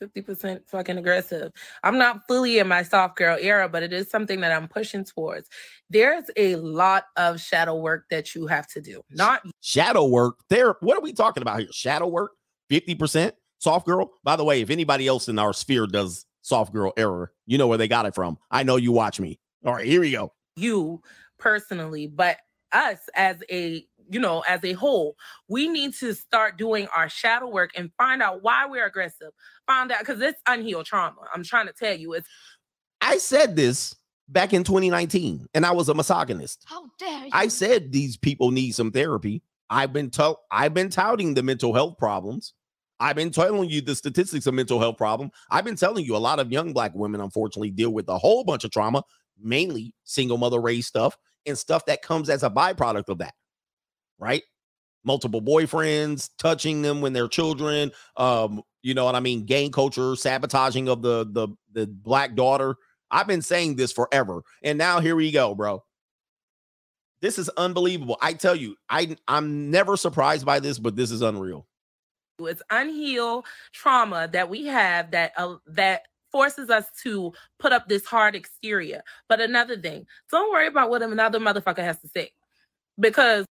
[0.03, 1.53] 50% fucking aggressive.
[1.85, 5.05] I'm not fully in my soft girl era, but it is something that I'm pushing
[5.05, 5.49] towards.
[5.89, 9.03] There's a lot of shadow work that you have to do.
[9.11, 10.39] Not shadow work.
[10.51, 11.69] There, what are we talking about here?
[11.73, 12.33] Shadow work,
[12.71, 13.33] 50%.
[13.61, 14.13] Soft girl.
[14.23, 17.67] By the way, if anybody else in our sphere does soft girl error, you know
[17.67, 18.39] where they got it from.
[18.51, 19.39] I know you watch me.
[19.65, 20.33] All right, here we go.
[20.57, 21.03] you
[21.39, 22.39] personally, but
[22.73, 25.17] us as a you know as a whole
[25.49, 29.31] we need to start doing our shadow work and find out why we're aggressive
[29.67, 32.29] find out because it's unhealed trauma i'm trying to tell you it's
[33.01, 33.95] I said this
[34.29, 36.65] back in 2019, and I was a misogynist.
[36.67, 37.31] How dare you?
[37.33, 39.43] I said these people need some therapy.
[39.71, 42.55] I've been tell I've been touting the mental health problems.
[43.01, 45.31] I've been telling you the statistics of mental health problem.
[45.51, 48.45] I've been telling you a lot of young black women unfortunately deal with a whole
[48.45, 49.03] bunch of trauma,
[49.41, 51.17] mainly single mother raised stuff
[51.47, 53.35] and stuff that comes as a byproduct of that.
[54.19, 54.43] Right?
[55.05, 60.17] Multiple boyfriends, touching them when they're children, um, you know what I mean, gang culture,
[60.17, 62.77] sabotaging of the the the black daughter.
[63.11, 64.43] I've been saying this forever.
[64.63, 65.83] And now here we go, bro.
[67.21, 68.17] This is unbelievable.
[68.21, 71.67] I tell you, I I'm never surprised by this, but this is unreal.
[72.41, 78.05] It's unhealed trauma that we have that uh, that forces us to put up this
[78.05, 82.31] hard exterior but another thing don't worry about what another motherfucker has to say
[82.99, 83.47] because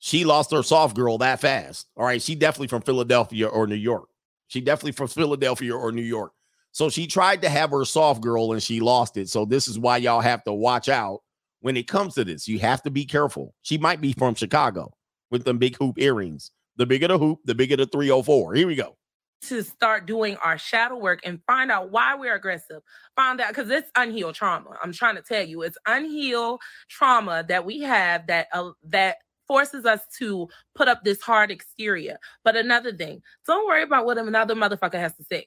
[0.00, 1.88] She lost her soft girl that fast.
[1.96, 4.08] All right, she definitely from Philadelphia or New York.
[4.48, 6.32] She definitely from Philadelphia or New York.
[6.72, 9.28] So she tried to have her soft girl and she lost it.
[9.28, 11.20] So this is why y'all have to watch out
[11.60, 12.46] when it comes to this.
[12.46, 13.54] You have to be careful.
[13.62, 14.92] She might be from Chicago
[15.30, 16.52] with them big hoop earrings.
[16.78, 18.54] The bigger the hoop, the bigger the 304.
[18.54, 18.96] Here we go.
[19.42, 22.82] to start doing our shadow work and find out why we're aggressive.
[23.14, 24.76] Find out because it's unhealed trauma.
[24.82, 29.86] I'm trying to tell you, it's unhealed trauma that we have that uh, that forces
[29.86, 32.18] us to put up this hard exterior.
[32.44, 35.46] But another thing, don't worry about what another motherfucker has to say,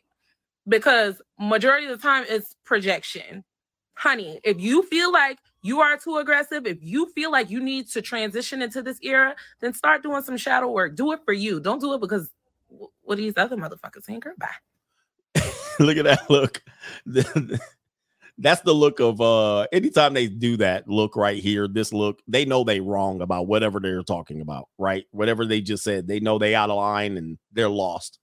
[0.68, 3.44] because majority of the time it's projection.
[3.96, 7.88] Honey, if you feel like you are too aggressive, if you feel like you need
[7.90, 10.96] to transition into this era, then start doing some shadow work.
[10.96, 11.60] Do it for you.
[11.60, 12.30] Don't do it because
[12.70, 15.44] wh- what these other motherfuckers saying, girl, bye.
[15.80, 16.64] look at that look.
[18.38, 22.46] That's the look of uh anytime they do that look right here, this look, they
[22.46, 25.06] know they wrong about whatever they're talking about, right?
[25.12, 28.18] Whatever they just said, they know they out of line and they're lost.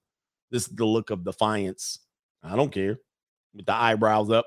[0.50, 2.00] This is the look of defiance.
[2.42, 2.98] I don't care.
[3.54, 4.46] With the eyebrows up.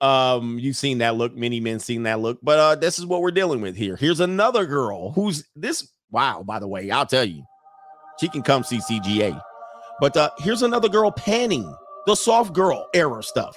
[0.00, 3.22] Um, you've seen that look, many men seen that look, but uh this is what
[3.22, 3.96] we're dealing with here.
[3.96, 7.44] Here's another girl who's this wow, by the way, I'll tell you.
[8.20, 9.40] She can come see CGA.
[10.00, 11.72] But uh here's another girl panning
[12.06, 13.56] the soft girl era stuff.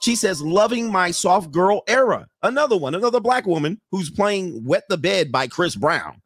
[0.00, 2.26] She says, loving my soft girl era.
[2.42, 6.20] Another one, another black woman who's playing Wet the Bed by Chris Brown.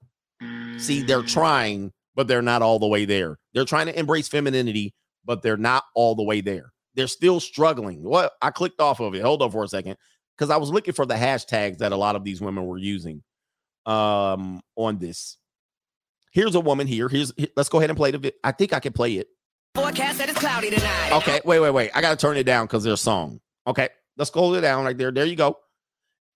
[0.79, 3.39] See, they're trying, but they're not all the way there.
[3.55, 4.95] They're trying to embrace femininity,
[5.25, 6.73] but they're not all the way there.
[6.99, 8.03] They're still struggling.
[8.03, 9.23] What I clicked off of it.
[9.23, 9.97] Hold on for a second.
[10.37, 13.23] Because I was looking for the hashtags that a lot of these women were using
[13.87, 15.37] um on this.
[16.33, 17.09] Here's a woman here.
[17.09, 18.35] Here's here- let's go ahead and play the.
[18.43, 19.29] I think I can play it.
[19.77, 21.13] Forecast that it's cloudy tonight.
[21.13, 21.93] Okay, wait, wait, wait.
[21.95, 23.41] I gotta turn it down because there's a song.
[23.65, 25.13] Okay, let's go it down right there.
[25.13, 25.57] There you go.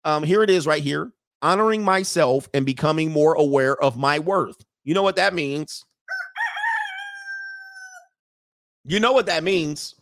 [0.04, 1.10] Um, here it is right here.
[1.42, 4.64] Honoring myself and becoming more aware of my worth.
[4.84, 5.84] You know what that means?
[8.84, 9.96] You know what that means?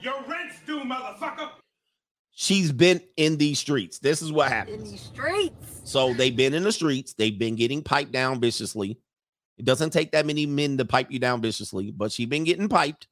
[0.00, 0.22] Your
[0.76, 1.50] rent's due, motherfucker.
[2.32, 3.98] She's been in these streets.
[3.98, 4.90] This is what happens.
[4.90, 5.80] these streets.
[5.84, 7.14] So they've been in the streets.
[7.14, 8.98] They've been getting piped down viciously.
[9.56, 12.68] It doesn't take that many men to pipe you down viciously, but she's been getting
[12.68, 13.08] piped.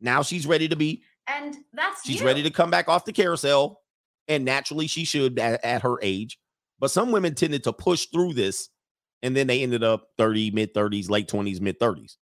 [0.00, 2.26] Now she's ready to be And that's She's you.
[2.26, 3.80] ready to come back off the carousel,
[4.28, 6.38] and naturally she should at, at her age.
[6.78, 8.68] But some women tended to push through this,
[9.22, 12.16] and then they ended up 30, mid 30s, late 20s, mid 30s.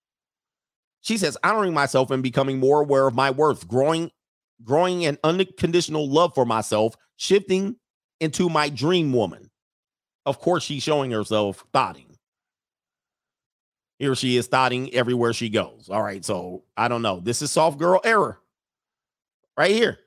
[1.01, 4.11] She says, honoring myself and becoming more aware of my worth, growing,
[4.63, 7.75] growing an unconditional love for myself, shifting
[8.19, 9.49] into my dream woman.
[10.25, 12.17] Of course, she's showing herself thotting.
[13.99, 15.89] Here she is thotting everywhere she goes.
[15.89, 17.19] All right, so I don't know.
[17.19, 18.39] This is soft girl error
[19.57, 19.99] right here.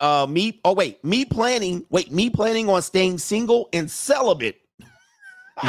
[0.00, 0.60] Uh, me.
[0.64, 1.84] Oh wait, me planning.
[1.90, 4.60] Wait, me planning on staying single and celibate.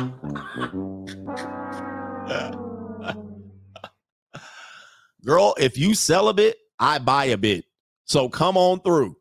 [5.26, 7.66] Girl, if you celibate, I buy a bit.
[8.14, 9.18] So come on through.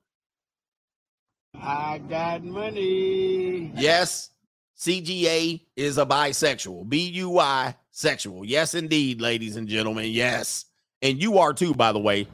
[1.58, 3.72] I got money.
[3.74, 4.28] Yes,
[4.78, 6.90] CGA is a bisexual.
[6.90, 8.44] B U I sexual.
[8.44, 10.10] Yes, indeed, ladies and gentlemen.
[10.10, 10.66] Yes.
[11.00, 12.28] And you are too, by the way.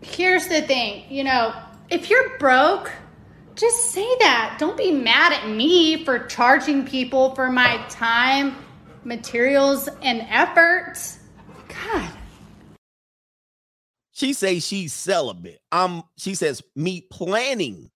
[0.00, 1.52] here's the thing you know,
[1.90, 2.90] if you're broke,
[3.54, 4.56] just say that.
[4.58, 8.56] Don't be mad at me for charging people for my time,
[9.04, 10.94] materials, and effort.
[11.68, 12.10] God.
[14.20, 15.62] She says she's celibate.
[15.72, 17.90] Um, she says me planning,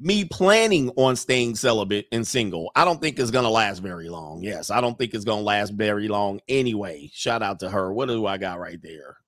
[0.00, 2.70] me planning on staying celibate and single.
[2.74, 4.42] I don't think it's gonna last very long.
[4.42, 7.10] Yes, I don't think it's gonna last very long anyway.
[7.12, 7.92] Shout out to her.
[7.92, 9.18] What do I got right there?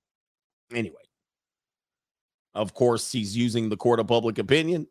[0.73, 0.97] Anyway,
[2.55, 4.87] of course, she's using the court of public opinion.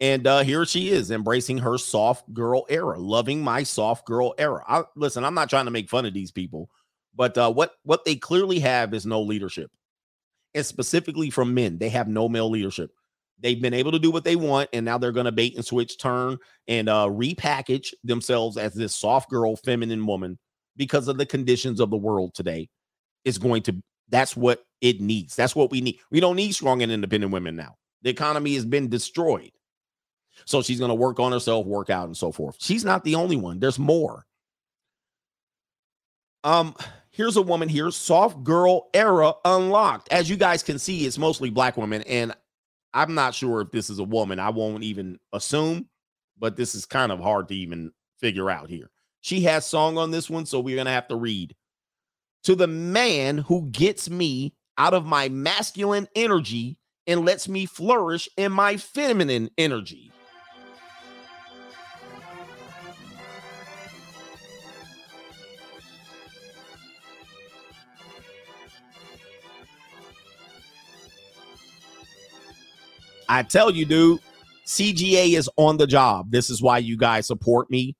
[0.00, 4.62] And uh, here she is embracing her soft girl era, loving my soft girl era.
[4.68, 6.68] I, listen, I'm not trying to make fun of these people,
[7.14, 9.70] but uh, what what they clearly have is no leadership,
[10.54, 12.90] and specifically from men, they have no male leadership.
[13.40, 15.64] They've been able to do what they want, and now they're going to bait and
[15.64, 20.38] switch, turn and uh, repackage themselves as this soft girl, feminine woman
[20.76, 22.68] because of the conditions of the world today.
[23.24, 25.36] Is going to that's what it needs.
[25.36, 25.98] That's what we need.
[26.10, 27.76] We don't need strong and independent women now.
[28.02, 29.50] The economy has been destroyed.
[30.44, 32.56] So she's going to work on herself, work out, and so forth.
[32.60, 33.58] She's not the only one.
[33.58, 34.24] There's more.
[36.44, 36.76] Um,
[37.18, 40.08] here's a woman here, soft girl era unlocked.
[40.10, 42.32] As you guys can see, it's mostly black women, and
[42.94, 44.38] I'm not sure if this is a woman.
[44.38, 45.88] I won't even assume,
[46.38, 48.88] but this is kind of hard to even figure out here.
[49.20, 51.54] She has song on this one, so we're gonna have to read
[52.44, 56.78] to the man who gets me out of my masculine energy
[57.08, 60.12] and lets me flourish in my feminine energy.
[73.28, 74.20] I tell you, dude,
[74.66, 76.30] CGA is on the job.
[76.30, 77.96] This is why you guys support me.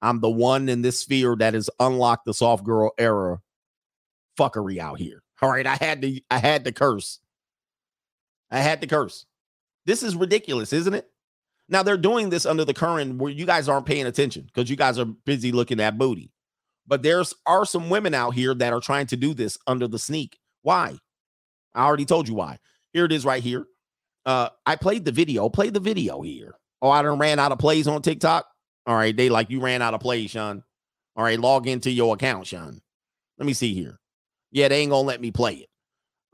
[0.00, 3.40] I'm the one in this sphere that has unlocked the soft girl era
[4.38, 5.22] fuckery out here.
[5.42, 7.20] All right, I had to I had to curse.
[8.50, 9.26] I had to curse.
[9.86, 11.08] This is ridiculous, isn't it?
[11.68, 14.76] Now they're doing this under the current where you guys aren't paying attention because you
[14.76, 16.32] guys are busy looking at booty.
[16.86, 19.98] But there's are some women out here that are trying to do this under the
[19.98, 20.38] sneak.
[20.62, 20.96] Why?
[21.74, 22.58] I already told you why.
[22.92, 23.66] Here it is right here.
[24.28, 25.48] Uh, I played the video.
[25.48, 26.54] Play the video here.
[26.82, 28.46] Oh, I done ran out of plays on TikTok.
[28.86, 30.62] All right, they like you ran out of plays, Sean.
[31.16, 32.78] All right, log into your account, Sean.
[33.38, 33.98] Let me see here.
[34.50, 35.68] Yeah, they ain't gonna let me play it.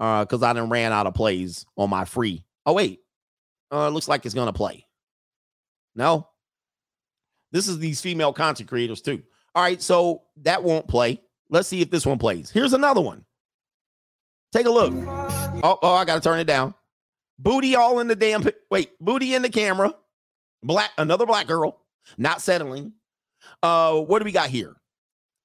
[0.00, 2.44] Uh, because I done ran out of plays on my free.
[2.66, 2.98] Oh, wait.
[3.70, 4.84] Uh, looks like it's gonna play.
[5.94, 6.26] No.
[7.52, 9.22] This is these female content creators too.
[9.54, 11.22] All right, so that won't play.
[11.48, 12.50] Let's see if this one plays.
[12.50, 13.24] Here's another one.
[14.52, 14.92] Take a look.
[15.62, 16.74] Oh, oh, I gotta turn it down.
[17.38, 19.94] Booty all in the damn wait, booty in the camera.
[20.62, 21.80] Black, another black girl,
[22.16, 22.92] not settling.
[23.62, 24.76] Uh, what do we got here?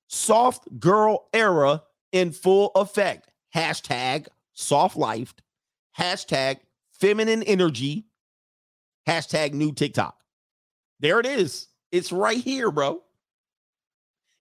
[0.08, 3.30] Soft girl era in full effect.
[3.54, 5.34] Hashtag soft life,
[5.98, 6.60] hashtag
[6.92, 8.06] feminine energy,
[9.08, 10.16] hashtag new TikTok.
[11.00, 11.68] There it is.
[11.92, 13.02] It's right here, bro.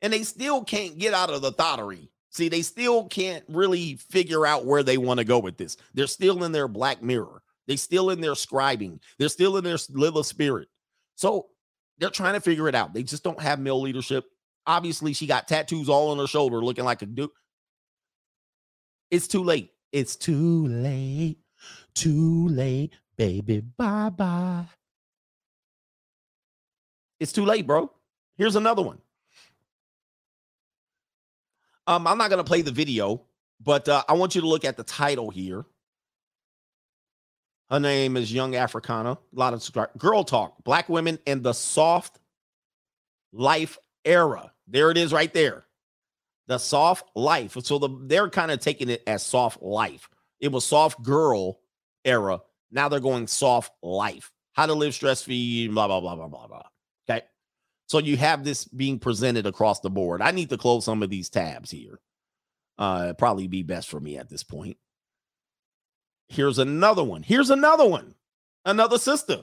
[0.02, 2.10] And they still can't get out of the thottery.
[2.38, 5.76] See, they still can't really figure out where they want to go with this.
[5.92, 7.42] They're still in their black mirror.
[7.66, 9.00] They're still in their scribing.
[9.18, 10.68] They're still in their little spirit.
[11.16, 11.48] So
[11.98, 12.94] they're trying to figure it out.
[12.94, 14.24] They just don't have male leadership.
[14.68, 17.30] Obviously, she got tattoos all on her shoulder, looking like a dude.
[19.10, 19.72] It's too late.
[19.90, 21.38] It's too late.
[21.96, 23.62] Too late, baby.
[23.76, 24.66] Bye bye.
[27.18, 27.90] It's too late, bro.
[28.36, 28.98] Here's another one.
[31.88, 33.22] Um, I'm not gonna play the video,
[33.60, 35.64] but uh, I want you to look at the title here.
[37.70, 39.12] Her name is Young Africana.
[39.12, 39.98] A lot of.
[39.98, 42.20] Girl Talk, Black Women in the Soft
[43.32, 44.52] Life Era.
[44.68, 45.64] There it is right there
[46.48, 47.56] the soft life.
[47.62, 50.08] So the, they're kind of taking it as soft life.
[50.40, 51.60] It was soft girl
[52.04, 52.40] era.
[52.72, 54.32] Now they're going soft life.
[54.54, 56.62] How to live stress free, blah, blah, blah, blah, blah, blah.
[57.88, 60.22] So you have this being presented across the board.
[60.22, 62.00] I need to close some of these tabs here.
[62.78, 64.76] Uh, probably be best for me at this point.
[66.28, 67.22] Here's another one.
[67.22, 68.14] Here's another one.
[68.64, 69.42] Another sister.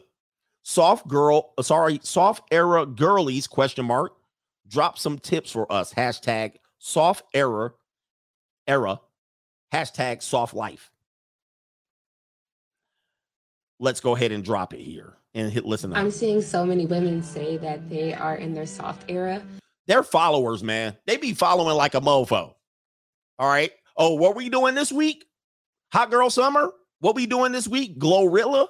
[0.61, 4.13] Soft girl, uh, sorry, soft era girlies, question mark.
[4.67, 5.93] Drop some tips for us.
[5.93, 7.73] Hashtag soft era
[8.67, 8.99] era
[9.73, 10.91] hashtag soft life
[13.79, 17.21] let's go ahead and drop it here and hit listen i'm seeing so many women
[17.21, 19.41] say that they are in their soft era
[19.87, 22.53] they're followers man they be following like a mofo
[23.39, 25.25] all right oh what we doing this week
[25.91, 28.67] hot girl summer what we doing this week GloRilla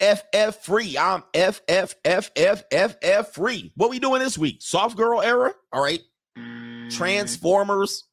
[0.00, 0.96] FF free.
[0.96, 3.72] I'm FFFFFF free.
[3.74, 4.58] What we doing this week?
[4.60, 5.52] Soft girl era.
[5.72, 6.00] All right.
[6.36, 6.94] Mm.
[6.94, 8.04] Transformers.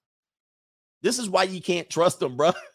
[1.02, 2.54] This is why you can't trust them, bro.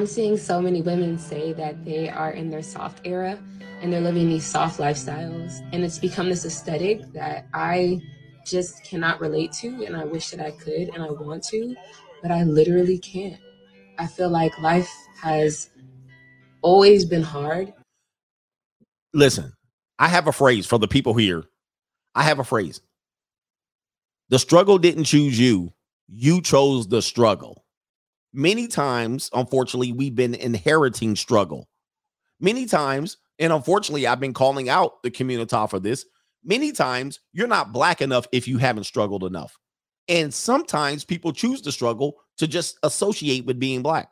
[0.00, 3.38] I'm seeing so many women say that they are in their soft era
[3.82, 5.60] and they're living these soft lifestyles.
[5.74, 8.00] And it's become this aesthetic that I
[8.46, 9.84] just cannot relate to.
[9.84, 11.76] And I wish that I could and I want to,
[12.22, 13.38] but I literally can't.
[13.98, 14.90] I feel like life
[15.20, 15.68] has
[16.62, 17.74] always been hard.
[19.12, 19.52] Listen,
[19.98, 21.44] I have a phrase for the people here.
[22.14, 22.80] I have a phrase.
[24.30, 25.74] The struggle didn't choose you,
[26.08, 27.66] you chose the struggle.
[28.32, 31.68] Many times, unfortunately, we've been inheriting struggle.
[32.38, 36.04] Many times, and unfortunately, I've been calling out the community for this.
[36.44, 39.58] Many times, you're not black enough if you haven't struggled enough.
[40.08, 44.10] And sometimes people choose to struggle to just associate with being black.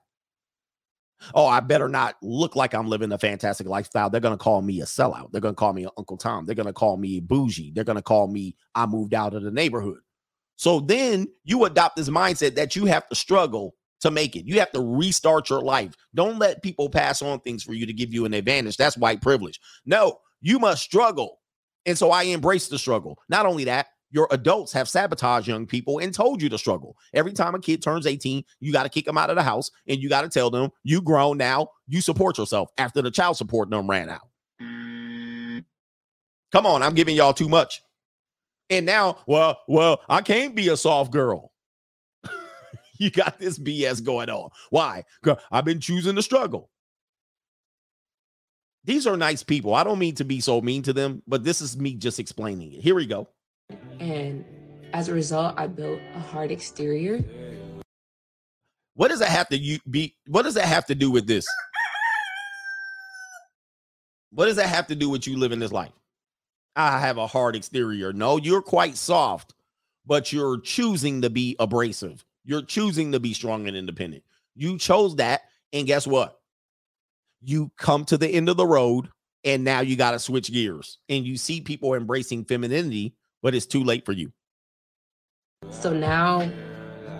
[1.35, 4.09] Oh, I better not look like I'm living a fantastic lifestyle.
[4.09, 5.33] They're going to call me a sellout.
[5.33, 6.47] They're going to call me Uncle Tom.
[6.47, 7.73] They're going to call me bougie.
[7.73, 9.99] They're going to call me I moved out of the neighborhood.
[10.57, 14.47] So then you adopt this mindset that you have to struggle to make it.
[14.47, 15.95] You have to restart your life.
[16.15, 18.77] Don't let people pass on things for you to give you an advantage.
[18.77, 19.61] That's white privilege.
[19.85, 21.41] No, you must struggle.
[21.87, 23.19] And so I embrace the struggle.
[23.29, 26.97] Not only that, your adults have sabotaged young people and told you to struggle.
[27.13, 29.71] Every time a kid turns 18, you got to kick them out of the house
[29.87, 33.37] and you got to tell them you grown now, you support yourself after the child
[33.37, 34.29] support them ran out.
[36.51, 37.83] Come on, I'm giving y'all too much.
[38.71, 41.53] And now, well, well, I can't be a soft girl.
[43.01, 44.51] you got this BS going on.
[44.71, 45.05] Why?
[45.51, 46.71] I've been choosing to struggle.
[48.85, 49.75] These are nice people.
[49.75, 52.73] I don't mean to be so mean to them, but this is me just explaining
[52.73, 52.81] it.
[52.81, 53.29] Here we go.
[54.01, 54.45] And
[54.93, 57.23] as a result, I built a hard exterior.
[58.95, 60.17] What does that have to you be?
[60.27, 61.47] What does that have to do with this?
[64.31, 65.93] What does that have to do with you living this life?
[66.77, 68.13] I have a hard exterior.
[68.13, 69.55] No, you're quite soft,
[70.07, 72.25] but you're choosing to be abrasive.
[72.45, 74.25] You're choosing to be strong and independent.
[74.55, 75.43] You chose that.
[75.73, 76.41] And guess what?
[77.41, 79.09] You come to the end of the road
[79.45, 80.99] and now you got to switch gears.
[81.09, 84.33] And you see people embracing femininity but it's too late for you.
[85.71, 86.51] So now,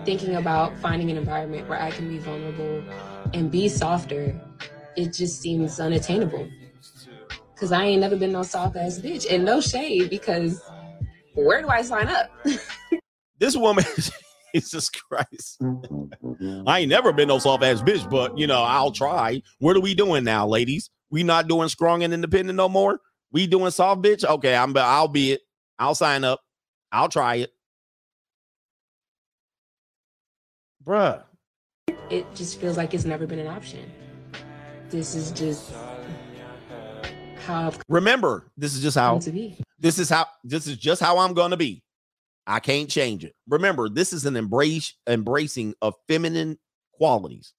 [0.05, 2.83] thinking about finding an environment where I can be vulnerable
[3.33, 4.39] and be softer,
[4.95, 6.47] it just seems unattainable.
[7.55, 10.61] Cause I ain't never been no soft ass bitch, and no shade because
[11.33, 12.31] where do I sign up?
[13.37, 13.83] this woman,
[14.55, 16.67] Jesus Christ, mm-hmm.
[16.67, 19.41] I ain't never been no soft ass bitch, but you know I'll try.
[19.59, 20.89] What are we doing now, ladies?
[21.09, 22.99] We not doing strong and independent no more.
[23.31, 24.23] We doing soft bitch.
[24.23, 24.75] Okay, I'm.
[24.77, 25.41] I'll be it.
[25.77, 26.41] I'll sign up.
[26.91, 27.51] I'll try it.
[30.83, 31.23] Bruh.
[32.09, 33.91] It just feels like it's never been an option.
[34.89, 35.71] This is just
[37.45, 38.51] how I've remember.
[38.57, 39.57] This is just how to be.
[39.79, 41.83] This is how this is just how I'm gonna be.
[42.49, 43.35] I can't change it.
[43.47, 46.57] Remember, this is an embrace embracing of feminine
[46.93, 47.53] qualities.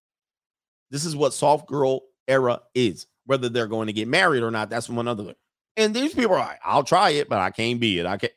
[0.91, 3.07] This is what soft girl era is.
[3.25, 5.35] Whether they're going to get married or not, that's one other.
[5.77, 8.07] And these people are like, I'll try it, but I can't be it.
[8.07, 8.33] I can't.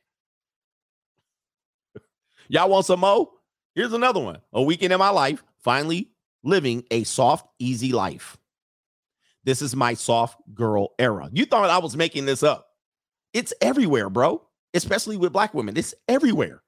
[2.50, 3.30] Y'all want some more?
[3.74, 4.40] Here's another one.
[4.54, 6.12] A weekend in my life, finally
[6.44, 8.38] living a soft, easy life.
[9.44, 11.32] This is my soft girl era.
[11.34, 12.68] You thought I was making this up.
[13.34, 14.44] It's everywhere, bro,
[14.74, 15.78] especially with black women.
[15.78, 16.64] It's everywhere.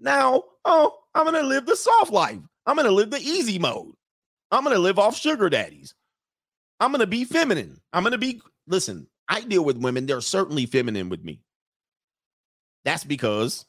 [0.00, 2.38] Now, oh, I'm going to live the soft life.
[2.66, 3.92] I'm going to live the easy mode.
[4.50, 5.94] I'm going to live off sugar daddies.
[6.80, 7.80] I'm going to be feminine.
[7.92, 11.40] I'm going to be, listen, I deal with women, they're certainly feminine with me.
[12.84, 13.64] That's because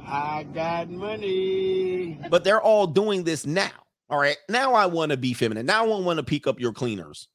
[0.00, 2.18] I got money.
[2.30, 3.70] But they're all doing this now.
[4.10, 4.36] All right.
[4.48, 5.66] Now I want to be feminine.
[5.66, 7.28] Now I want to pick up your cleaners.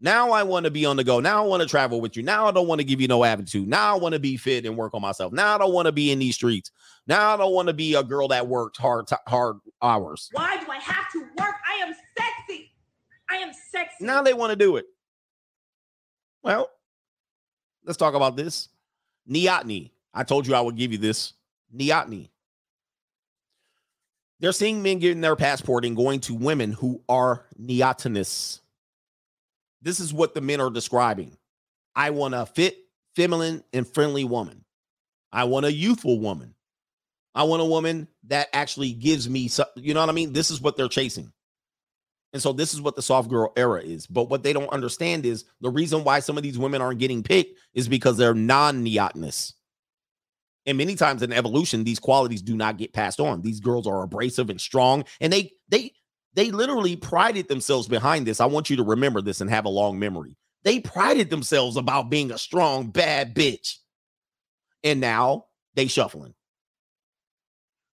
[0.00, 1.18] Now I want to be on the go.
[1.18, 2.22] Now I want to travel with you.
[2.22, 3.66] Now I don't want to give you no attitude.
[3.66, 5.32] Now I want to be fit and work on myself.
[5.32, 6.70] Now I don't want to be in these streets.
[7.06, 10.28] Now I don't want to be a girl that worked hard hard hours.
[10.32, 11.54] Why do I have to work?
[11.68, 12.72] I am sexy.
[13.28, 14.04] I am sexy.
[14.04, 14.86] Now they want to do it.
[16.42, 16.70] Well,
[17.88, 18.68] Let's talk about this.
[19.28, 19.92] Neoteny.
[20.12, 21.32] I told you I would give you this.
[21.74, 22.28] Neoteny.
[24.40, 28.60] They're seeing men getting their passport and going to women who are neotenous.
[29.82, 31.36] This is what the men are describing.
[31.94, 32.76] I want a fit,
[33.16, 34.64] feminine, and friendly woman.
[35.32, 36.54] I want a youthful woman.
[37.34, 40.32] I want a woman that actually gives me, you know what I mean?
[40.32, 41.32] This is what they're chasing.
[42.32, 44.06] And so this is what the soft girl era is.
[44.06, 47.22] But what they don't understand is the reason why some of these women aren't getting
[47.22, 49.54] picked is because they're non-neotenous.
[50.66, 53.40] And many times in evolution, these qualities do not get passed on.
[53.40, 55.92] These girls are abrasive and strong, and they they
[56.34, 58.40] they literally prided themselves behind this.
[58.40, 60.36] I want you to remember this and have a long memory.
[60.64, 63.76] They prided themselves about being a strong, bad bitch.
[64.84, 66.34] And now they shuffling.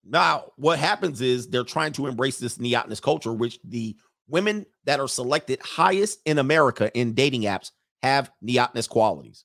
[0.05, 3.97] Now, what happens is they're trying to embrace this neotenous culture, which the
[4.29, 7.71] women that are selected highest in America in dating apps
[8.03, 9.45] have neotenous qualities.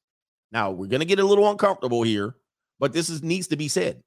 [0.52, 2.36] Now, we're going to get a little uncomfortable here,
[2.80, 4.04] but this is needs to be said.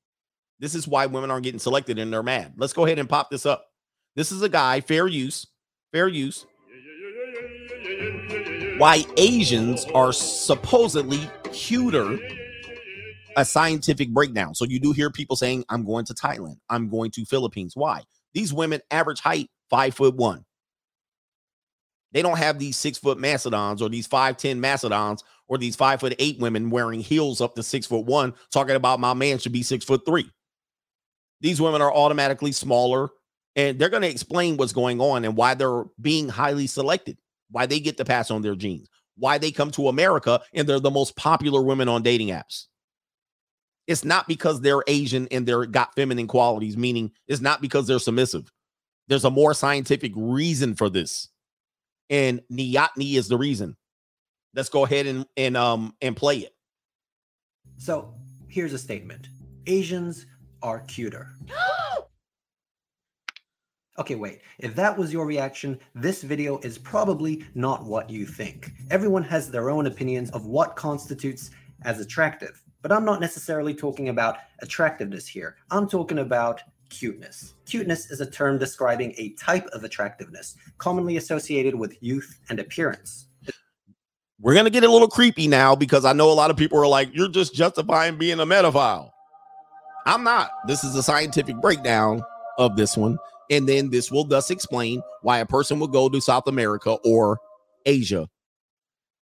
[0.58, 2.54] This is why women aren't getting selected and they're mad.
[2.56, 3.66] Let's go ahead and pop this up.
[4.14, 5.46] This is a guy, fair use,
[5.92, 6.46] fair use.
[8.78, 12.18] Why Asians are supposedly cuter
[13.36, 14.54] a scientific breakdown.
[14.54, 17.72] So you do hear people saying, I'm going to Thailand, I'm going to Philippines.
[17.74, 18.02] Why?
[18.34, 20.44] These women average height five foot one.
[22.12, 26.00] They don't have these six foot mastodons or these five ten mastodons or these five
[26.00, 29.52] foot eight women wearing heels up to six foot one, talking about my man should
[29.52, 30.30] be six foot three.
[31.40, 33.08] These women are automatically smaller,
[33.56, 37.18] and they're going to explain what's going on and why they're being highly selected,
[37.50, 40.80] why they get to pass on their genes, why they come to America and they're
[40.80, 42.66] the most popular women on dating apps.
[43.86, 47.98] It's not because they're Asian and they're got feminine qualities, meaning it's not because they're
[47.98, 48.50] submissive.
[49.08, 51.28] There's a more scientific reason for this.
[52.08, 53.76] And neoteny is the reason.
[54.54, 56.54] Let's go ahead and and um and play it.
[57.76, 58.14] So
[58.48, 59.28] here's a statement.
[59.66, 60.26] Asians
[60.62, 61.30] are cuter.
[63.98, 64.40] Okay, wait.
[64.58, 68.72] If that was your reaction, this video is probably not what you think.
[68.90, 71.50] Everyone has their own opinions of what constitutes
[71.82, 72.62] as attractive.
[72.80, 75.56] But I'm not necessarily talking about attractiveness here.
[75.70, 77.54] I'm talking about cuteness.
[77.66, 83.26] Cuteness is a term describing a type of attractiveness, commonly associated with youth and appearance.
[84.40, 86.78] We're going to get a little creepy now because I know a lot of people
[86.78, 89.12] are like, you're just justifying being a metaphile.
[90.06, 90.50] I'm not.
[90.66, 92.22] This is a scientific breakdown
[92.58, 93.18] of this one.
[93.52, 97.38] And then this will thus explain why a person would go to South America or
[97.84, 98.26] Asia.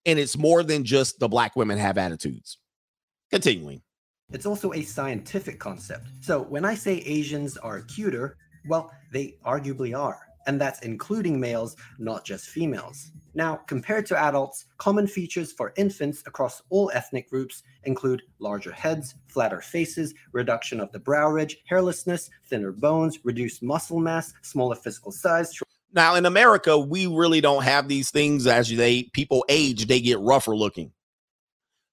[0.05, 2.57] And it's more than just the black women have attitudes.
[3.29, 3.81] Continuing.
[4.31, 6.07] It's also a scientific concept.
[6.21, 10.21] So when I say Asians are cuter, well, they arguably are.
[10.45, 13.11] And that's including males, not just females.
[13.35, 19.15] Now, compared to adults, common features for infants across all ethnic groups include larger heads,
[19.27, 25.11] flatter faces, reduction of the brow ridge, hairlessness, thinner bones, reduced muscle mass, smaller physical
[25.11, 25.53] size.
[25.93, 30.19] Now, in America, we really don't have these things as they people age, they get
[30.19, 30.91] rougher looking.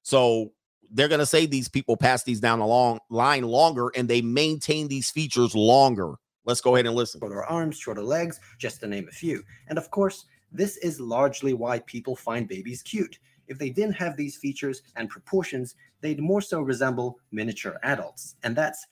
[0.03, 0.53] So
[0.91, 4.23] they're going to say these people pass these down the long line longer and they
[4.23, 6.15] maintain these features longer.
[6.51, 7.21] Let's go ahead and listen.
[7.21, 9.45] Shorter arms, shorter legs, just to name a few.
[9.69, 13.21] And of course, this is largely why people find babies cute.
[13.47, 18.35] If they didn't have these features and proportions, they'd more so resemble miniature adults.
[18.43, 18.85] And that's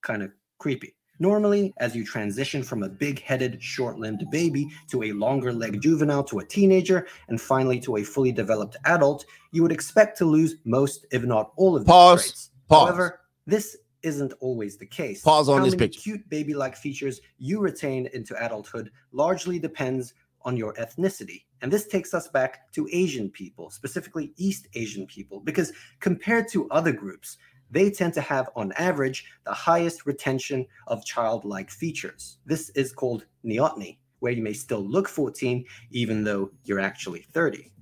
[0.00, 0.94] kind of creepy.
[1.18, 5.82] Normally, as you transition from a big headed, short limbed baby to a longer legged
[5.82, 10.24] juvenile to a teenager, and finally to a fully developed adult, you would expect to
[10.24, 12.22] lose most, if not all, of these Pause.
[12.22, 12.50] traits.
[12.68, 12.88] Pause.
[12.88, 15.22] However, this isn't always the case.
[15.22, 16.00] Pause on How this many picture.
[16.00, 20.14] Cute baby like features you retain into adulthood largely depends
[20.44, 21.44] on your ethnicity.
[21.60, 26.68] And this takes us back to Asian people, specifically East Asian people, because compared to
[26.70, 27.38] other groups,
[27.70, 32.38] they tend to have, on average, the highest retention of childlike features.
[32.44, 37.72] This is called neoteny, where you may still look 14 even though you're actually 30.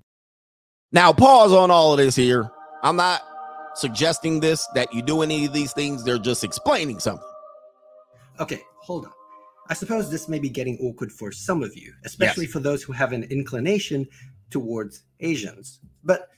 [0.92, 2.50] Now, pause on all of this here.
[2.82, 3.22] I'm not
[3.74, 7.26] suggesting this that you do any of these things, they're just explaining something.
[8.38, 9.12] Okay, hold on.
[9.68, 12.52] I suppose this may be getting awkward for some of you, especially Yes.
[12.52, 14.06] for those who have an inclination
[14.50, 15.80] towards Asians.
[16.02, 16.28] But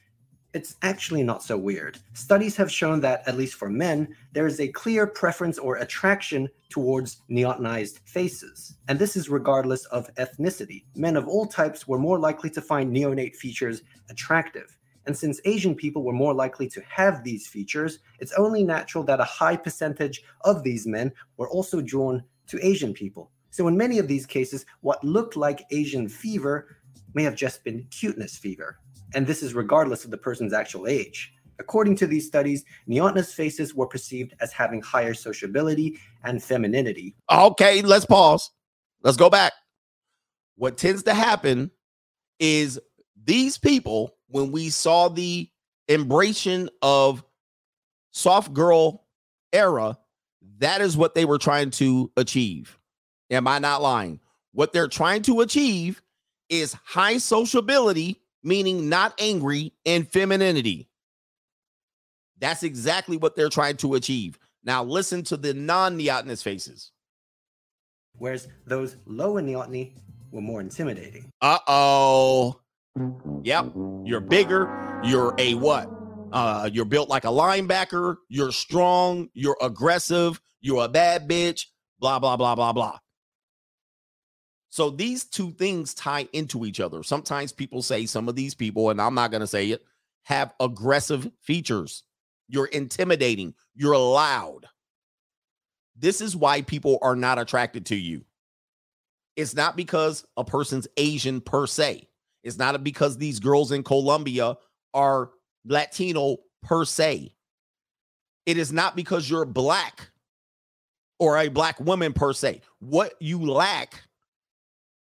[0.53, 1.99] it's actually not so weird.
[2.13, 6.47] Studies have shown that, at least for men, there is a clear preference or attraction
[6.69, 8.77] towards neotenized faces.
[8.89, 10.85] And this is regardless of ethnicity.
[10.95, 13.81] Men of all types were more likely to find neonate features
[14.11, 14.77] attractive.
[15.07, 19.21] And since Asian people were more likely to have these features, it's only natural that
[19.21, 23.31] a high percentage of these men were also drawn to Asian people.
[23.51, 26.77] So, in many of these cases, what looked like Asian fever
[27.15, 28.79] may have just been cuteness fever.
[29.15, 31.35] And this is regardless of the person's actual age.
[31.59, 37.15] According to these studies, neotenous faces were perceived as having higher sociability and femininity.
[37.31, 38.51] Okay, let's pause.
[39.03, 39.53] Let's go back.
[40.57, 41.71] What tends to happen
[42.39, 42.81] is
[43.23, 45.49] these people, when we saw the
[45.89, 47.23] embracing of
[48.13, 49.05] soft girl
[49.53, 49.99] era,
[50.59, 52.79] that is what they were trying to achieve.
[53.31, 54.21] Am I not lying?
[54.53, 56.03] What they're trying to achieve
[56.49, 60.89] is high sociability, meaning not angry, and femininity.
[62.39, 64.39] That's exactly what they're trying to achieve.
[64.65, 66.91] Now, listen to the non neotenous faces.
[68.19, 69.93] Whereas those low in neoteny
[70.31, 71.31] were more intimidating.
[71.41, 72.62] Uh oh.
[73.43, 73.73] Yep.
[74.05, 75.01] You're bigger.
[75.05, 75.91] You're a what?
[76.33, 78.17] Uh, you're built like a linebacker.
[78.29, 79.29] You're strong.
[79.35, 80.41] You're aggressive.
[80.61, 81.67] You're a bad bitch,
[81.99, 82.99] blah, blah, blah, blah, blah.
[84.71, 87.03] So these two things tie into each other.
[87.03, 89.83] Sometimes people say some of these people, and I'm not going to say it,
[90.23, 92.05] have aggressive features.
[92.49, 94.67] You're intimidating, you're loud.
[95.97, 98.25] This is why people are not attracted to you.
[99.37, 102.09] It's not because a person's Asian per se.
[102.43, 104.57] It's not because these girls in Colombia
[104.95, 105.31] are
[105.65, 107.33] Latino per se.
[108.47, 110.11] It is not because you're black
[111.19, 112.63] or a black woman per se.
[112.81, 114.03] What you lack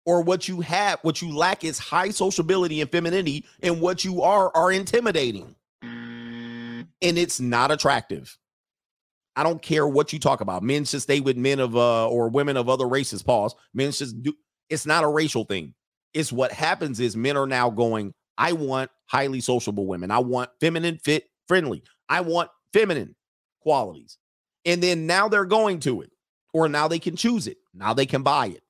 [0.06, 4.23] or what you have, what you lack is high sociability and femininity, and what you
[4.23, 5.55] are are intimidating.
[5.82, 8.36] And it's not attractive.
[9.35, 10.62] I don't care what you talk about.
[10.62, 13.23] Men should stay with men of uh or women of other races.
[13.23, 13.55] Pause.
[13.74, 14.35] Men should do
[14.69, 15.74] it's not a racial thing.
[16.14, 20.10] It's what happens is men are now going, I want highly sociable women.
[20.10, 21.82] I want feminine, fit, friendly.
[22.09, 23.14] I want feminine
[23.60, 24.18] qualities.
[24.64, 26.10] And then now they're going to it,
[26.52, 27.59] or now they can choose it.
[27.74, 28.62] Now they can buy it.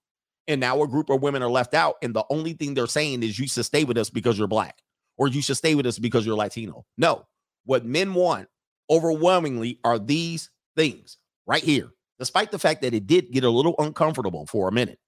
[0.49, 1.97] And now a group of women are left out.
[2.03, 4.79] And the only thing they're saying is you should stay with us because you're black,
[5.17, 6.85] or you should stay with us because you're Latino.
[6.97, 7.27] No,
[7.65, 8.49] what men want
[8.91, 13.75] overwhelmingly are these things right here, despite the fact that it did get a little
[13.79, 14.99] uncomfortable for a minute.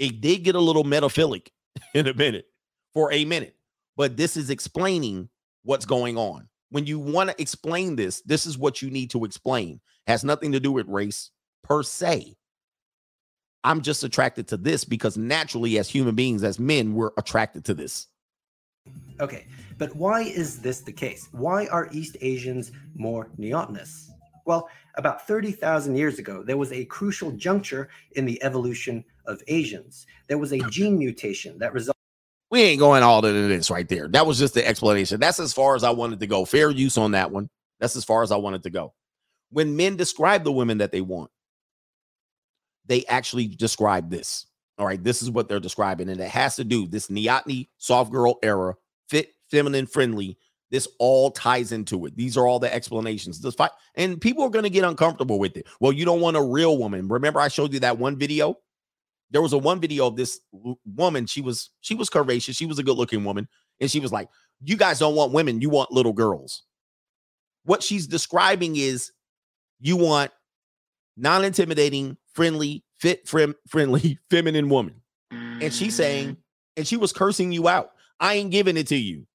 [0.00, 1.48] It did get a little metaphilic
[1.94, 2.46] in a minute,
[2.92, 3.54] for a minute.
[3.96, 5.28] But this is explaining
[5.62, 6.48] what's going on.
[6.70, 9.80] When you want to explain this, this is what you need to explain.
[10.06, 11.30] Has nothing to do with race
[11.62, 12.34] per se.
[13.62, 17.74] I'm just attracted to this because naturally, as human beings, as men, we're attracted to
[17.74, 18.06] this.
[19.20, 19.46] Okay,
[19.76, 21.28] but why is this the case?
[21.32, 24.08] Why are East Asians more neotenous?
[24.46, 30.06] Well, about 30,000 years ago, there was a crucial juncture in the evolution of Asians.
[30.28, 31.96] There was a gene mutation that resulted.
[32.50, 34.08] We ain't going all into this right there.
[34.08, 35.20] That was just the explanation.
[35.20, 36.44] That's as far as I wanted to go.
[36.44, 37.48] Fair use on that one.
[37.78, 38.92] That's as far as I wanted to go.
[39.50, 41.30] When men describe the women that they want,
[42.86, 44.46] they actually describe this.
[44.78, 48.10] All right, this is what they're describing, and it has to do this neoteny soft
[48.10, 48.74] girl era,
[49.08, 50.38] fit, feminine, friendly.
[50.70, 52.16] This all ties into it.
[52.16, 53.40] These are all the explanations.
[53.40, 55.66] This fight, and people are going to get uncomfortable with it.
[55.80, 57.08] Well, you don't want a real woman.
[57.08, 58.56] Remember, I showed you that one video.
[59.30, 60.40] There was a one video of this
[60.84, 61.26] woman.
[61.26, 62.56] She was she was curvaceous.
[62.56, 63.48] She was a good looking woman,
[63.80, 64.28] and she was like,
[64.62, 65.60] "You guys don't want women.
[65.60, 66.62] You want little girls."
[67.64, 69.12] What she's describing is,
[69.80, 70.30] you want
[71.16, 74.94] non-intimidating, friendly, fit, frim, friendly, feminine woman.
[75.30, 76.36] And she's saying, mm.
[76.76, 77.92] and she was cursing you out.
[78.18, 79.26] I ain't giving it to you.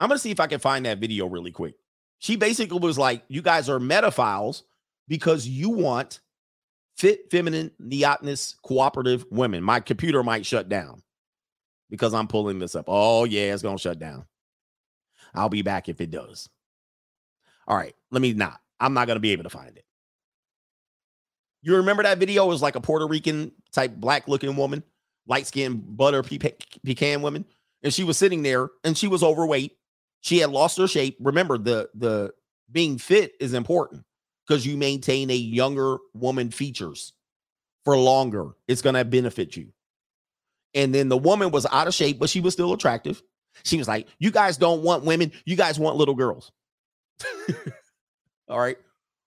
[0.00, 1.74] I'm gonna see if I can find that video really quick.
[2.18, 4.62] She basically was like, You guys are metaphiles
[5.06, 6.20] because you want
[6.98, 9.62] fit, feminine, neotenous, cooperative women.
[9.62, 11.02] My computer might shut down
[11.90, 12.86] because I'm pulling this up.
[12.88, 14.26] Oh, yeah, it's gonna shut down.
[15.34, 16.48] I'll be back if it does.
[17.66, 18.60] All right, let me not.
[18.80, 19.84] I'm not gonna be able to find it.
[21.62, 22.44] You remember that video?
[22.44, 24.82] It was like a Puerto Rican type black looking woman,
[25.26, 27.44] light skinned butter pecan woman.
[27.82, 29.76] And she was sitting there and she was overweight.
[30.20, 31.16] She had lost her shape.
[31.20, 32.32] Remember, the the
[32.72, 34.04] being fit is important
[34.48, 37.12] because you maintain a younger woman features
[37.84, 38.52] for longer.
[38.66, 39.68] It's gonna benefit you.
[40.74, 43.22] And then the woman was out of shape, but she was still attractive.
[43.64, 46.52] She was like, You guys don't want women, you guys want little girls.
[48.48, 48.78] All right.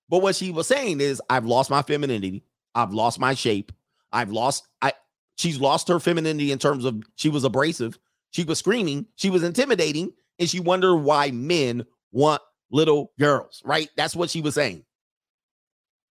[0.10, 2.44] But what she was saying is, I've lost my femininity.
[2.76, 3.72] I've lost my shape.
[4.12, 4.94] I've lost, I,
[5.38, 7.98] she's lost her femininity in terms of she was abrasive.
[8.32, 9.06] She was screaming.
[9.16, 10.12] She was intimidating.
[10.38, 12.42] And she wondered why men want
[12.72, 13.90] little girls, right?
[13.96, 14.84] That's what she was saying.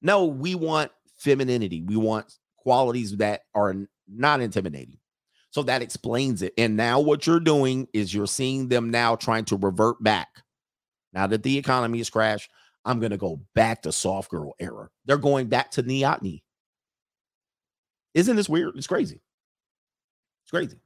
[0.05, 1.83] No, we want femininity.
[1.83, 3.75] We want qualities that are
[4.07, 4.99] not intimidating.
[5.51, 6.53] So that explains it.
[6.59, 10.29] And now what you're doing is you're seeing them now trying to revert back.
[11.15, 12.51] Now that the economy has crashed,
[12.85, 14.91] I'm going to go back to soft girl era.
[15.07, 16.43] They're going back to neoteny.
[18.13, 18.77] Isn't this weird?
[18.77, 19.23] It's crazy.
[20.45, 20.77] It's crazy.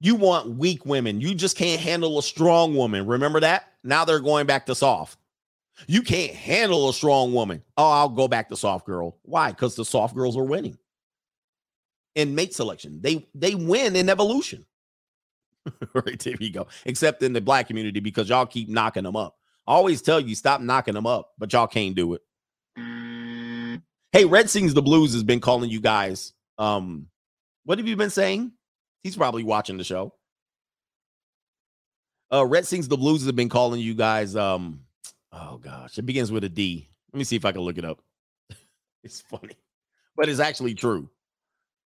[0.00, 1.20] You want weak women.
[1.20, 3.06] You just can't handle a strong woman.
[3.06, 3.72] Remember that?
[3.82, 5.18] Now they're going back to soft.
[5.86, 7.62] You can't handle a strong woman.
[7.76, 9.18] Oh, I'll go back to soft girl.
[9.22, 9.50] Why?
[9.50, 10.76] Because the soft girls are winning
[12.14, 13.00] in mate selection.
[13.00, 14.66] They they win in evolution.
[15.94, 16.66] right there you go.
[16.84, 19.36] Except in the black community because y'all keep knocking them up.
[19.66, 22.22] I always tell you stop knocking them up, but y'all can't do it.
[24.12, 26.32] Hey, Red Sings the Blues has been calling you guys.
[26.56, 27.06] Um,
[27.64, 28.52] what have you been saying?
[29.02, 30.14] He's probably watching the show.
[32.32, 34.34] Uh, Red Sings the Blues have been calling you guys.
[34.34, 34.80] Um,
[35.32, 36.88] oh gosh, it begins with a D.
[37.12, 38.00] Let me see if I can look it up.
[39.04, 39.56] it's funny,
[40.16, 41.08] but it's actually true.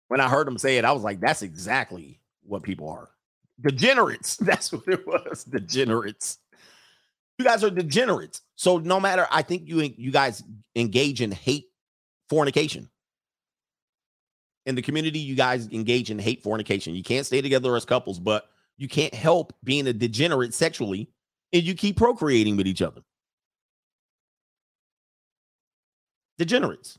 [0.09, 3.11] When I heard him say it, I was like, that's exactly what people are.
[3.61, 4.37] Degenerates.
[4.41, 5.45] That's what it was.
[5.45, 6.39] Degenerates.
[7.39, 8.43] You guys are degenerates.
[8.57, 10.43] So no matter, I think you you guys
[10.77, 11.67] engage in hate
[12.29, 12.89] fornication.
[14.67, 16.95] In the community, you guys engage in hate fornication.
[16.95, 21.11] You can't stay together as couples, but you can't help being a degenerate sexually,
[21.53, 23.03] and you keep procreating with each other.
[26.39, 26.99] Degenerates.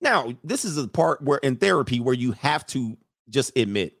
[0.00, 2.96] Now, this is the part where in therapy where you have to
[3.30, 3.94] just admit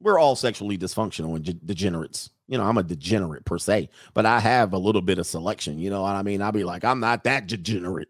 [0.00, 2.30] we're all sexually dysfunctional and de- degenerates.
[2.48, 5.78] You know, I'm a degenerate per se, but I have a little bit of selection.
[5.78, 6.42] You know what I mean?
[6.42, 8.08] I'll be like, I'm not that degenerate.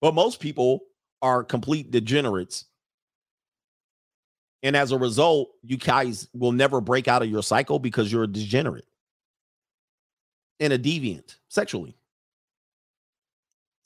[0.00, 0.80] But most people
[1.22, 2.66] are complete degenerates.
[4.62, 8.24] And as a result, you guys will never break out of your cycle because you're
[8.24, 8.86] a degenerate
[10.60, 11.96] and a deviant sexually.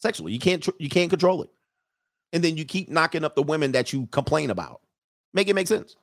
[0.00, 1.50] Sexually, you can't you can't control it.
[2.32, 4.80] And then you keep knocking up the women that you complain about.
[5.32, 5.96] Make it make sense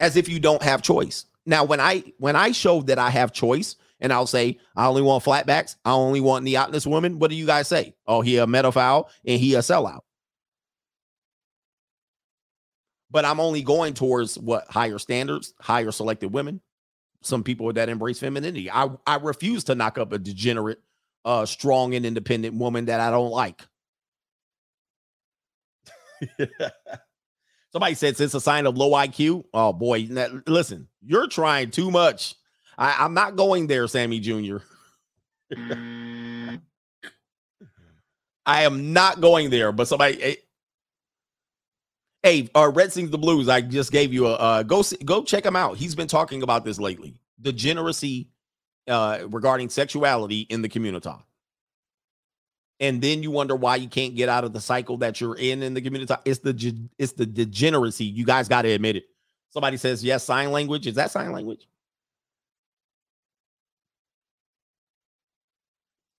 [0.00, 1.26] as if you don't have choice.
[1.46, 5.02] Now, when I when I show that I have choice, and I'll say I only
[5.02, 7.18] want flatbacks, I only want neotenous women.
[7.18, 7.94] What do you guys say?
[8.06, 10.00] Oh, he a medophile and he a sellout.
[13.10, 16.60] But I'm only going towards what higher standards, higher selected women.
[17.22, 18.70] Some people that embrace femininity.
[18.70, 20.80] I I refuse to knock up a degenerate,
[21.24, 23.62] uh, strong and independent woman that I don't like.
[27.72, 29.44] Somebody said it's a sign of low IQ.
[29.52, 30.08] Oh boy,
[30.46, 32.34] listen, you're trying too much.
[32.76, 34.58] I, am not going there, Sammy Jr.
[38.46, 40.18] I am not going there, but somebody.
[40.18, 40.36] Hey,
[42.22, 43.48] hey uh, Red Sings the Blues.
[43.48, 44.82] I just gave you a uh, go.
[44.82, 45.76] See, go check him out.
[45.76, 47.20] He's been talking about this lately.
[47.40, 48.30] Degeneracy
[48.88, 51.10] uh, regarding sexuality in the community
[52.80, 55.62] and then you wonder why you can't get out of the cycle that you're in
[55.62, 56.14] in the community.
[56.24, 58.04] It's the it's the degeneracy.
[58.04, 59.04] You guys got to admit it.
[59.50, 60.86] Somebody says yes, sign language.
[60.86, 61.66] Is that sign language?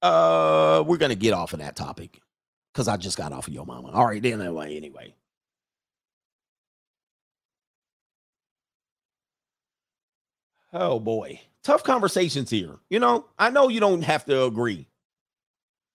[0.02, 2.22] Uh, we're gonna get off of that topic
[2.74, 3.92] because I just got off of your mama.
[3.92, 5.14] All right, then anyway, anyway.
[10.74, 12.78] Oh boy, tough conversations here.
[12.90, 14.88] You know, I know you don't have to agree.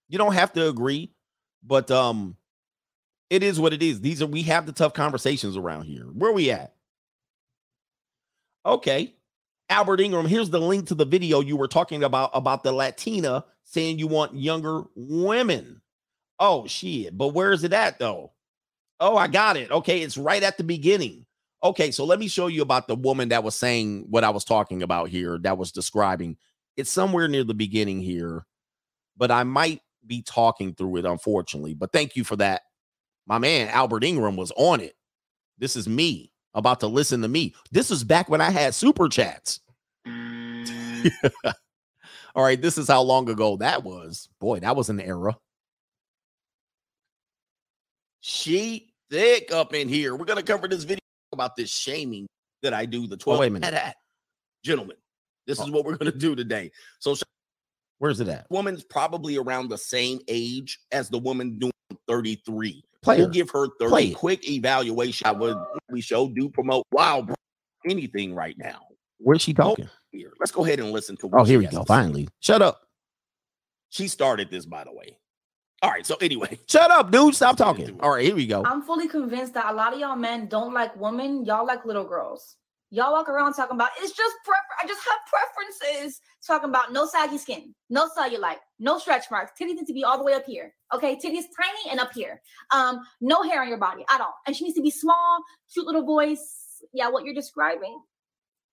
[0.09, 1.13] You don't have to agree,
[1.63, 2.37] but um,
[3.31, 4.01] it is what it is.
[4.01, 6.05] These are we have the tough conversations around here.
[6.05, 6.75] Where we at?
[8.67, 9.15] Okay.
[9.71, 13.45] Albert Ingram, here's the link to the video you were talking about about the Latina
[13.65, 15.81] saying you want younger women.
[16.39, 17.17] Oh shit.
[17.17, 18.33] But where is it at though?
[19.01, 19.71] Oh, I got it.
[19.71, 21.27] Okay, it's right at the beginning.
[21.65, 24.45] Okay, so let me show you about the woman that was saying what I was
[24.45, 26.37] talking about here, that was describing.
[26.77, 28.45] It's somewhere near the beginning here,
[29.17, 31.73] but I might be talking through it, unfortunately.
[31.73, 32.63] But thank you for that.
[33.27, 34.95] My man Albert Ingram was on it.
[35.57, 37.55] This is me about to listen to me.
[37.73, 39.61] This is back when I had super chats.
[42.35, 44.29] All right, this is how long ago that was.
[44.39, 45.39] Boy, that was an era.
[48.21, 50.15] She thick up in here.
[50.15, 51.04] We're gonna cover this video
[51.35, 52.27] about this shaming
[52.63, 53.07] that I do.
[53.07, 53.95] The 12 oh, wait a minute.
[54.65, 54.97] Gentlemen,
[55.47, 55.65] this oh.
[55.65, 56.71] is what we're gonna do today.
[56.99, 57.15] So
[57.99, 58.47] Where's it at?
[58.51, 61.73] Woman's probably around the same age as the woman doing
[62.09, 62.85] 33.
[63.03, 65.27] Play we'll give her 30 Play quick evaluation.
[65.27, 65.57] I would
[65.91, 67.35] we show do promote wow bro,
[67.89, 68.81] anything right now.
[69.19, 69.89] Where's she talking?
[70.11, 70.33] Here.
[70.39, 71.85] Let's go ahead and listen to Oh, here we go.
[71.85, 72.29] Finally.
[72.41, 72.81] Shut up.
[73.91, 75.17] She started this, by the way.
[75.85, 76.07] All right.
[76.07, 77.35] So anyway, shut up, dude.
[77.35, 77.99] Stop talking.
[78.01, 78.63] All right, here we go.
[78.65, 81.45] I'm fully convinced that a lot of y'all men don't like women.
[81.45, 82.57] Y'all like little girls.
[82.91, 84.57] Y'all walk around talking about it's just prefer.
[84.83, 86.23] I just have preferences.
[86.47, 89.53] Talking about no saggy skin, no cellulite, no stretch marks.
[89.61, 90.73] Titties need to be all the way up here.
[90.95, 92.41] Okay, titties tiny and up here.
[92.73, 95.43] Um, no hair on your body at all, and she needs to be small,
[95.73, 96.83] cute little voice.
[96.95, 98.01] Yeah, what you're describing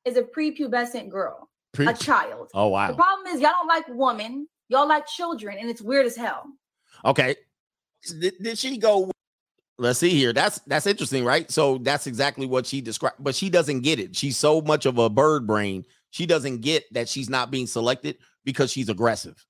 [0.06, 2.52] is a prepubescent girl, Pre- a child.
[2.54, 2.88] Oh wow.
[2.88, 4.48] The problem is y'all don't like women.
[4.70, 6.46] Y'all like children, and it's weird as hell.
[7.06, 7.36] Okay.
[8.20, 9.12] Did, did she go
[9.82, 10.32] Let's see here.
[10.32, 11.50] That's that's interesting, right?
[11.50, 14.16] So that's exactly what she described, but she doesn't get it.
[14.16, 15.86] She's so much of a bird brain.
[16.12, 19.44] She doesn't get that she's not being selected because she's aggressive.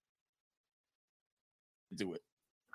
[1.93, 2.21] Do it.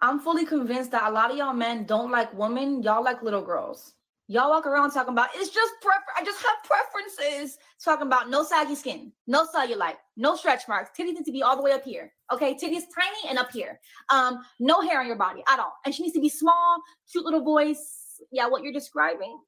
[0.03, 2.83] I'm fully convinced that a lot of y'all men don't like women.
[2.83, 3.95] Y'all like little girls.
[4.29, 6.01] Y'all walk around talking about it's just prefer.
[6.17, 7.59] I just have preferences.
[7.83, 10.91] Talking about no saggy skin, no cellulite, no stretch marks.
[10.99, 12.13] Titties need to be all the way up here.
[12.33, 13.79] Okay, titties tiny and up here.
[14.11, 16.79] Um, no hair on your body at all, and she needs to be small,
[17.11, 18.21] cute little voice.
[18.33, 19.39] Yeah, what you're describing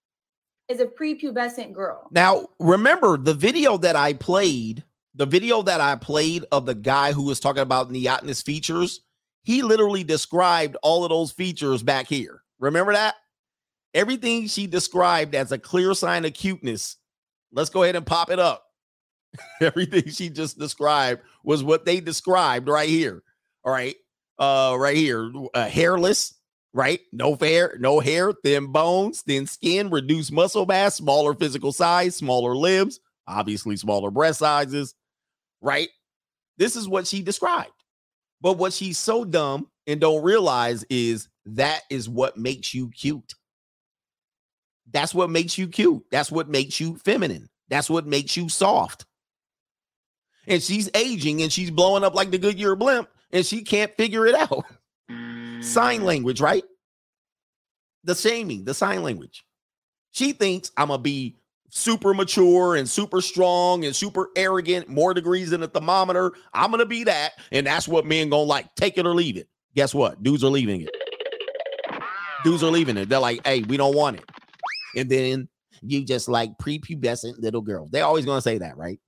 [0.69, 2.09] is a prepubescent girl.
[2.13, 4.85] Now, remember the video that I played.
[5.15, 9.01] The video that I played of the guy who was talking about neotenous features.
[9.43, 12.43] He literally described all of those features back here.
[12.61, 13.17] Remember that?
[13.95, 16.97] Everything she described as a clear sign of cuteness.
[17.53, 18.65] Let's go ahead and pop it up.
[19.61, 23.23] Everything she just described was what they described right here.
[23.65, 23.97] All right.
[24.39, 25.33] Uh, right here.
[25.55, 26.35] Uh, hairless,
[26.73, 27.01] right?
[27.13, 32.55] No hair, no hair, thin bones, thin skin, reduced muscle mass, smaller physical size, smaller
[32.55, 34.95] limbs, obviously smaller breast sizes,
[35.61, 35.89] right?
[36.57, 37.73] This is what she described.
[38.41, 43.35] But what she's so dumb and don't realize is that is what makes you cute.
[44.91, 46.05] That's what makes you cute.
[46.11, 47.49] That's what makes you feminine.
[47.69, 49.05] That's what makes you soft.
[50.47, 54.27] And she's aging and she's blowing up like the Goodyear blimp and she can't figure
[54.27, 54.65] it out.
[55.61, 56.05] sign mm.
[56.05, 56.65] language, right?
[58.05, 59.45] The shaming, the sign language.
[60.13, 61.37] She thinks I'm going to be
[61.71, 66.33] super mature and super strong and super arrogant, more degrees than a thermometer.
[66.55, 67.33] I'm going to be that.
[67.53, 68.75] And that's what men going to like.
[68.75, 69.49] Take it or leave it.
[69.75, 70.23] Guess what?
[70.23, 70.91] Dudes are leaving it.
[72.45, 73.09] Dudes are leaving it.
[73.09, 74.28] They're like, hey, we don't want it.
[74.97, 75.49] And then
[75.83, 77.91] you just like prepubescent little girls.
[77.91, 79.01] They're always to say that, right?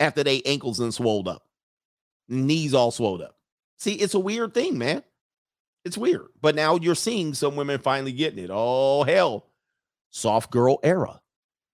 [0.00, 1.42] After they ankles and swelled up,
[2.28, 3.36] knees all swelled up.
[3.78, 5.02] See, it's a weird thing, man.
[5.84, 6.26] It's weird.
[6.40, 8.50] But now you're seeing some women finally getting it.
[8.52, 9.46] Oh, hell.
[10.10, 11.20] Soft girl era.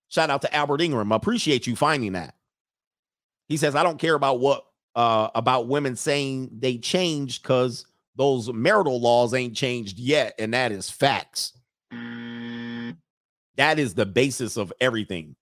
[0.09, 1.12] Shout out to Albert Ingram.
[1.12, 2.35] I appreciate you finding that.
[3.48, 7.85] He says, I don't care about what uh about women saying they changed because
[8.16, 11.52] those marital laws ain't changed yet, and that is facts.
[13.59, 15.36] That is the basis of everything.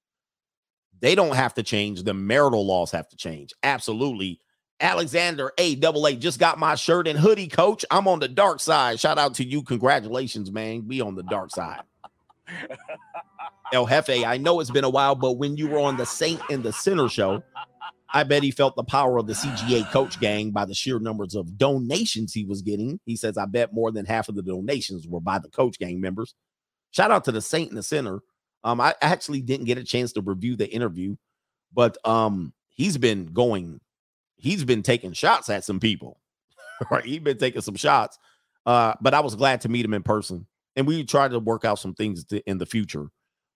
[1.00, 2.02] They don't have to change.
[2.02, 3.52] The marital laws have to change.
[3.62, 4.40] Absolutely.
[4.80, 7.84] Alexander A double A just got my shirt and hoodie, coach.
[7.90, 8.98] I'm on the dark side.
[8.98, 9.62] Shout out to you.
[9.62, 10.82] Congratulations, man.
[10.82, 11.82] Be on the dark side.
[13.72, 16.40] El Jefe, I know it's been a while, but when you were on the Saint
[16.50, 17.42] and the Sinner show,
[18.14, 21.34] I bet he felt the power of the CGA coach gang by the sheer numbers
[21.34, 23.00] of donations he was getting.
[23.04, 26.00] He says, I bet more than half of the donations were by the coach gang
[26.00, 26.34] members.
[26.96, 28.20] Shout out to the Saint and the Sinner.
[28.64, 31.16] Um, I actually didn't get a chance to review the interview,
[31.74, 33.80] but um, he's been going,
[34.36, 36.22] he's been taking shots at some people.
[36.90, 37.04] right?
[37.04, 38.16] He's been taking some shots.
[38.64, 40.46] Uh, but I was glad to meet him in person.
[40.74, 43.08] And we tried to work out some things to, in the future.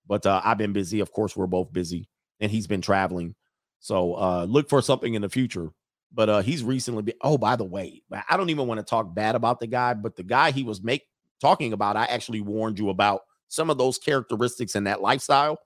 [0.06, 1.00] But uh, I've been busy.
[1.00, 2.10] Of course, we're both busy,
[2.40, 3.36] and he's been traveling.
[3.78, 5.70] So uh, look for something in the future.
[6.12, 7.14] But uh, he's recently been.
[7.22, 10.14] Oh, by the way, I don't even want to talk bad about the guy, but
[10.16, 11.04] the guy he was make
[11.40, 15.58] talking about, I actually warned you about some of those characteristics in that lifestyle,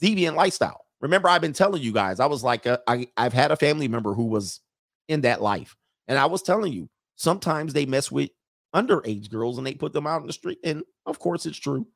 [0.00, 0.86] deviant lifestyle.
[1.00, 3.88] Remember, I've been telling you guys, I was like, uh, I, I've had a family
[3.88, 4.60] member who was
[5.08, 5.76] in that life,
[6.08, 8.30] and I was telling you, sometimes they mess with
[8.74, 10.58] underage girls and they put them out in the street.
[10.62, 11.86] And of course, it's true.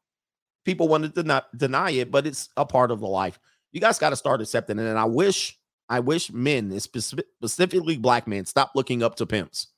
[0.64, 3.38] People wanted to not deny it, but it's a part of the life.
[3.72, 4.84] You guys got to start accepting it.
[4.84, 5.58] And I wish,
[5.88, 9.68] I wish men, specifically black men, stop looking up to pimps.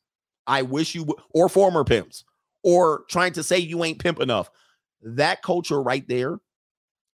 [0.46, 2.24] I wish you or former pimps
[2.62, 4.50] or trying to say you ain't pimp enough.
[5.02, 6.38] That culture right there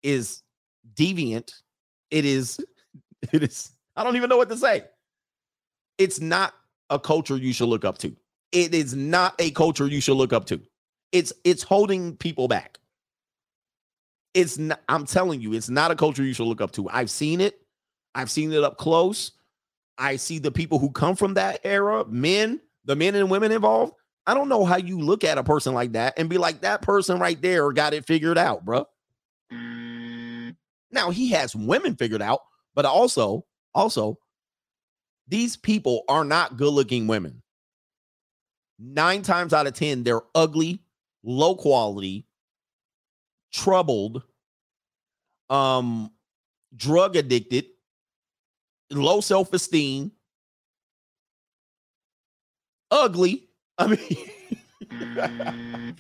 [0.03, 0.43] is
[0.95, 1.53] deviant.
[2.11, 2.59] It is,
[3.33, 4.85] it is, I don't even know what to say.
[5.99, 6.55] It's not
[6.91, 8.15] a culture you should look up to.
[8.53, 10.61] It is not a culture you should look up to.
[11.13, 12.79] It's it's holding people back.
[14.35, 16.89] It's not, I'm telling you, it's not a culture you should look up to.
[16.91, 17.61] I've seen it.
[18.15, 19.33] I've seen it up close.
[19.99, 23.95] I see the people who come from that era, men, the men and women involved.
[24.27, 26.83] I don't know how you look at a person like that and be like, that
[26.83, 28.87] person right there got it figured out, bro.
[30.91, 32.41] Now he has women figured out,
[32.75, 33.45] but also,
[33.75, 34.19] also,
[35.29, 37.43] these people are not good looking women.
[38.79, 40.83] Nine times out of 10, they're ugly,
[41.23, 42.27] low quality,
[43.53, 44.23] troubled,
[45.51, 46.11] um,
[46.77, 47.67] drug addicted,
[48.91, 50.13] low self esteem,
[52.91, 53.46] ugly.
[53.79, 55.97] I mean,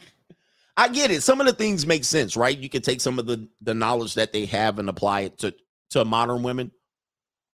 [0.76, 1.22] I get it.
[1.22, 2.56] Some of the things make sense, right?
[2.56, 5.54] You can take some of the the knowledge that they have and apply it to
[5.90, 6.70] to modern women,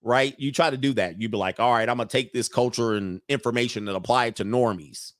[0.03, 0.35] right?
[0.39, 1.21] You try to do that.
[1.21, 4.37] You'd be like, all right, I'm gonna take this culture and information and apply it
[4.37, 5.13] to normies.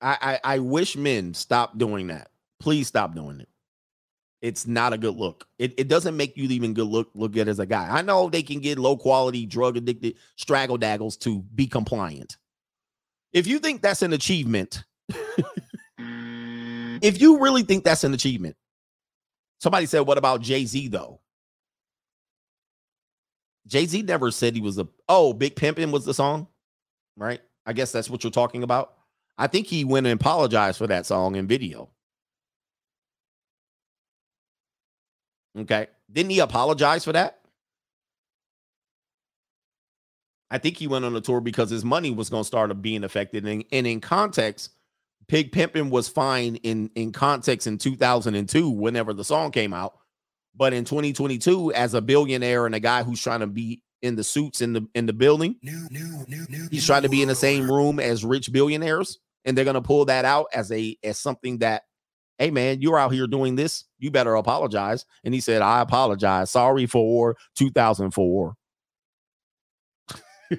[0.00, 2.30] I, I, I wish men stop doing that.
[2.60, 3.48] Please stop doing it.
[4.42, 5.46] It's not a good look.
[5.58, 7.88] It, it doesn't make you even good look look good as a guy.
[7.90, 12.38] I know they can get low quality, drug addicted straggle daggles to be compliant.
[13.32, 14.82] If you think that's an achievement,
[15.98, 18.56] if you really think that's an achievement,
[19.60, 21.20] somebody said, What about Jay Z though?
[23.66, 26.48] Jay Z never said he was a oh, Big Pimpin' was the song,
[27.16, 27.40] right?
[27.66, 28.94] I guess that's what you're talking about.
[29.36, 31.90] I think he went and apologized for that song and video.
[35.58, 35.88] Okay.
[36.12, 37.38] Didn't he apologize for that?
[40.50, 43.04] I think he went on a tour because his money was going to start being
[43.04, 43.46] affected.
[43.46, 44.70] And, and in context,
[45.28, 49.94] Big Pimpin' was fine in in context in 2002 whenever the song came out.
[50.56, 54.24] But in 2022, as a billionaire and a guy who's trying to be in the
[54.24, 55.54] suits in the in the building,
[56.70, 60.06] he's trying to be in the same room as rich billionaires, and they're gonna pull
[60.06, 61.84] that out as a as something that,
[62.40, 65.04] hey man, you're out here doing this, you better apologize.
[65.22, 66.50] And he said, I apologize.
[66.50, 68.54] Sorry for 2004.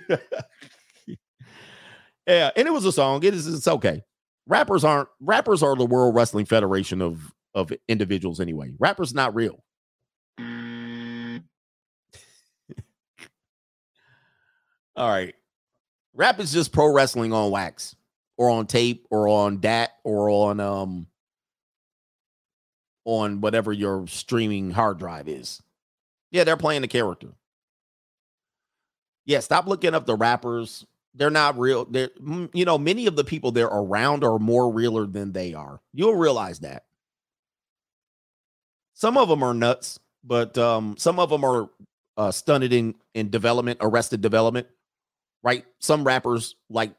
[2.28, 3.24] yeah, and it was a song.
[3.24, 4.04] It is it's okay.
[4.48, 8.72] Rappers aren't rappers are the World Wrestling Federation of of individuals anyway.
[8.80, 9.62] Rappers not real.
[14.96, 15.34] All right.
[16.14, 17.96] Rap is just pro wrestling on wax
[18.38, 21.08] or on tape or on DAT or on um
[23.06, 25.62] on whatever your streaming hard drive is.
[26.32, 27.30] Yeah, they're playing the character.
[29.26, 30.86] Yeah, stop looking up the rappers.
[31.14, 31.86] They're not real.
[31.86, 32.10] They're
[32.54, 35.82] you know, many of the people they're around are more realer than they are.
[35.94, 36.86] You'll realize that.
[38.94, 41.70] Some of them are nuts, but um some of them are
[42.18, 44.68] uh stunted in in development, arrested development
[45.44, 45.66] right?
[45.80, 46.94] Some rappers like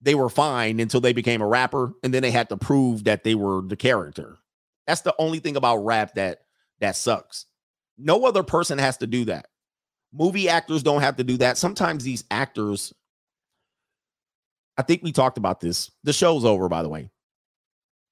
[0.00, 3.24] they were fine until they became a rapper and then they had to prove that
[3.24, 4.38] they were the character.
[4.86, 6.40] That's the only thing about rap that
[6.80, 7.46] that sucks.
[7.96, 9.46] No other person has to do that.
[10.12, 11.56] Movie actors don't have to do that.
[11.58, 12.92] Sometimes these actors
[14.76, 15.90] I think we talked about this.
[16.02, 17.10] The show's over by the way.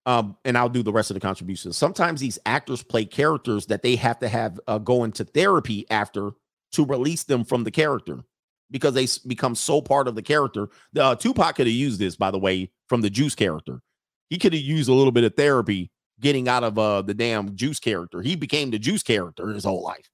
[0.04, 1.76] Um, and I'll do the rest of the contributions.
[1.76, 6.32] Sometimes these actors play characters that they have to have uh, go into therapy after
[6.72, 8.24] to release them from the character
[8.72, 10.70] because they become so part of the character.
[10.98, 13.80] Uh, Tupac could have used this, by the way, from the Juice character.
[14.28, 15.91] He could have used a little bit of therapy
[16.22, 18.22] getting out of uh, the damn Juice character.
[18.22, 20.08] He became the Juice character his whole life.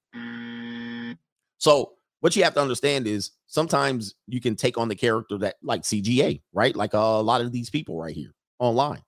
[1.58, 5.56] So what you have to understand is sometimes you can take on the character that
[5.62, 6.74] like CGA, right?
[6.74, 9.02] Like uh, a lot of these people right here online.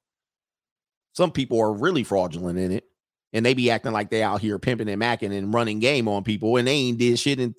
[1.12, 2.84] Some people are really fraudulent in it,
[3.32, 6.22] and they be acting like they out here pimping and macking and running game on
[6.22, 7.54] people, and they ain't did shit in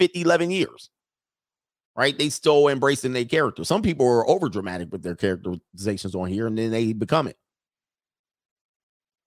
[0.00, 0.90] 50, 11 years
[1.94, 2.16] right?
[2.16, 3.64] They still embracing their character.
[3.64, 7.36] Some people are over dramatic with their characterizations on here, and then they become it.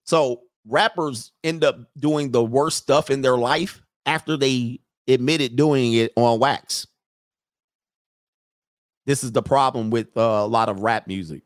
[0.05, 5.93] So rappers end up doing the worst stuff in their life after they admitted doing
[5.93, 6.87] it on wax.
[9.05, 11.43] This is the problem with uh, a lot of rap music.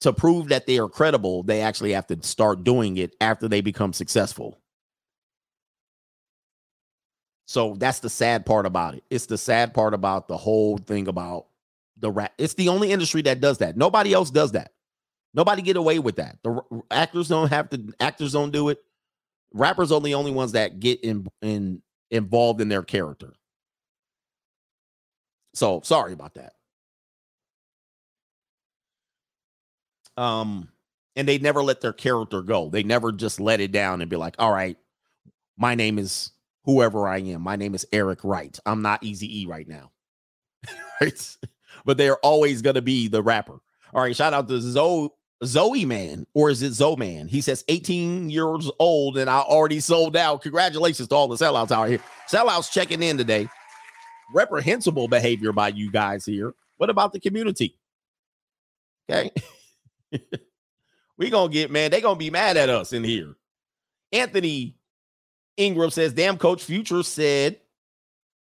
[0.00, 3.62] To prove that they are credible, they actually have to start doing it after they
[3.62, 4.60] become successful.
[7.46, 9.04] So that's the sad part about it.
[9.08, 11.46] It's the sad part about the whole thing about
[11.96, 12.34] the rap.
[12.36, 13.78] It's the only industry that does that.
[13.78, 14.73] Nobody else does that.
[15.34, 16.38] Nobody get away with that.
[16.44, 17.92] The actors don't have to.
[17.98, 18.78] Actors don't do it.
[19.52, 23.34] Rappers are the only ones that get in, in involved in their character.
[25.54, 26.52] So sorry about that.
[30.16, 30.68] Um,
[31.16, 32.68] and they never let their character go.
[32.68, 34.76] They never just let it down and be like, "All right,
[35.56, 36.30] my name is
[36.64, 37.42] whoever I am.
[37.42, 38.56] My name is Eric Wright.
[38.66, 39.90] I'm not Easy E right now.
[41.00, 41.36] right?
[41.84, 43.58] But they're always gonna be the rapper.
[43.92, 45.10] All right, shout out to Zoe
[45.42, 47.26] Zoe Man, or is it Zoe Man?
[47.26, 50.42] He says 18 years old and I already sold out.
[50.42, 52.00] Congratulations to all the sellouts out here.
[52.30, 53.48] Sellouts checking in today.
[54.32, 56.54] Reprehensible behavior by you guys here.
[56.76, 57.76] What about the community?
[59.10, 59.30] Okay.
[61.18, 63.34] we gonna get man, they gonna be mad at us in here.
[64.12, 64.76] Anthony
[65.56, 67.60] Ingram says, damn, Coach Future said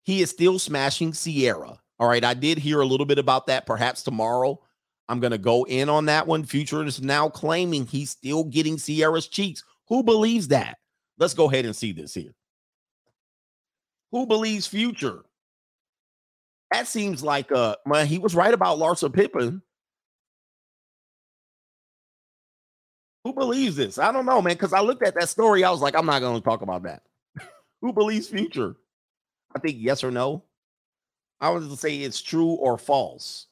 [0.03, 1.79] he is still smashing Ciara.
[1.99, 2.25] All right.
[2.25, 3.67] I did hear a little bit about that.
[3.67, 4.61] Perhaps tomorrow
[5.11, 6.45] I'm going to go in on that one.
[6.45, 9.65] Future is now claiming he's still getting Ciara's cheeks.
[9.89, 10.79] Who believes that?
[11.19, 12.33] Let's go ahead and see this here.
[14.13, 15.25] Who believes Future?
[16.71, 19.61] That seems like uh man, he was right about Larsa Pippen.
[23.25, 23.99] Who believes this?
[23.99, 24.55] I don't know, man.
[24.55, 26.85] Because I looked at that story, I was like, I'm not going to talk about
[26.85, 27.03] that.
[27.81, 28.77] Who believes future?
[29.55, 30.45] I think yes or no.
[31.41, 33.47] I was to say it's true or false.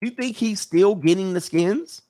[0.00, 2.02] You think he's still getting the skins?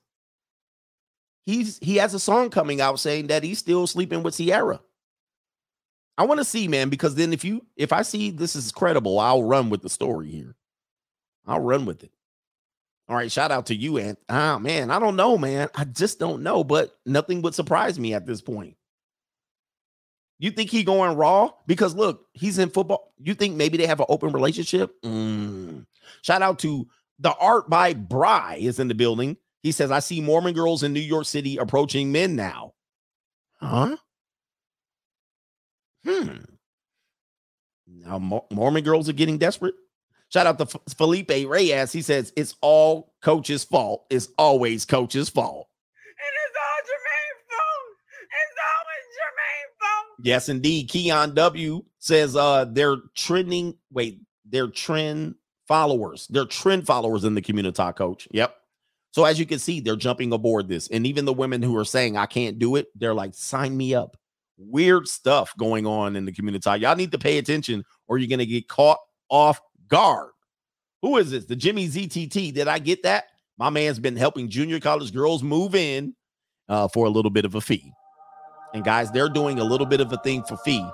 [1.46, 4.80] He's he has a song coming out saying that he's still sleeping with Ciara.
[6.18, 9.18] I want to see, man, because then if you if I see this is credible,
[9.18, 10.56] I'll run with the story here.
[11.46, 12.10] I'll run with it.
[13.08, 15.70] All right, shout out to you, and ah man, I don't know, man.
[15.74, 18.76] I just don't know, but nothing would surprise me at this point.
[20.38, 21.50] You think he going raw?
[21.66, 23.14] Because look, he's in football.
[23.18, 25.00] You think maybe they have an open relationship?
[25.02, 25.86] Mm.
[26.22, 26.86] Shout out to
[27.18, 29.36] the art by Bry is in the building.
[29.62, 32.74] He says, I see Mormon girls in New York City approaching men now.
[33.60, 33.96] Huh?
[36.04, 36.36] Hmm.
[37.86, 38.18] Now
[38.50, 39.74] Mormon girls are getting desperate.
[40.30, 41.92] Shout out to F- Felipe Reyes.
[41.92, 44.04] He says it's all coach's fault.
[44.10, 45.68] It's always coach's fault.
[46.18, 47.96] And it's all Jermaine's fault.
[48.22, 50.16] It's always Jermaine's fault.
[50.22, 50.88] Yes, indeed.
[50.90, 53.74] Keon W says uh they're trending.
[53.90, 55.34] Wait, they're trend
[55.68, 56.26] followers.
[56.30, 58.26] They're trend followers in the community, coach.
[58.32, 58.54] Yep.
[59.12, 60.88] So as you can see, they're jumping aboard this.
[60.88, 63.94] And even the women who are saying I can't do it, they're like, sign me
[63.94, 64.16] up.
[64.56, 66.68] Weird stuff going on in the community.
[66.78, 68.98] Y'all need to pay attention or you're gonna get caught
[69.28, 70.30] off guard.
[71.02, 71.44] Who is this?
[71.44, 72.52] The Jimmy ZTT.
[72.52, 73.26] Did I get that?
[73.56, 76.14] My man's been helping junior college girls move in
[76.68, 77.92] uh, for a little bit of a fee.
[78.74, 80.86] And guys, they're doing a little bit of a thing for fee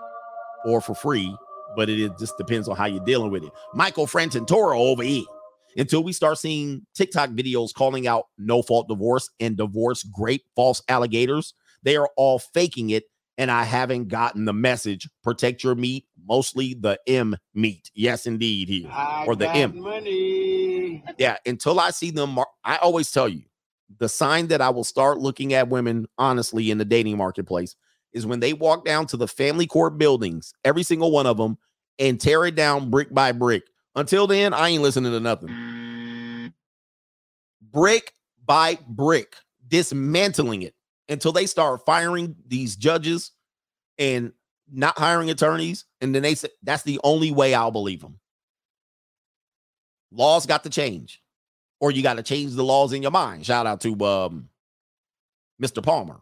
[0.64, 1.34] or for free,
[1.76, 3.52] but it is- just depends on how you're dealing with it.
[3.74, 5.24] Michael Franton Toro over here.
[5.76, 10.80] Until we start seeing TikTok videos calling out no fault divorce and divorce great false
[10.88, 13.04] alligators, they are all faking it.
[13.38, 17.90] And I haven't gotten the message protect your meat, mostly the M meat.
[17.92, 19.80] Yes, indeed, here I or the M.
[19.80, 21.02] money.
[21.18, 23.42] Yeah, until I see them, mar- I always tell you
[23.98, 27.74] the sign that I will start looking at women honestly in the dating marketplace
[28.14, 31.58] is when they walk down to the family court buildings, every single one of them,
[31.98, 33.64] and tear it down brick by brick.
[33.96, 36.52] Until then, I ain't listening to nothing.
[37.60, 38.12] Brick
[38.44, 39.36] by brick,
[39.66, 40.74] dismantling it
[41.08, 43.32] until they start firing these judges
[43.98, 44.32] and
[44.72, 45.84] not hiring attorneys.
[46.00, 48.18] And then they say that's the only way I'll believe them.
[50.12, 51.20] Laws got to change,
[51.80, 53.44] or you got to change the laws in your mind.
[53.44, 54.48] Shout out to um,
[55.60, 55.82] Mr.
[55.82, 56.20] Palmer.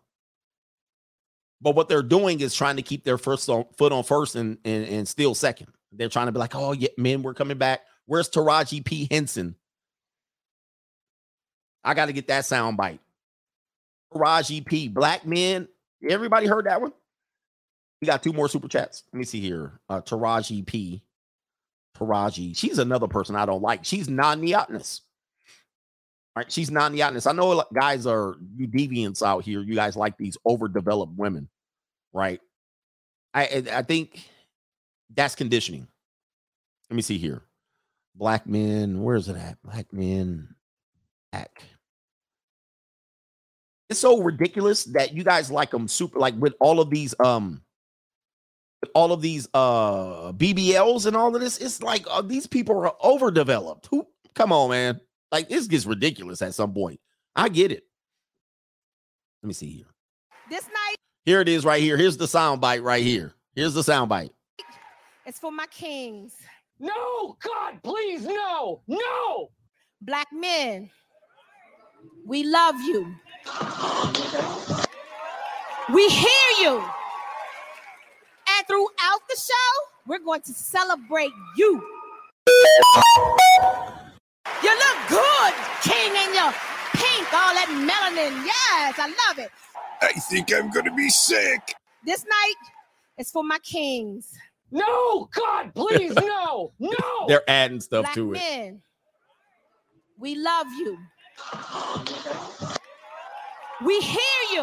[1.62, 4.58] But what they're doing is trying to keep their first on, foot on first and,
[4.65, 5.68] and and still second.
[5.92, 7.82] They're trying to be like, oh yeah, men, we're coming back.
[8.07, 9.55] Where's Taraji P Henson?
[11.84, 13.00] I got to get that sound bite.
[14.12, 14.89] Taraji P.
[14.89, 15.68] Black men.
[16.08, 16.92] Everybody heard that one?
[18.00, 19.05] We got two more super chats.
[19.12, 19.81] Let me see here.
[19.89, 21.02] Uh, Taraji P.
[21.97, 22.57] Taraji.
[22.57, 23.84] She's another person I don't like.
[23.84, 25.02] She's non-neotenous.
[26.35, 27.27] Right, she's non-neotenous.
[27.27, 29.61] I know guys are you deviants out here.
[29.61, 31.49] You guys like these overdeveloped women,
[32.15, 32.41] right?
[33.35, 34.31] I I think
[35.15, 35.86] that's conditioning.
[36.89, 37.43] Let me see here.
[38.15, 39.61] Black men, where is it at?
[39.62, 40.55] Black men,
[41.33, 41.62] back.
[43.91, 47.62] It's so ridiculous that you guys like them super like with all of these um
[48.94, 51.59] all of these uh BBLs and all of this.
[51.59, 53.89] It's like uh, these people are overdeveloped.
[53.91, 55.01] Who come on, man?
[55.33, 57.01] Like this gets ridiculous at some point.
[57.35, 57.85] I get it.
[59.43, 59.86] Let me see here.
[60.51, 61.97] This night Here it is right here.
[61.97, 63.35] Here's the sound bite right here.
[63.57, 64.31] Here's the sound bite.
[65.27, 66.35] is for my kings.
[66.78, 69.51] No, God, please, no, no.
[70.02, 70.91] Black men,
[72.27, 73.15] we love you.
[75.94, 76.85] We hear you.
[78.49, 79.70] And throughout the show,
[80.07, 81.83] we're going to celebrate you.
[85.12, 86.52] You look good, king, in your
[86.94, 88.47] pink, all that melanin.
[88.47, 89.50] Yes, I love it.
[90.00, 91.74] I think I'm gonna be sick.
[92.07, 92.55] This night
[93.18, 94.32] is for my kings.
[94.70, 97.26] No, God, please, no, no.
[97.28, 98.39] They're adding stuff Black to it.
[98.39, 98.81] men,
[100.18, 100.97] we love you.
[103.84, 104.62] We hear you.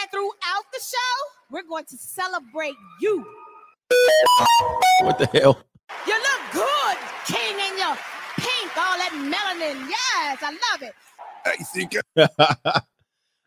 [0.00, 1.14] And throughout the show,
[1.50, 3.26] we're going to celebrate you.
[5.02, 5.62] What the hell?
[6.06, 7.96] You look good, king, in your
[8.74, 9.88] pink, all that melanin.
[9.88, 10.94] Yes, I love it.
[11.46, 11.94] I think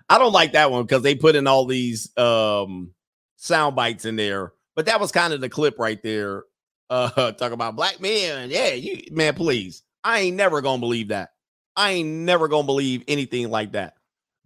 [0.09, 2.91] I don't like that one because they put in all these um
[3.37, 4.53] sound bites in there.
[4.75, 6.43] But that was kind of the clip right there.
[6.89, 8.49] Uh talk about black men.
[8.49, 9.83] Yeah, you man, please.
[10.03, 11.29] I ain't never gonna believe that.
[11.75, 13.95] I ain't never gonna believe anything like that.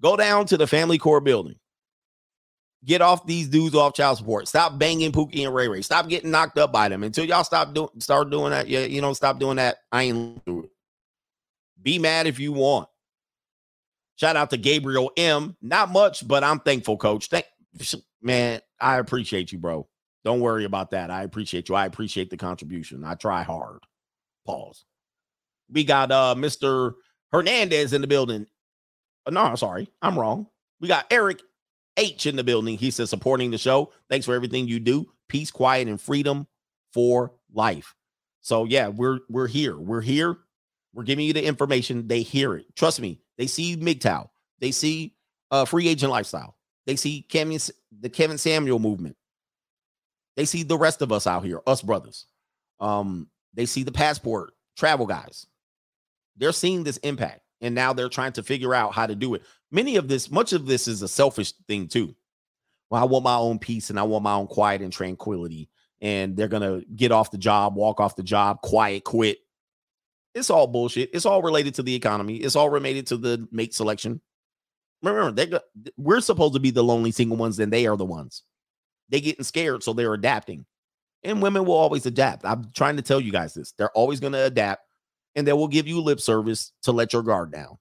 [0.01, 1.55] Go down to the family court building.
[2.83, 4.47] Get off these dudes off child support.
[4.47, 5.83] Stop banging Pookie and Ray Ray.
[5.83, 8.67] Stop getting knocked up by them until y'all stop doing start doing that.
[8.67, 9.77] Yeah, you know, stop doing that.
[9.91, 10.71] I ain't do it.
[11.81, 12.89] Be mad if you want.
[14.15, 15.55] Shout out to Gabriel M.
[15.61, 17.27] Not much, but I'm thankful, coach.
[17.27, 17.45] Thank
[18.21, 19.87] man, I appreciate you, bro.
[20.23, 21.09] Don't worry about that.
[21.09, 21.75] I appreciate you.
[21.75, 23.03] I appreciate the contribution.
[23.03, 23.79] I try hard.
[24.45, 24.85] Pause.
[25.71, 26.93] We got uh Mr.
[27.31, 28.47] Hernandez in the building.
[29.25, 29.89] Uh, no, I'm sorry.
[30.01, 30.47] I'm wrong.
[30.79, 31.41] We got Eric
[31.97, 32.77] H in the building.
[32.77, 33.91] He says supporting the show.
[34.09, 35.11] Thanks for everything you do.
[35.27, 36.47] Peace, quiet, and freedom
[36.93, 37.95] for life.
[38.41, 39.77] So yeah, we're we're here.
[39.77, 40.37] We're here.
[40.93, 42.07] We're giving you the information.
[42.07, 42.75] They hear it.
[42.75, 43.19] Trust me.
[43.37, 44.29] They see MGTOW.
[44.59, 45.15] They see
[45.51, 46.55] uh free agent lifestyle.
[46.85, 47.59] They see Kevin,
[47.99, 49.15] the Kevin Samuel movement.
[50.35, 52.25] They see the rest of us out here, us brothers.
[52.79, 55.45] Um, they see the passport travel guys.
[56.37, 59.43] They're seeing this impact, and now they're trying to figure out how to do it.
[59.71, 62.15] Many of this, much of this is a selfish thing too.
[62.89, 65.69] Well, I want my own peace and I want my own quiet and tranquility.
[66.01, 69.37] and they're gonna get off the job, walk off the job, quiet quit.
[70.33, 71.11] It's all bullshit.
[71.13, 72.37] It's all related to the economy.
[72.37, 74.21] It's all related to the mate selection.
[75.03, 75.63] Remember, they got,
[75.97, 78.43] we're supposed to be the lonely single ones, and they are the ones.
[79.09, 80.65] They getting scared, so they're adapting.
[81.23, 82.45] And women will always adapt.
[82.45, 83.73] I'm trying to tell you guys this.
[83.73, 84.85] They're always to adapt,
[85.35, 87.77] and they will give you lip service to let your guard down.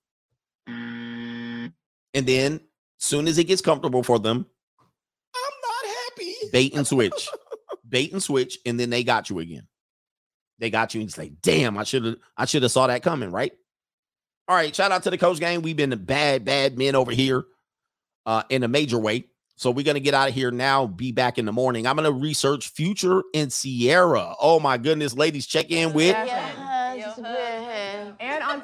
[2.14, 2.60] And then,
[2.98, 4.46] soon as it gets comfortable for them,
[5.34, 6.34] I'm not happy.
[6.52, 7.28] bait and switch,
[7.88, 9.66] bait and switch, and then they got you again.
[10.58, 13.02] They got you, and it's like, damn, I should have, I should have saw that
[13.02, 13.52] coming, right?
[14.48, 15.62] All right, shout out to the coach gang.
[15.62, 17.44] We've been the bad, bad men over here,
[18.26, 19.26] uh, in a major way.
[19.56, 20.86] So we're gonna get out of here now.
[20.86, 21.86] Be back in the morning.
[21.86, 24.34] I'm gonna research Future and Ciara.
[24.40, 26.16] Oh my goodness, ladies, check in with
[28.20, 28.62] And on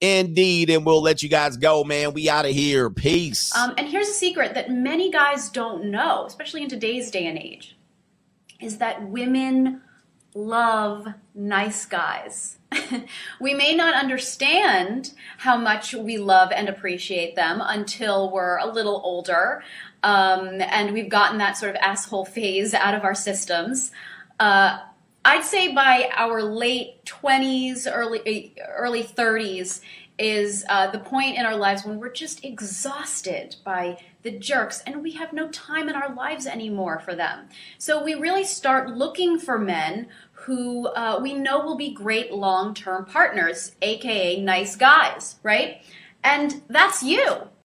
[0.00, 2.12] Indeed, and we'll let you guys go, man.
[2.12, 2.90] We out of here.
[2.90, 3.54] Peace.
[3.56, 7.38] Um, and here's a secret that many guys don't know, especially in today's day and
[7.38, 7.76] age,
[8.60, 9.82] is that women
[10.34, 12.58] love nice guys.
[13.40, 19.00] we may not understand how much we love and appreciate them until we're a little
[19.04, 19.62] older
[20.02, 23.90] um, and we've gotten that sort of asshole phase out of our systems.
[24.38, 24.78] Uh,
[25.24, 29.80] I'd say by our late 20s, early early 30s
[30.18, 35.02] is uh, the point in our lives when we're just exhausted by the jerks and
[35.02, 37.48] we have no time in our lives anymore for them.
[37.78, 42.74] So we really start looking for men who uh, we know will be great long
[42.74, 45.82] term partners, aka nice guys, right?
[46.24, 47.47] And that's you.